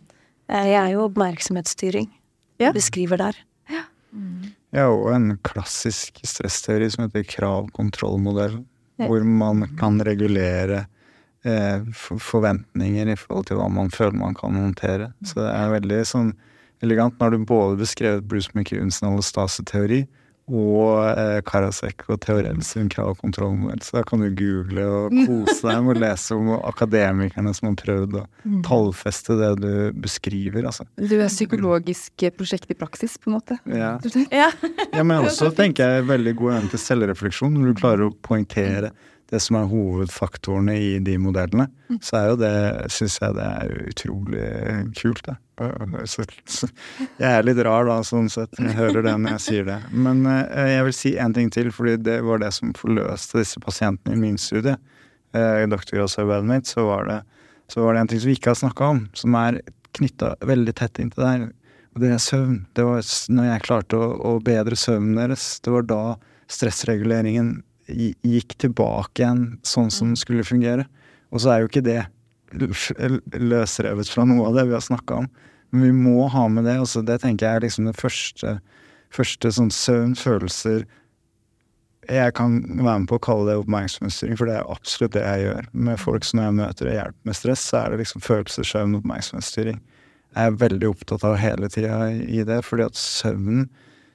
Det 0.49 0.77
er 0.79 0.87
jo 0.95 1.03
oppmerksomhetsstyring. 1.05 2.07
Ja. 2.57 2.71
Beskriver 2.73 3.19
der. 3.21 3.37
Ja, 4.73 4.87
og 4.89 5.11
en 5.13 5.37
klassisk 5.45 6.21
stressteori 6.25 6.89
som 6.93 7.05
heter 7.05 7.25
krav-kontroll-modell, 7.29 8.59
hvor 9.01 9.25
man 9.27 9.65
kan 9.79 9.99
regulere 10.05 10.85
eh, 11.45 11.85
forventninger 12.01 13.13
i 13.13 13.17
forhold 13.19 13.49
til 13.49 13.59
hva 13.59 13.69
man 13.73 13.93
føler 13.93 14.17
man 14.17 14.37
kan 14.37 14.57
håndtere. 14.57 15.11
Så 15.25 15.41
det 15.41 15.51
er 15.51 15.75
veldig 15.75 16.01
sånn 16.09 16.33
elegant. 16.83 17.17
Nå 17.17 17.27
har 17.27 17.35
du 17.35 17.47
både 17.47 17.79
beskrevet 17.83 18.27
Bruce 18.29 18.53
McEwans' 18.57 19.01
Nalostase-teori 19.05 20.03
og 20.51 21.05
eh, 21.07 21.39
Karasek 21.47 22.03
og 22.11 22.19
Theorell 22.23 22.59
sin 22.65 22.89
krav-kontroll-modell. 22.91 23.79
Så 23.85 23.97
da 23.97 24.03
kan 24.07 24.23
du 24.23 24.27
google 24.35 24.83
og 24.83 25.15
kose 25.27 25.69
deg 25.69 25.85
med 25.85 25.95
å 25.95 26.03
lese 26.03 26.35
om 26.35 26.51
akademikerne 26.57 27.53
som 27.55 27.69
har 27.69 27.77
prøvd 27.79 28.17
å 28.19 28.25
tallfeste 28.67 29.37
det 29.39 29.53
du 29.61 29.71
beskriver, 30.03 30.67
altså. 30.67 30.87
Du 30.99 31.15
er 31.15 31.31
psykologisk 31.31 32.27
prosjekt 32.35 32.73
i 32.73 32.77
praksis, 32.77 33.15
på 33.21 33.31
en 33.31 33.37
måte. 33.37 33.59
Ja. 33.71 33.95
Ja. 34.33 34.51
Ja, 34.93 35.03
men 35.03 35.23
også 35.23 35.49
tenker 35.55 35.97
jeg 35.97 36.07
veldig 36.11 36.35
god 36.39 36.57
evne 36.57 36.73
til 36.73 36.81
selvrefleksjon. 36.81 37.55
Når 37.55 37.71
du 37.71 37.79
klarer 37.79 38.07
å 38.09 38.13
poengtere 38.25 38.91
det 39.33 39.39
som 39.41 39.57
er 39.57 39.69
hovedfaktorene 39.71 40.75
i 40.77 40.89
de 41.03 41.15
modellene, 41.21 41.65
så 42.05 42.19
er 42.19 42.27
jo 42.29 42.37
det, 42.41 42.53
syns 42.93 43.17
jeg 43.21 43.35
det 43.37 43.47
er 43.47 43.73
utrolig 43.89 44.43
kult, 44.99 45.23
det. 45.25 45.35
Jeg 47.21 47.29
er 47.29 47.45
litt 47.45 47.61
rar 47.65 47.85
da, 47.89 47.99
sånn 48.05 48.29
sett. 48.33 48.53
Jeg 48.59 48.75
hører 48.77 49.05
det 49.05 49.13
når 49.21 49.35
jeg 49.35 49.43
sier 49.47 49.67
det. 49.67 49.79
Men 49.93 50.23
eh, 50.29 50.71
jeg 50.75 50.87
vil 50.87 50.95
si 50.97 51.13
en 51.21 51.35
ting 51.35 51.51
til, 51.53 51.69
fordi 51.73 51.97
det 52.05 52.19
var 52.25 52.41
det 52.41 52.51
som 52.55 52.73
forløste 52.77 53.41
disse 53.41 53.61
pasientene 53.63 54.17
i 54.17 54.21
min 54.21 54.39
studie. 54.41 54.75
Eh, 55.33 55.63
I 55.63 55.69
doktorgradsarbeidet 55.71 56.49
mitt 56.49 56.69
så 56.69 56.85
var, 56.89 57.09
det, 57.09 57.19
så 57.73 57.85
var 57.85 57.93
det 57.93 58.03
en 58.03 58.13
ting 58.13 58.23
som 58.23 58.31
vi 58.31 58.37
ikke 58.39 58.53
har 58.53 58.61
snakka 58.63 58.93
om, 58.95 59.03
som 59.17 59.37
er 59.39 59.61
knytta 59.97 60.35
veldig 60.45 60.77
tett 60.77 61.01
inntil 61.01 61.25
der. 61.25 61.45
Og 61.93 62.01
det 62.01 62.15
er 62.15 62.21
søvn. 62.21 62.63
Det 62.73 62.85
var 62.87 63.05
når 63.33 63.51
jeg 63.51 63.65
klarte 63.67 64.01
å, 64.01 64.09
å 64.33 64.37
bedre 64.45 64.77
søvnen 64.79 65.21
deres, 65.21 65.45
det 65.65 65.73
var 65.73 65.85
da 65.89 66.01
stressreguleringen 66.53 67.59
gikk 67.87 68.55
tilbake 68.61 69.23
igjen 69.23 69.45
sånn 69.67 69.91
som 69.91 70.11
den 70.13 70.19
skulle 70.19 70.45
fungere. 70.47 70.87
Og 71.33 71.43
så 71.43 71.53
er 71.53 71.63
jo 71.63 71.71
ikke 71.71 71.85
det 71.85 72.01
løsrevet 72.53 74.09
fra 74.11 74.25
noe 74.29 74.47
av 74.49 74.57
det 74.57 74.67
vi 74.69 74.75
har 74.77 74.83
snakka 74.85 75.23
om. 75.23 75.29
Men 75.73 75.87
vi 75.87 75.93
må 76.05 76.27
ha 76.29 76.47
med 76.47 76.67
det. 76.69 76.77
Også 76.81 77.01
det 77.05 77.21
tenker 77.23 77.47
jeg 77.47 77.59
er 77.59 77.65
liksom 77.65 77.87
det 77.89 77.97
første, 77.97 78.57
første 79.13 79.53
sånn 79.55 79.73
søvn, 79.73 80.13
følelser 80.19 80.85
Jeg 82.11 82.33
kan 82.35 82.57
være 82.83 82.99
med 82.99 83.07
på 83.07 83.15
å 83.15 83.23
kalle 83.23 83.47
det 83.47 83.61
oppmerksomhetsstyring, 83.61 84.35
for 84.35 84.49
det 84.49 84.57
er 84.59 84.71
absolutt 84.73 85.13
det 85.15 85.21
jeg 85.23 85.45
gjør 85.45 85.69
med 85.87 86.01
folk 86.01 86.25
som 86.27 86.41
jeg 86.41 86.55
møter 86.57 86.89
og 86.89 86.97
hjelper 86.97 87.29
med 87.29 87.37
stress. 87.39 87.63
Så 87.63 87.77
er 87.79 87.93
det 87.93 88.01
liksom 88.01 88.25
følelser, 88.25 88.67
søvn, 88.67 88.97
oppmerksomhetsstyring. 88.99 89.77
Jeg 90.33 90.49
er 90.49 90.57
veldig 90.59 90.89
opptatt 90.89 91.23
av 91.23 91.37
hele 91.39 91.69
tida 91.71 92.09
i 92.11 92.43
det, 92.43 92.59
fordi 92.67 92.89
at 92.89 92.99
søvnen 92.99 93.69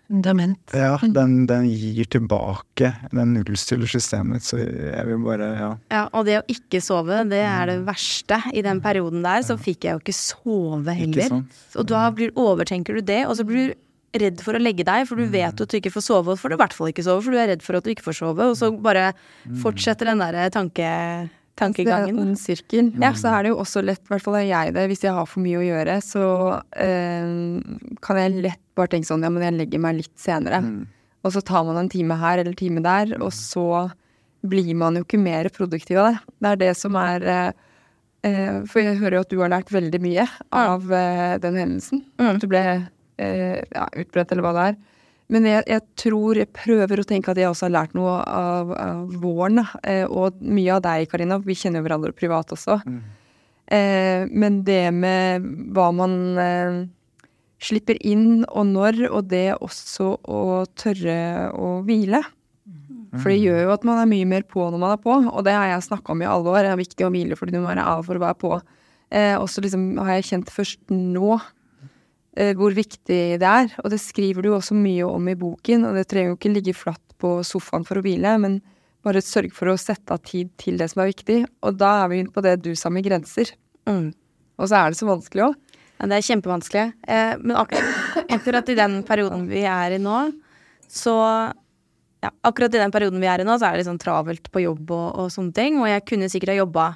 Fundament. 0.08 0.72
ja, 0.72 0.94
den, 1.04 1.42
den 1.46 1.66
gir 1.68 2.06
tilbake. 2.08 2.94
Den 3.12 3.34
nullstiller 3.36 3.90
systemet 3.90 4.40
så 4.46 4.56
jeg 4.62 5.04
vil 5.10 5.18
bare 5.20 5.48
Ja. 5.58 5.68
Ja, 5.92 6.04
og 6.16 6.24
det 6.24 6.38
å 6.40 6.46
ikke 6.48 6.80
sove, 6.80 7.20
det 7.28 7.42
er 7.44 7.66
det 7.68 7.82
verste. 7.86 8.38
I 8.56 8.62
den 8.64 8.80
perioden 8.80 9.20
der 9.22 9.44
så 9.44 9.58
fikk 9.60 9.84
jeg 9.84 9.98
jo 9.98 10.00
ikke 10.00 10.16
sove 10.16 10.94
Ikke 10.96 11.20
heller. 11.20 11.28
sant? 11.28 11.60
Og 11.76 11.86
da 11.92 12.06
blir, 12.10 12.32
overtenker 12.40 12.96
du 12.96 13.04
det, 13.04 13.26
og 13.28 13.36
så 13.36 13.44
blir 13.44 13.68
du 13.74 14.18
redd 14.18 14.40
for 14.40 14.56
å 14.56 14.62
legge 14.62 14.86
deg, 14.88 15.04
for 15.04 15.20
du 15.20 15.26
vet 15.28 15.60
at 15.60 15.68
du 15.68 15.76
ikke 15.76 15.92
får 15.92 16.06
sove, 16.08 16.32
og 16.32 16.40
får 16.40 16.48
du 16.48 16.54
i 16.56 16.60
hvert 16.64 16.72
fall 16.72 16.88
ikke 16.88 17.04
sove, 17.04 17.20
for 17.26 17.36
du 17.36 17.38
er 17.42 17.50
redd 17.52 17.62
for 17.62 17.76
at 17.76 17.84
du 17.84 17.90
ikke 17.92 18.06
får 18.08 18.16
sove, 18.22 18.46
og 18.48 18.56
så 18.56 18.70
bare 18.72 19.10
fortsetter 19.60 20.08
den 20.08 20.22
derre 20.24 20.48
tanke, 20.54 20.88
Det 21.58 21.64
er 21.64 21.66
en 21.66 21.74
tankegangen. 21.74 22.36
sirkel. 22.38 22.92
Ja, 23.02 23.12
så 23.18 23.32
er 23.34 23.44
det 23.44 23.52
jo 23.52 23.58
også 23.62 23.82
lett, 23.82 24.02
i 24.04 24.12
hvert 24.12 24.24
fall 24.24 24.38
er 24.38 24.46
jeg 24.46 24.74
det, 24.76 24.86
hvis 24.92 25.02
jeg 25.02 25.14
har 25.16 25.26
for 25.26 25.42
mye 25.42 25.58
å 25.58 25.66
gjøre, 25.66 25.98
så 26.04 26.24
eh, 26.78 27.32
kan 28.04 28.20
jeg 28.22 28.42
lett 28.46 28.62
bare 28.78 28.92
tenke 28.94 29.10
sånn, 29.10 29.24
ja, 29.26 29.30
men 29.34 29.42
jeg 29.42 29.56
legger 29.58 29.82
meg 29.82 29.98
litt 29.98 30.14
senere. 30.20 30.62
Og 31.26 31.34
så 31.34 31.42
tar 31.42 31.64
man 31.66 31.80
en 31.80 31.90
time 31.90 32.14
her 32.20 32.38
eller 32.38 32.54
time 32.54 32.82
der, 32.84 33.16
og 33.18 33.32
så 33.34 33.88
blir 34.46 34.74
man 34.78 34.94
jo 34.94 35.02
ikke 35.02 35.18
mer 35.20 35.48
produktiv 35.50 35.98
av 35.98 36.12
det. 36.12 36.18
Det 36.38 36.52
er 36.52 36.60
det 36.60 36.74
som 36.78 36.94
er 37.00 37.24
eh, 37.26 37.48
eh, 38.28 38.60
For 38.70 38.84
jeg 38.84 39.00
hører 39.00 39.18
jo 39.18 39.24
at 39.24 39.32
du 39.32 39.40
har 39.42 39.50
lært 39.50 39.72
veldig 39.74 40.00
mye 40.04 40.28
av 40.54 40.86
eh, 40.94 41.34
den 41.42 41.58
hendelsen. 41.58 42.04
At 42.22 42.44
du 42.44 42.46
ble 42.50 42.62
eh, 43.18 43.58
ja, 43.74 43.88
utbredt, 43.98 44.30
eller 44.32 44.46
hva 44.46 44.54
det 44.54 44.68
er. 44.70 44.78
Men 45.28 45.44
jeg, 45.44 45.64
jeg 45.68 45.84
tror 46.00 46.38
Jeg 46.40 46.48
prøver 46.56 47.02
å 47.02 47.06
tenke 47.08 47.32
at 47.32 47.40
jeg 47.40 47.50
også 47.50 47.66
har 47.66 47.74
lært 47.74 47.96
noe 47.98 48.16
av, 48.24 48.72
av 48.72 49.16
våren. 49.20 49.60
Eh, 49.82 50.04
og 50.08 50.40
mye 50.40 50.76
av 50.78 50.84
deg, 50.86 51.08
Karina. 51.10 51.40
Vi 51.44 51.56
kjenner 51.58 51.82
jo 51.82 51.88
hverandre 51.88 52.14
privat 52.16 52.54
også. 52.56 52.80
Eh, 53.68 54.24
men 54.32 54.62
det 54.64 54.86
med 54.96 55.44
hva 55.76 55.90
man 55.92 56.16
eh, 56.40 56.80
slipper 57.60 58.00
inn, 58.06 58.46
og 58.48 58.70
når, 58.70 59.04
og 59.10 59.28
det 59.28 59.58
også 59.58 60.14
å 60.24 60.42
tørre 60.78 61.18
å 61.52 61.78
hvile. 61.86 62.22
For 63.16 63.32
det 63.32 63.38
gjør 63.40 63.62
jo 63.64 63.72
at 63.72 63.84
man 63.88 64.02
er 64.02 64.08
mye 64.10 64.26
mer 64.28 64.44
på 64.44 64.66
når 64.68 64.80
man 64.80 64.92
er 64.92 65.00
på, 65.00 65.14
og 65.16 65.44
det 65.46 65.54
har 65.56 65.70
jeg 65.70 65.86
snakka 65.86 66.12
om 66.12 66.22
i 66.22 66.28
alle 66.28 66.52
år. 66.52 66.66
Det 66.66 66.72
er 66.74 66.82
viktig 66.82 67.06
å 67.06 67.12
hvile 67.12 67.38
fordi 67.38 67.56
du 67.56 67.62
må 67.62 67.70
være 67.70 67.86
av 67.88 68.04
for 68.04 68.18
å 68.18 68.24
være 68.24 68.38
på. 68.40 68.50
Eh, 69.08 69.34
og 69.38 69.48
så 69.48 69.64
liksom 69.64 69.90
har 70.02 70.18
jeg 70.18 70.28
kjent 70.28 70.52
først 70.52 70.92
nå 70.92 71.38
hvor 72.58 72.74
viktig 72.76 73.20
det 73.40 73.48
er. 73.48 73.72
Og 73.82 73.90
det 73.90 73.98
skriver 74.02 74.44
du 74.44 74.52
også 74.54 74.76
mye 74.78 75.06
om 75.08 75.30
i 75.30 75.36
boken, 75.38 75.88
og 75.88 75.98
det 75.98 76.06
trenger 76.10 76.32
jo 76.32 76.38
ikke 76.38 76.52
ligge 76.52 76.74
flatt 76.76 77.02
på 77.18 77.38
sofaen 77.46 77.86
for 77.86 77.98
å 77.98 78.04
hvile, 78.04 78.36
men 78.38 78.60
bare 79.06 79.22
sørge 79.24 79.54
for 79.54 79.70
å 79.70 79.78
sette 79.80 80.14
av 80.14 80.22
tid 80.26 80.50
til 80.60 80.78
det 80.80 80.90
som 80.92 81.02
er 81.02 81.12
viktig. 81.12 81.38
Og 81.66 81.78
da 81.78 81.94
er 82.02 82.12
vi 82.12 82.22
inne 82.22 82.34
på 82.34 82.44
det 82.44 82.58
du 82.64 82.72
sa 82.78 82.90
med 82.92 83.06
grenser. 83.06 83.54
Mm. 83.88 84.10
Og 84.58 84.70
så 84.70 84.80
er 84.80 84.92
det 84.92 85.00
så 85.00 85.08
vanskelig 85.08 85.48
òg. 85.48 85.56
Ja, 85.98 86.06
det 86.10 86.18
er 86.18 86.26
kjempevanskelig. 86.28 86.84
Eh, 87.10 87.32
men 87.42 87.56
akkurat, 87.58 88.28
akkurat 88.36 88.68
i 88.70 88.76
den 88.78 89.00
perioden 89.06 89.48
vi 89.50 89.64
er 89.66 89.96
i 89.96 90.02
nå, 90.02 90.18
så 90.88 91.16
ja, 92.22 92.30
akkurat 92.46 92.74
i 92.74 92.80
den 92.82 92.94
perioden 92.94 93.22
vi 93.22 93.30
er 93.30 93.42
i 93.42 93.46
nå, 93.46 93.56
så 93.58 93.70
er 93.70 93.78
det 93.78 93.88
sånn 93.88 94.00
travelt 94.02 94.50
på 94.54 94.62
jobb 94.62 94.92
og, 94.94 95.08
og 95.24 95.32
sånne 95.34 95.54
ting. 95.56 95.80
Og 95.82 95.90
jeg 95.90 96.06
kunne 96.06 96.30
sikkert 96.30 96.54
ha 96.54 96.60
jobba 96.60 96.86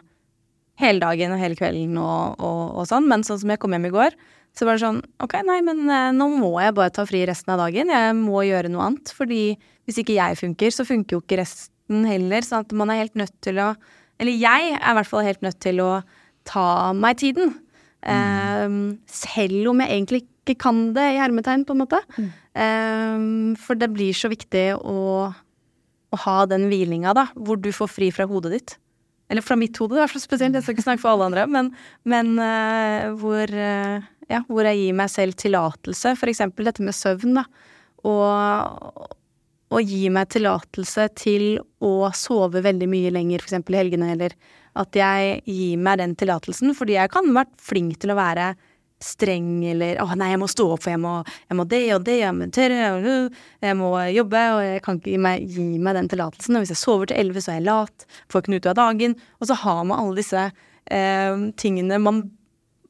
hele 0.83 1.03
dagen 1.03 1.35
og 1.35 1.43
hele 1.43 1.59
kvelden 1.59 1.99
og, 2.01 2.39
og, 2.43 2.63
og 2.81 2.87
sånn, 2.91 3.09
men 3.11 3.27
sånn 3.27 3.43
som 3.43 3.53
jeg 3.53 3.61
kom 3.63 3.75
hjem 3.75 3.91
i 3.91 3.95
går, 3.95 4.17
så 4.53 4.69
var 4.69 4.77
det 4.77 4.85
sånn 4.85 5.01
Ok, 5.25 5.39
nei, 5.49 5.61
men 5.65 5.85
eh, 5.89 6.11
nå 6.17 6.29
må 6.35 6.53
jeg 6.61 6.77
bare 6.77 6.93
ta 6.95 7.07
fri 7.09 7.25
resten 7.29 7.55
av 7.55 7.63
dagen. 7.63 7.93
Jeg 7.93 8.17
må 8.19 8.45
gjøre 8.45 8.71
noe 8.73 8.91
annet. 8.91 9.13
Fordi 9.17 9.43
hvis 9.89 10.01
ikke 10.03 10.19
jeg 10.19 10.41
funker, 10.41 10.75
så 10.75 10.87
funker 10.89 11.17
jo 11.17 11.23
ikke 11.25 11.41
resten 11.41 12.05
heller. 12.09 12.45
Sånn 12.47 12.67
at 12.67 12.75
man 12.77 12.93
er 12.93 13.05
helt 13.05 13.19
nødt 13.19 13.37
til 13.45 13.61
å 13.63 13.73
Eller 14.21 14.37
jeg 14.39 14.75
er 14.77 14.91
i 14.93 14.97
hvert 14.99 15.09
fall 15.09 15.25
helt 15.27 15.41
nødt 15.43 15.59
til 15.65 15.81
å 15.83 15.93
ta 16.47 16.93
meg 16.95 17.17
tiden. 17.23 17.57
Eh, 18.03 18.69
selv 19.11 19.73
om 19.73 19.81
jeg 19.83 19.91
egentlig 19.91 20.23
ikke 20.27 20.59
kan 20.67 20.85
det, 20.95 21.07
i 21.15 21.19
hermetegn, 21.23 21.65
på 21.67 21.75
en 21.75 21.83
måte. 21.83 22.03
Eh, 22.19 23.25
for 23.63 23.79
det 23.79 23.89
blir 23.95 24.15
så 24.15 24.31
viktig 24.31 24.67
å, 24.77 25.33
å 25.33 26.21
ha 26.27 26.37
den 26.51 26.69
hvilinga, 26.71 27.17
da, 27.17 27.29
hvor 27.35 27.59
du 27.59 27.73
får 27.75 27.91
fri 27.91 28.13
fra 28.15 28.29
hodet 28.31 28.55
ditt. 28.55 28.77
Eller 29.33 29.45
fra 29.45 29.57
mitt 29.57 29.79
hode, 29.81 29.97
i 29.97 30.03
hvert 30.03 30.13
fall 30.13 30.25
spesielt. 30.25 30.59
Jeg 30.59 30.67
skal 30.67 30.77
ikke 30.77 30.85
snakke 30.85 31.03
for 31.03 31.15
alle 31.15 31.31
andre. 31.31 31.47
Men, 31.49 31.73
men 32.05 32.35
uh, 32.37 33.09
hvor, 33.21 33.49
uh, 33.49 34.05
ja, 34.29 34.43
hvor 34.49 34.69
jeg 34.69 34.83
gir 34.83 34.99
meg 34.99 35.13
selv 35.13 35.39
tillatelse. 35.41 36.13
For 36.21 36.33
eksempel 36.33 36.69
dette 36.69 36.85
med 36.85 36.97
søvn, 36.97 37.39
da. 37.41 37.47
Og, 38.09 39.07
og 39.73 39.89
gi 39.89 40.03
meg 40.13 40.29
tillatelse 40.35 41.07
til 41.17 41.47
å 41.81 42.11
sove 42.17 42.61
veldig 42.65 42.89
mye 42.91 43.13
lenger, 43.15 43.45
f.eks. 43.45 43.63
i 43.63 43.79
helgene, 43.79 44.11
eller 44.13 44.37
at 44.83 44.97
jeg 44.97 45.41
gir 45.49 45.81
meg 45.81 46.01
den 46.01 46.15
tillatelsen, 46.19 46.73
fordi 46.77 46.97
jeg 46.97 47.13
kan 47.13 47.29
vært 47.37 47.53
flink 47.61 47.99
til 48.03 48.13
å 48.13 48.19
være 48.19 48.53
streng 49.03 49.65
eller 49.69 49.97
'Å, 50.01 50.17
nei, 50.17 50.31
jeg 50.33 50.41
må 50.43 50.49
stå 50.51 50.67
opp, 50.73 50.83
for 50.85 50.91
jeg 50.95 51.01
må, 51.03 51.15
jeg 51.51 51.57
må 51.59 51.65
det 51.69 51.83
og 51.95 52.05
det, 52.07 52.19
jeg 52.21 52.35
må, 52.35 52.49
tørre, 52.51 53.31
jeg 53.63 53.77
må 53.77 53.91
jobbe', 54.13 54.45
og 54.57 54.61
jeg 54.65 54.83
kan 54.83 54.99
ikke 54.99 55.11
gi 55.13 55.19
meg, 55.19 55.47
gi 55.49 55.79
meg 55.79 55.95
den 55.99 56.09
tillatelsen. 56.09 56.57
Og 56.57 56.63
hvis 56.65 56.75
jeg 56.75 56.83
sover 56.83 57.07
til 57.11 57.17
elleve, 57.23 57.43
så 57.43 57.53
er 57.53 57.61
jeg 57.61 57.69
lat, 57.69 58.07
får 58.29 58.43
ikke 58.43 58.53
noe 58.55 58.63
ut 58.63 58.71
av 58.73 58.79
dagen. 58.81 59.17
Og 59.41 59.47
så 59.51 59.55
har 59.63 59.85
man 59.85 59.99
alle 59.99 60.17
disse 60.23 60.45
eh, 60.91 61.37
tingene 61.57 61.99
man, 62.03 62.23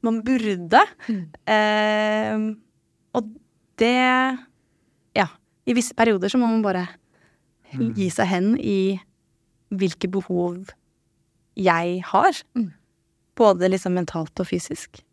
man 0.03 0.23
burde. 0.27 0.83
Eh, 1.47 2.37
og 3.15 3.31
det 3.79 3.97
Ja. 5.15 5.29
I 5.67 5.75
visse 5.75 5.95
perioder 5.95 6.29
så 6.29 6.39
må 6.41 6.49
man 6.51 6.63
bare 6.63 6.89
gi 7.73 8.09
seg 8.11 8.27
hen 8.27 8.57
i 8.59 8.99
hvilke 9.71 10.11
behov 10.11 10.73
jeg 11.57 12.03
har. 12.05 12.33
Både 13.39 13.69
liksom 13.71 13.95
mentalt 13.95 14.39
og 14.41 14.47
fysisk. 14.49 15.05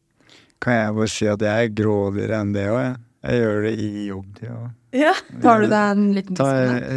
Kan 0.64 0.76
jeg 0.76 0.96
bare 0.98 1.12
si 1.12 1.30
at 1.32 1.44
jeg 1.44 1.70
er 1.70 1.76
grådigere 1.76 2.42
enn 2.44 2.52
det 2.56 2.68
òg, 2.72 2.82
jeg. 2.84 2.98
Jeg 3.20 3.42
gjør 3.42 3.66
det 3.66 3.72
i 3.84 4.06
jobbtida. 4.08 4.58
Ja. 4.96 5.12
Tar 5.44 5.62
du 5.62 5.68
deg 5.70 5.90
en 5.92 6.06
liten 6.16 6.38
Ta, 6.40 6.48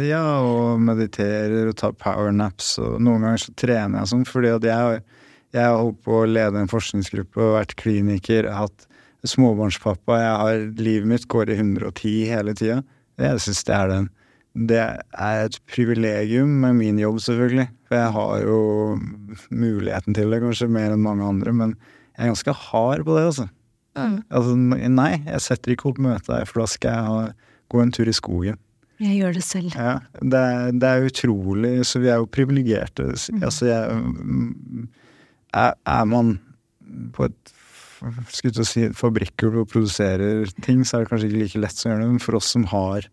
ja, 0.07 0.23
og 0.39 0.79
mediterer 0.81 1.67
og 1.69 1.75
tar 1.77 1.93
powernaps, 1.99 2.77
og 2.81 2.95
noen 3.03 3.25
ganger 3.25 3.43
så 3.43 3.53
trener 3.59 3.99
jeg 3.99 4.11
sånn, 4.13 4.25
fordi 4.29 4.53
at 4.55 4.67
jeg, 4.69 5.03
jeg 5.53 5.67
har 5.67 5.77
holdt 5.81 5.99
på 6.07 6.21
å 6.21 6.29
lede 6.29 6.63
en 6.63 6.71
forskningsgruppe 6.71 7.43
og 7.43 7.57
vært 7.57 7.75
kliniker, 7.79 8.47
hatt 8.55 8.87
småbarnspappa, 9.27 10.19
jeg 10.19 10.35
har, 10.41 10.65
livet 10.79 11.11
mitt 11.11 11.27
går 11.31 11.51
i 11.51 11.59
110 11.59 12.15
hele 12.31 12.55
tida. 12.59 12.81
Jeg 13.21 13.43
syns 13.43 13.63
det 13.67 13.75
er 13.77 13.91
den 13.91 14.09
Det 14.53 14.79
er 14.79 15.43
et 15.43 15.55
privilegium 15.69 16.49
med 16.63 16.75
min 16.77 16.99
jobb, 17.01 17.19
selvfølgelig, 17.25 17.67
for 17.87 17.97
jeg 17.99 18.11
har 18.15 18.47
jo 18.47 18.57
muligheten 19.49 20.15
til 20.17 20.33
det, 20.33 20.41
kanskje 20.43 20.71
mer 20.71 20.93
enn 20.93 21.03
mange 21.03 21.25
andre, 21.25 21.53
men 21.53 21.75
jeg 22.13 22.23
er 22.27 22.31
ganske 22.33 22.53
hard 22.67 23.03
på 23.07 23.15
det, 23.17 23.23
altså. 23.31 23.47
Altså, 24.33 24.53
nei, 24.57 25.11
jeg 25.27 25.41
setter 25.45 25.73
ikke 25.75 25.89
opp 25.91 25.99
møte 26.01 26.29
der, 26.31 26.45
for 26.49 26.63
da 26.63 26.67
skal 26.69 26.95
jeg 26.95 27.09
ha, 27.09 27.25
gå 27.73 27.81
en 27.83 27.91
tur 27.93 28.09
i 28.09 28.13
skogen. 28.15 28.57
Jeg 29.01 29.17
gjør 29.19 29.33
det 29.35 29.43
selv. 29.43 29.73
Ja, 29.75 29.95
det, 30.21 30.39
er- 30.39 30.71
det 30.79 30.89
er 30.89 31.07
utrolig, 31.09 31.73
så 31.89 31.99
vi 31.99 32.07
er 32.13 32.21
jo 32.21 32.29
privilegerte. 32.29 33.09
Altså, 33.41 33.65
jeg 33.67 33.97
mm, 33.97 34.87
er, 35.53 35.73
er 35.85 36.05
man 36.09 36.35
på 37.13 37.25
et 37.29 37.53
skulle 38.35 38.51
til 38.51 38.63
å 38.65 38.67
si 38.67 38.81
fabrikker 38.99 39.53
og 39.61 39.69
produserer 39.71 40.49
ting, 40.65 40.81
så 40.85 40.97
er 40.97 41.03
det 41.05 41.09
kanskje 41.13 41.29
ikke 41.29 41.39
like 41.45 41.61
lett 41.63 41.77
som 41.79 41.91
gjør 41.93 42.01
det, 42.03 42.07
men 42.13 42.19
for 42.23 42.35
oss 42.39 42.49
som 42.51 42.65
har 42.73 43.05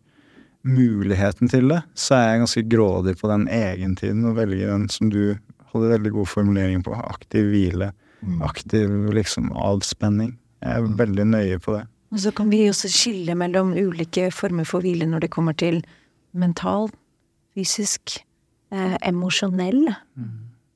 muligheten 0.67 1.49
til 1.49 1.71
det, 1.71 1.79
så 1.97 2.17
er 2.19 2.27
jeg 2.35 2.41
ganske 2.43 2.65
grådig 2.73 3.15
på 3.21 3.31
den 3.31 3.47
egentiden 3.55 4.27
og 4.29 4.35
velger 4.37 4.73
den 4.75 4.89
som 4.93 5.09
du 5.13 5.21
hadde 5.73 5.93
veldig 5.95 6.13
god 6.19 6.29
formulering 6.29 6.83
på. 6.85 6.93
Aktiv 6.99 7.47
hvile. 7.53 7.93
Aktiv 8.45 8.91
liksom 9.15 9.51
avspenning. 9.57 10.37
Jeg 10.61 10.77
er 10.77 10.97
veldig 10.99 11.27
nøye 11.31 11.59
på 11.63 11.79
det. 11.79 11.85
Og 12.11 12.21
så 12.25 12.33
kan 12.35 12.51
vi 12.51 12.65
også 12.69 12.91
skille 12.91 13.37
mellom 13.39 13.73
ulike 13.79 14.31
former 14.35 14.67
for 14.67 14.83
hvile 14.85 15.07
når 15.07 15.25
det 15.25 15.31
kommer 15.31 15.55
til 15.55 15.79
mental, 16.33 16.91
fysisk, 17.55 18.19
eh, 18.73 18.97
emosjonell. 19.07 19.95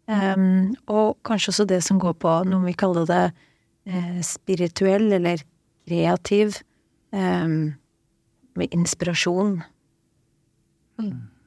Em, 0.08 0.74
og 0.86 1.18
kanskje 1.24 1.50
også 1.50 1.66
det 1.68 1.82
som 1.84 1.98
går 1.98 2.14
på 2.22 2.36
noe 2.48 2.64
vi 2.64 2.76
kaller 2.78 3.08
det 3.08 3.24
eh, 3.86 4.20
spirituell 4.22 5.12
eller 5.12 5.42
kreativ. 5.88 6.62
um, 7.14 7.74
med 8.54 8.74
inspirasjon. 8.74 9.62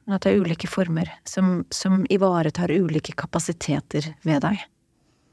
At 0.08 0.24
det 0.24 0.32
er 0.32 0.40
ulike 0.42 0.68
former 0.68 1.10
som, 1.28 1.62
som 1.72 2.04
ivaretar 2.12 2.72
ulike 2.72 3.14
kapasiteter 3.16 4.12
ved 4.24 4.42
deg. 4.44 4.64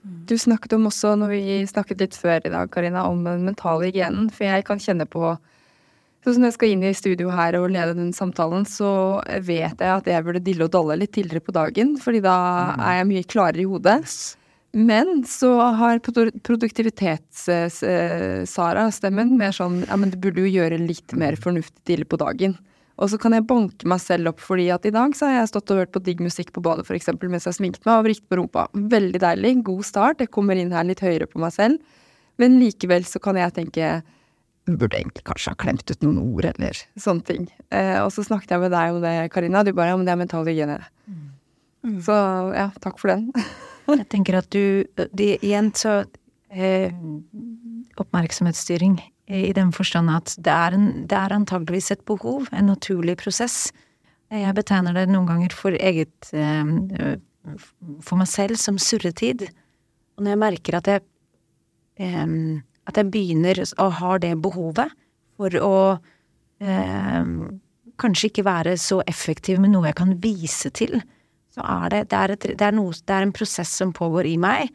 Du 0.05 0.37
snakket 0.37 0.73
om 0.77 0.85
også, 0.89 1.15
når 1.17 1.29
vi 1.33 1.65
snakket 1.69 2.01
litt 2.03 2.15
før 2.17 2.43
i 2.45 2.51
dag, 2.53 2.69
Karina, 2.73 3.01
om 3.09 3.23
den 3.25 3.45
mentale 3.47 3.87
hygienen. 3.89 4.29
For 4.33 4.45
jeg 4.45 4.65
kan 4.67 4.79
kjenne 4.81 5.05
på 5.09 5.23
Sånn 6.25 6.33
som 6.33 6.41
når 6.41 6.49
jeg 6.49 6.55
skal 6.55 6.71
inn 6.73 6.85
i 6.89 6.97
studio 6.97 7.29
her 7.29 7.53
og 7.59 7.69
lede 7.69 7.93
den 7.93 8.09
samtalen, 8.17 8.63
så 8.65 9.21
vet 9.45 9.77
jeg 9.77 9.91
at 9.91 10.07
jeg 10.09 10.25
burde 10.25 10.41
dille 10.41 10.65
og 10.65 10.73
dalle 10.73 10.97
litt 10.97 11.13
tidligere 11.13 11.45
på 11.45 11.53
dagen, 11.53 12.01
fordi 12.01 12.17
da 12.25 12.33
er 12.79 12.97
jeg 12.97 13.05
mye 13.11 13.29
klarere 13.29 13.61
i 13.61 13.69
hodet. 13.69 14.01
Men 14.73 15.21
så 15.29 15.53
har 15.77 16.01
produ- 16.01 16.33
produktivitets-Sara 16.49 18.89
stemmen 18.97 19.37
mer 19.37 19.53
sånn 19.53 19.85
ja, 19.85 19.93
men 20.01 20.09
du 20.09 20.17
burde 20.17 20.41
jo 20.41 20.49
gjøre 20.49 20.81
litt 20.81 21.13
mer 21.13 21.37
fornuftig 21.37 21.77
tidlig 21.85 22.09
på 22.09 22.17
dagen. 22.25 22.57
Og 22.95 23.11
så 23.11 23.19
kan 23.19 23.35
jeg 23.35 23.43
banke 23.47 23.87
meg 23.91 23.99
selv 23.99 24.31
opp 24.31 24.41
fordi 24.43 24.69
at 24.71 24.85
i 24.87 24.93
dag 24.95 25.15
så 25.17 25.27
har 25.27 25.41
jeg 25.41 25.51
stått 25.51 25.71
og 25.73 25.81
hørt 25.81 25.93
på 25.95 26.01
digg 26.05 26.21
musikk 26.23 26.53
på 26.55 26.63
badet 26.63 26.87
eksempel 26.95 27.31
mens 27.31 27.47
jeg 27.49 27.57
sminket 27.57 27.83
meg 27.87 27.99
og 27.99 28.05
vrikket 28.07 28.27
på 28.31 28.39
rumpa. 28.39 28.67
Veldig 28.73 29.21
deilig, 29.23 29.55
god 29.67 29.87
start, 29.87 30.23
jeg 30.23 30.31
kommer 30.31 30.59
inn 30.59 30.71
her 30.75 30.87
litt 30.87 31.03
høyere 31.03 31.27
på 31.27 31.41
meg 31.43 31.51
selv. 31.55 32.03
Men 32.39 32.59
likevel 32.59 33.07
så 33.07 33.19
kan 33.23 33.39
jeg 33.39 33.55
tenke 33.55 33.97
du 34.65 34.73
burde 34.81 34.97
egentlig 34.97 35.21
kanskje 35.27 35.51
ha 35.53 35.57
klemt 35.61 35.91
ut 35.91 36.01
noen 36.01 36.17
ord, 36.23 36.45
eller 36.49 36.79
sånne 36.97 37.21
ting. 37.27 37.43
Eh, 37.69 37.99
og 38.01 38.07
så 38.15 38.23
snakket 38.25 38.55
jeg 38.55 38.63
med 38.63 38.71
deg 38.73 38.95
om 38.95 39.03
det, 39.03 39.11
Karina. 39.29 39.61
Du 39.61 39.69
bare 39.77 39.91
ja, 39.91 39.97
men 39.99 40.07
det 40.07 40.13
er 40.15 40.17
mental 40.23 40.47
hygiene. 40.47 40.79
Så 42.01 42.15
ja, 42.55 42.71
takk 42.81 42.97
for 42.97 43.13
den. 43.13 43.29
Jeg 43.85 44.07
tenker 44.09 44.39
at 44.39 44.47
du 44.49 44.81
det, 45.13 45.35
Igjen 45.45 45.67
så 45.77 45.99
eh, 46.49 46.89
Oppmerksomhetsstyring 48.01 48.97
i 49.27 49.53
den 49.57 49.71
forstand 49.73 50.11
at 50.13 50.35
det 50.37 50.53
er, 50.53 50.75
en, 50.77 50.87
det 51.09 51.17
er 51.17 51.33
antageligvis 51.33 51.91
et 51.95 52.03
behov, 52.05 52.45
en 52.53 52.69
naturlig 52.69 53.17
prosess. 53.17 53.71
Jeg 54.29 54.53
betegner 54.57 54.93
det 54.93 55.07
noen 55.09 55.29
ganger 55.29 55.53
for 55.53 55.73
eget 55.73 56.29
eh, 56.33 57.17
For 58.01 58.17
meg 58.17 58.29
selv 58.29 58.57
som 58.57 58.77
surretid. 58.81 59.43
Og 60.17 60.25
når 60.25 60.33
jeg 60.33 60.41
merker 60.41 60.77
at 60.79 60.87
jeg 60.89 61.03
eh, 62.01 62.61
at 62.85 62.99
jeg 62.99 63.11
begynner 63.13 63.61
å 63.81 63.89
ha 63.99 64.15
det 64.21 64.33
behovet 64.41 64.93
for 65.35 65.57
å 65.59 65.75
eh, 66.61 67.29
kanskje 68.01 68.29
ikke 68.29 68.45
være 68.47 68.75
så 68.81 69.01
effektiv 69.09 69.61
med 69.63 69.73
noe 69.73 69.89
jeg 69.89 69.99
kan 69.99 70.15
vise 70.23 70.71
til, 70.75 70.99
så 71.55 71.63
er 71.63 71.93
det, 71.93 72.01
det, 72.11 72.19
er, 72.19 72.33
et, 72.35 72.47
det, 72.59 72.67
er, 72.67 72.75
noe, 72.75 72.93
det 72.93 73.15
er 73.15 73.25
en 73.25 73.35
prosess 73.35 73.71
som 73.79 73.93
pågår 73.95 74.29
i 74.29 74.35
meg. 74.41 74.71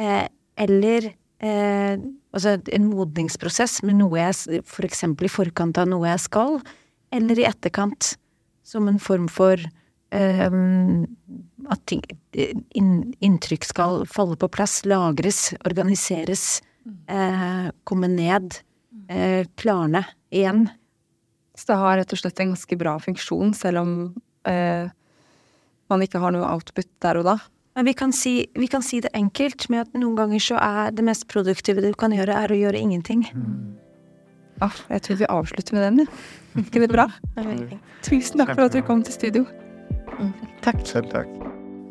Eh, 0.00 0.24
eller 0.64 1.12
eh, 1.44 1.94
altså 2.34 2.56
en 2.74 2.90
modningsprosess 2.90 3.82
med 3.86 3.98
noe 4.00 4.20
jeg 4.20 4.62
for 4.68 4.86
eksempel 4.86 5.28
i 5.28 5.32
forkant 5.32 5.78
av 5.80 5.88
noe 5.90 6.08
jeg 6.08 6.24
skal, 6.26 6.60
eller 7.14 7.40
i 7.40 7.48
etterkant 7.48 8.14
som 8.64 8.88
en 8.88 9.00
form 9.02 9.28
for 9.30 9.60
eh, 9.60 10.58
at 11.70 11.82
ting, 11.90 12.04
inn, 12.34 12.94
inntrykk 13.24 13.66
skal 13.68 14.04
falle 14.10 14.38
på 14.40 14.50
plass, 14.52 14.80
lagres, 14.88 15.52
organiseres, 15.64 16.62
eh, 17.08 17.68
komme 17.84 18.10
ned, 18.10 18.58
eh, 19.08 19.46
klarne 19.60 20.04
igjen. 20.32 20.68
Så 21.54 21.70
det 21.70 21.80
har 21.80 21.98
rett 22.00 22.12
og 22.12 22.18
slett 22.18 22.40
en 22.40 22.54
ganske 22.54 22.78
bra 22.78 22.98
funksjon, 22.98 23.54
selv 23.54 23.84
om 23.84 23.90
eh, 24.48 24.90
man 25.90 26.02
ikke 26.02 26.22
har 26.22 26.34
noe 26.34 26.48
output 26.50 26.88
der 27.04 27.20
og 27.20 27.28
da. 27.28 27.36
Men 27.74 27.84
vi 27.84 27.94
kan, 27.98 28.12
si, 28.12 28.46
vi 28.54 28.66
kan 28.70 28.82
si 28.82 29.00
det 29.02 29.10
enkelt 29.18 29.66
med 29.68 29.88
at 29.88 29.96
noen 29.98 30.14
ganger 30.18 30.42
så 30.42 30.60
er 30.62 30.92
det 30.94 31.02
mest 31.06 31.26
produktive 31.30 31.82
du 31.82 31.90
kan 31.98 32.14
gjøre, 32.14 32.36
er 32.44 32.54
å 32.54 32.58
gjøre 32.58 32.78
ingenting. 32.78 33.24
Ja, 34.60 34.68
jeg 34.92 35.02
tror 35.02 35.18
vi 35.18 35.26
avslutter 35.26 35.74
med 35.74 35.82
den, 35.88 36.04
ja. 36.04 36.62
ikke 36.62 36.84
det 36.84 36.92
bra? 36.92 37.08
Tusen 38.06 38.38
takk 38.38 38.54
for 38.54 38.68
at 38.68 38.78
du 38.78 38.84
kom 38.86 39.02
til 39.02 39.16
studio. 39.16 39.42
Takk. 40.62 40.84
Selv 40.86 41.10
takk. 41.10 41.30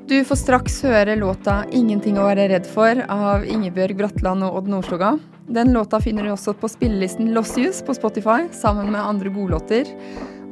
Du 0.07 0.17
får 0.27 0.35
straks 0.35 0.81
høre 0.83 1.15
låta 1.15 1.63
'Ingenting 1.71 2.17
å 2.19 2.27
være 2.27 2.49
redd 2.51 2.65
for' 2.67 3.03
av 3.07 3.45
Ingebjørg 3.47 3.97
Bratland 3.97 4.43
og 4.43 4.57
Odd 4.59 4.67
Nordstoga. 4.71 5.13
Den 5.47 5.71
låta 5.75 5.99
finner 5.99 6.23
du 6.23 6.31
også 6.31 6.53
på 6.59 6.67
spillelisten 6.71 7.33
Lossius 7.35 7.81
på 7.83 7.95
Spotify, 7.95 8.47
sammen 8.51 8.91
med 8.91 9.01
andre 9.03 9.31
godlåter. 9.31 9.87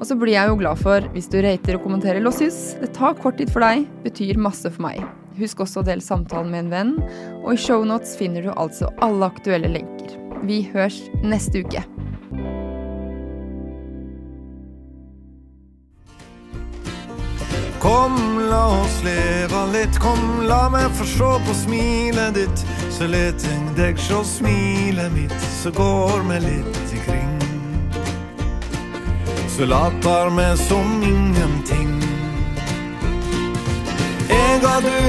Og 0.02 0.08
så 0.10 0.16
blir 0.18 0.34
jeg 0.34 0.50
jo 0.50 0.58
glad 0.58 0.80
for 0.82 1.06
hvis 1.14 1.30
du 1.30 1.38
rater 1.46 1.78
og 1.78 1.84
kommenterer 1.86 2.24
Lossius. 2.26 2.74
Det 2.82 2.90
tar 2.98 3.14
kort 3.22 3.38
tid 3.38 3.52
for 3.54 3.62
deg, 3.62 3.86
betyr 4.02 4.40
masse 4.42 4.66
for 4.74 4.82
meg. 4.88 5.04
Husk 5.38 5.62
også 5.62 5.84
å 5.84 5.86
dele 5.86 6.02
samtalen 6.02 6.50
med 6.50 6.66
en 6.66 6.72
venn, 6.74 6.96
og 7.44 7.54
i 7.54 7.62
shownotes 7.62 8.16
finner 8.18 8.42
du 8.42 8.50
altså 8.56 8.90
alle 9.06 9.30
aktuelle 9.30 9.70
lenker. 9.70 10.18
Vi 10.42 10.64
høres 10.74 11.04
neste 11.22 11.62
uke. 11.62 11.86
Kom, 17.82 18.18
la 18.50 18.66
oss 18.82 19.00
leve 19.06 19.62
litt, 19.76 20.02
kom, 20.02 20.22
la 20.50 20.64
meg 20.74 20.90
få 20.98 21.06
se 21.14 21.32
på 21.46 21.58
smilet 21.64 22.42
ditt. 22.42 22.66
Så 22.94 23.10
let 23.10 23.46
jeg 23.46 23.76
deg 23.78 24.02
sjå 24.02 24.26
smilet 24.26 25.14
mitt, 25.14 25.38
så 25.62 25.74
går 25.78 26.26
vi 26.30 26.42
litt. 26.50 26.91
Så 29.58 29.66
later 29.66 30.30
vi 30.30 30.58
som 30.58 31.04
ingenting. 31.04 32.02
Jeg 34.30 34.62
og 34.64 34.84
du 34.84 35.02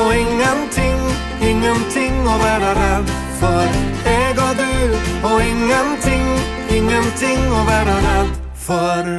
og 0.00 0.16
ingenting, 0.16 1.00
ingenting 1.40 2.28
å 2.28 2.36
være 2.42 2.74
redd 2.76 3.08
for. 3.40 3.78
Jeg 4.04 4.36
og 4.36 4.60
du 4.60 4.96
og 5.24 5.40
ingenting, 5.40 6.28
ingenting 6.76 7.40
å 7.56 7.64
være 7.70 7.96
redd 8.06 8.36
for. 8.66 9.10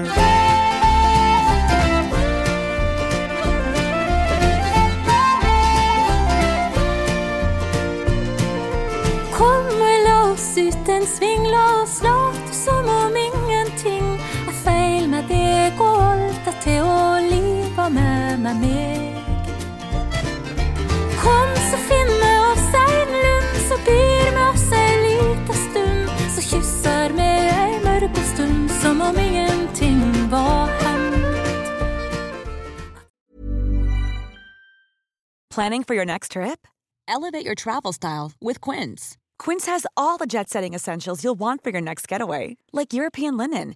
Kommer 9.34 10.00
la 10.06 10.22
oss 10.30 10.54
ut 10.58 10.96
en 11.00 11.10
sving, 11.18 11.50
la 11.50 11.68
oss 11.82 12.02
late 12.06 12.27
med 17.90 18.56
meg. 18.62 19.16
Kom, 21.22 21.50
så 21.70 21.78
oss 22.52 22.68
lund, 23.14 23.54
så 23.70 23.78
byr 23.86 24.38
oss 24.50 24.72
ei 24.72 24.94
lita 25.06 25.54
stund. 25.54 26.10
Så 26.36 26.42
kysser 26.50 27.16
ei 27.20 27.80
som 28.82 29.02
om 29.02 29.18
ingenting 29.18 30.30
var 30.30 30.68
hendt. 30.68 30.98
Planning 35.50 35.84
for 35.84 35.96
your 35.96 36.06
next 36.06 36.32
trip? 36.34 36.68
Elevate 37.08 37.46
your 37.46 37.56
travel 37.56 37.94
style 37.94 38.32
with 38.42 38.62
Quince. 38.62 39.18
Quince 39.40 39.66
has 39.66 39.86
all 39.96 40.18
the 40.18 40.28
jet 40.28 40.50
setting 40.50 40.76
essentials 40.76 41.24
you'll 41.24 41.40
want 41.40 41.64
for 41.64 41.72
your 41.72 41.82
next 41.82 42.08
getaway, 42.08 42.58
like 42.74 42.94
European 42.94 43.38
linen, 43.38 43.76